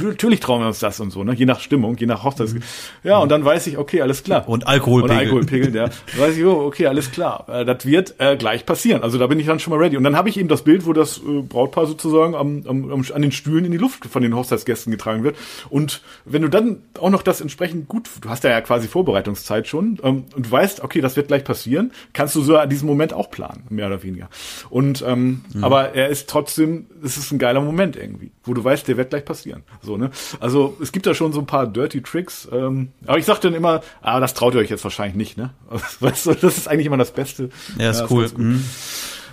[0.04, 1.32] natürlich trauen wir uns das und so, ne?
[1.34, 2.52] Je nach Stimmung, je nach Hochzeits.
[2.52, 2.62] Mhm.
[3.02, 4.46] Ja, und dann weiß ich, okay, alles klar.
[4.46, 5.16] Und Alkoholpegel.
[5.16, 5.84] Und Alkoholpegel, ja.
[6.14, 7.46] Dann weiß ich, oh, okay, alles klar.
[7.48, 9.02] Äh, das wird äh, gleich passieren.
[9.02, 9.96] Also da bin ich dann schon mal ready.
[9.96, 13.22] Und dann habe ich eben das Bild, wo das äh, Brautpaar sozusagen am, am, an
[13.22, 15.36] den Stühlen in die Luft von den Hochzeitsgästen getragen wird.
[15.70, 19.98] Und wenn du dann auch noch das entsprechend gut, du hast ja quasi Vorbereitungszeit schon,
[20.02, 23.12] ähm, und du weißt, okay, das wird gleich passieren, kannst du so an diesem Moment
[23.12, 24.28] auch planen, mehr oder weniger.
[24.70, 25.64] Und ähm, mhm.
[25.64, 29.10] aber er ist trotzdem, es ist ein geiler Moment irgendwie, wo du weißt, der wird
[29.10, 29.62] gleich passieren.
[29.82, 30.10] So, ne?
[30.40, 33.54] Also es gibt da schon so ein paar Dirty Tricks, ähm, aber ich sag dann
[33.54, 35.50] immer, ah, das traut ihr euch jetzt wahrscheinlich nicht, ne?
[36.00, 37.50] Weißt du, das ist eigentlich immer das Beste.
[37.78, 38.24] Ja, ist ja, cool.
[38.24, 38.64] Ist mhm.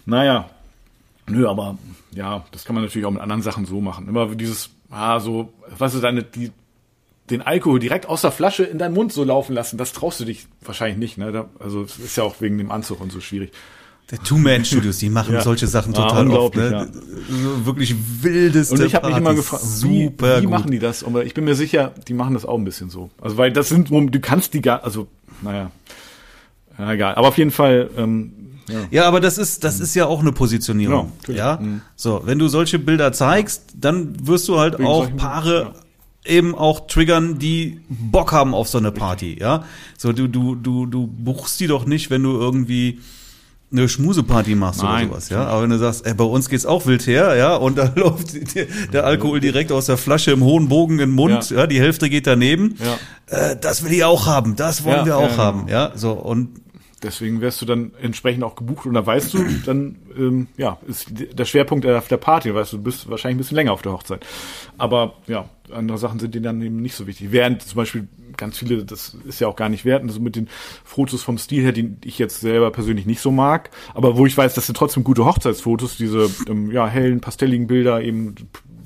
[0.05, 0.49] Naja,
[1.27, 1.77] nö, aber
[2.13, 4.07] ja, das kann man natürlich auch mit anderen Sachen so machen.
[4.07, 6.51] Immer dieses, ah, so, weißt du, deine, die,
[7.29, 10.25] den Alkohol direkt aus der Flasche in deinen Mund so laufen lassen, das traust du
[10.25, 11.45] dich wahrscheinlich nicht, ne?
[11.59, 13.51] Also es ist ja auch wegen dem Anzug und so schwierig.
[14.11, 15.41] Der Two-Man-Studios, die machen ja.
[15.41, 16.55] solche Sachen total ah, oft.
[16.57, 16.71] Ne?
[16.71, 17.65] Ja.
[17.65, 21.05] Wirklich wildeste Und ich habe mich immer gefragt, super wie, wie machen die das?
[21.05, 23.09] Aber ich bin mir sicher, die machen das auch ein bisschen so.
[23.21, 25.07] Also weil das sind, du kannst die gar, also
[25.41, 25.71] naja,
[26.77, 27.15] ja, egal.
[27.15, 27.89] Aber auf jeden Fall.
[27.97, 28.33] Ähm,
[28.67, 28.79] ja.
[28.91, 31.11] ja, aber das ist das ist ja auch eine Positionierung.
[31.27, 31.59] Ja, ja?
[31.61, 31.81] Mhm.
[31.95, 35.73] so wenn du solche Bilder zeigst, dann wirst du halt Wegen auch Paare
[36.25, 39.37] eben auch triggern, die Bock haben auf so eine Party.
[39.39, 39.65] Ja,
[39.97, 42.99] so du du du du buchst die doch nicht, wenn du irgendwie
[43.71, 45.05] eine Schmuseparty machst Nein.
[45.07, 45.45] oder sowas, ja.
[45.45, 48.35] Aber wenn du sagst, ey, bei uns geht's auch wild her, ja, und da läuft
[48.93, 51.79] der Alkohol direkt aus der Flasche im hohen Bogen in den Mund, ja, ja die
[51.79, 52.75] Hälfte geht daneben.
[52.79, 53.51] Ja.
[53.51, 55.91] Äh, das will ich auch haben, das wollen ja, wir auch ja, haben, ja.
[55.95, 56.49] So und
[57.03, 61.07] deswegen wirst du dann entsprechend auch gebucht und da weißt du, dann ähm, ja, ist
[61.11, 63.93] der Schwerpunkt auf der Party, weißt du, du bist wahrscheinlich ein bisschen länger auf der
[63.93, 64.25] Hochzeit.
[64.77, 67.31] Aber ja, andere Sachen sind dir dann eben nicht so wichtig.
[67.31, 68.07] Während zum Beispiel
[68.37, 70.47] ganz viele, das ist ja auch gar nicht wert, also mit den
[70.83, 74.37] Fotos vom Stil her, die ich jetzt selber persönlich nicht so mag, aber wo ich
[74.37, 78.35] weiß, das sind trotzdem gute Hochzeitsfotos, diese ähm, ja, hellen, pastelligen Bilder, eben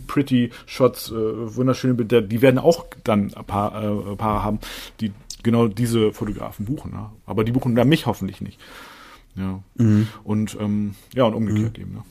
[0.08, 4.60] pretty Shots, äh, wunderschöne Bilder, die werden auch dann ein paar, äh, ein paar haben,
[5.02, 5.12] die
[5.46, 6.92] genau diese Fotografen buchen.
[6.92, 7.10] Ne?
[7.26, 8.60] Aber die buchen da mich hoffentlich nicht.
[9.36, 9.64] Ja.
[9.76, 10.10] Mhm.
[10.26, 11.84] Und ähm, ja, und umgekehrt mhm.
[11.84, 11.94] eben.
[11.94, 12.04] Ne?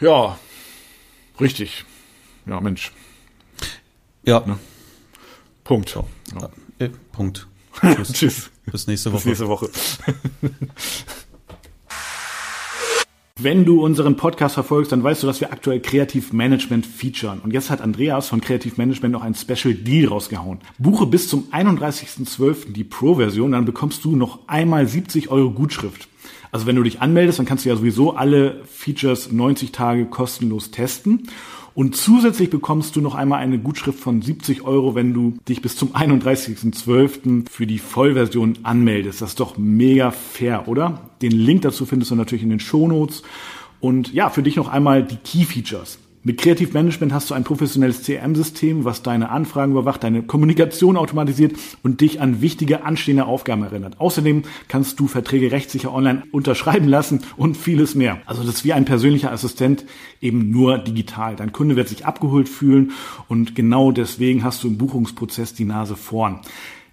[0.00, 0.38] Ja,
[1.40, 1.86] richtig.
[2.44, 2.92] Ja, Mensch.
[4.24, 4.44] Ja.
[4.46, 4.58] Ne?
[5.64, 5.94] Punkt.
[5.94, 6.50] Ja.
[6.78, 7.48] Äh, Punkt.
[7.80, 8.12] Tschüss.
[8.12, 8.50] Tschüss.
[8.66, 9.18] Bis nächste Woche.
[9.18, 9.70] Bis nächste Woche.
[13.40, 17.38] Wenn du unseren Podcast verfolgst, dann weißt du, dass wir aktuell Kreativmanagement featuren.
[17.38, 20.58] Und jetzt hat Andreas von Kreativmanagement noch ein Special Deal rausgehauen.
[20.78, 22.72] Buche bis zum 31.12.
[22.72, 26.08] die Pro-Version, dann bekommst du noch einmal 70 Euro Gutschrift.
[26.50, 30.72] Also wenn du dich anmeldest, dann kannst du ja sowieso alle Features 90 Tage kostenlos
[30.72, 31.28] testen.
[31.78, 35.76] Und zusätzlich bekommst du noch einmal eine Gutschrift von 70 Euro, wenn du dich bis
[35.76, 37.48] zum 31.12.
[37.48, 39.22] für die Vollversion anmeldest.
[39.22, 41.08] Das ist doch mega fair, oder?
[41.22, 43.22] Den Link dazu findest du natürlich in den Shownotes.
[43.78, 46.00] Und ja, für dich noch einmal die Key Features.
[46.24, 51.56] Mit Creative Management hast du ein professionelles CRM-System, was deine Anfragen überwacht, deine Kommunikation automatisiert
[51.84, 54.00] und dich an wichtige anstehende Aufgaben erinnert.
[54.00, 58.18] Außerdem kannst du Verträge rechtssicher online unterschreiben lassen und vieles mehr.
[58.26, 59.84] Also das ist wie ein persönlicher Assistent,
[60.20, 61.36] eben nur digital.
[61.36, 62.90] Dein Kunde wird sich abgeholt fühlen
[63.28, 66.40] und genau deswegen hast du im Buchungsprozess die Nase vorn.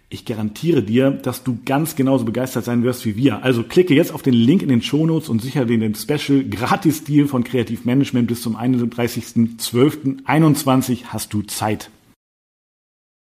[0.07, 3.41] Ich garantiere dir, dass du ganz genauso begeistert sein wirst wie wir.
[3.43, 7.03] Also klicke jetzt auf den Link in den Shownotes und sichere dir den Special Gratis
[7.03, 11.89] Deal von Kreativmanagement bis zum 31.12.21 hast du Zeit.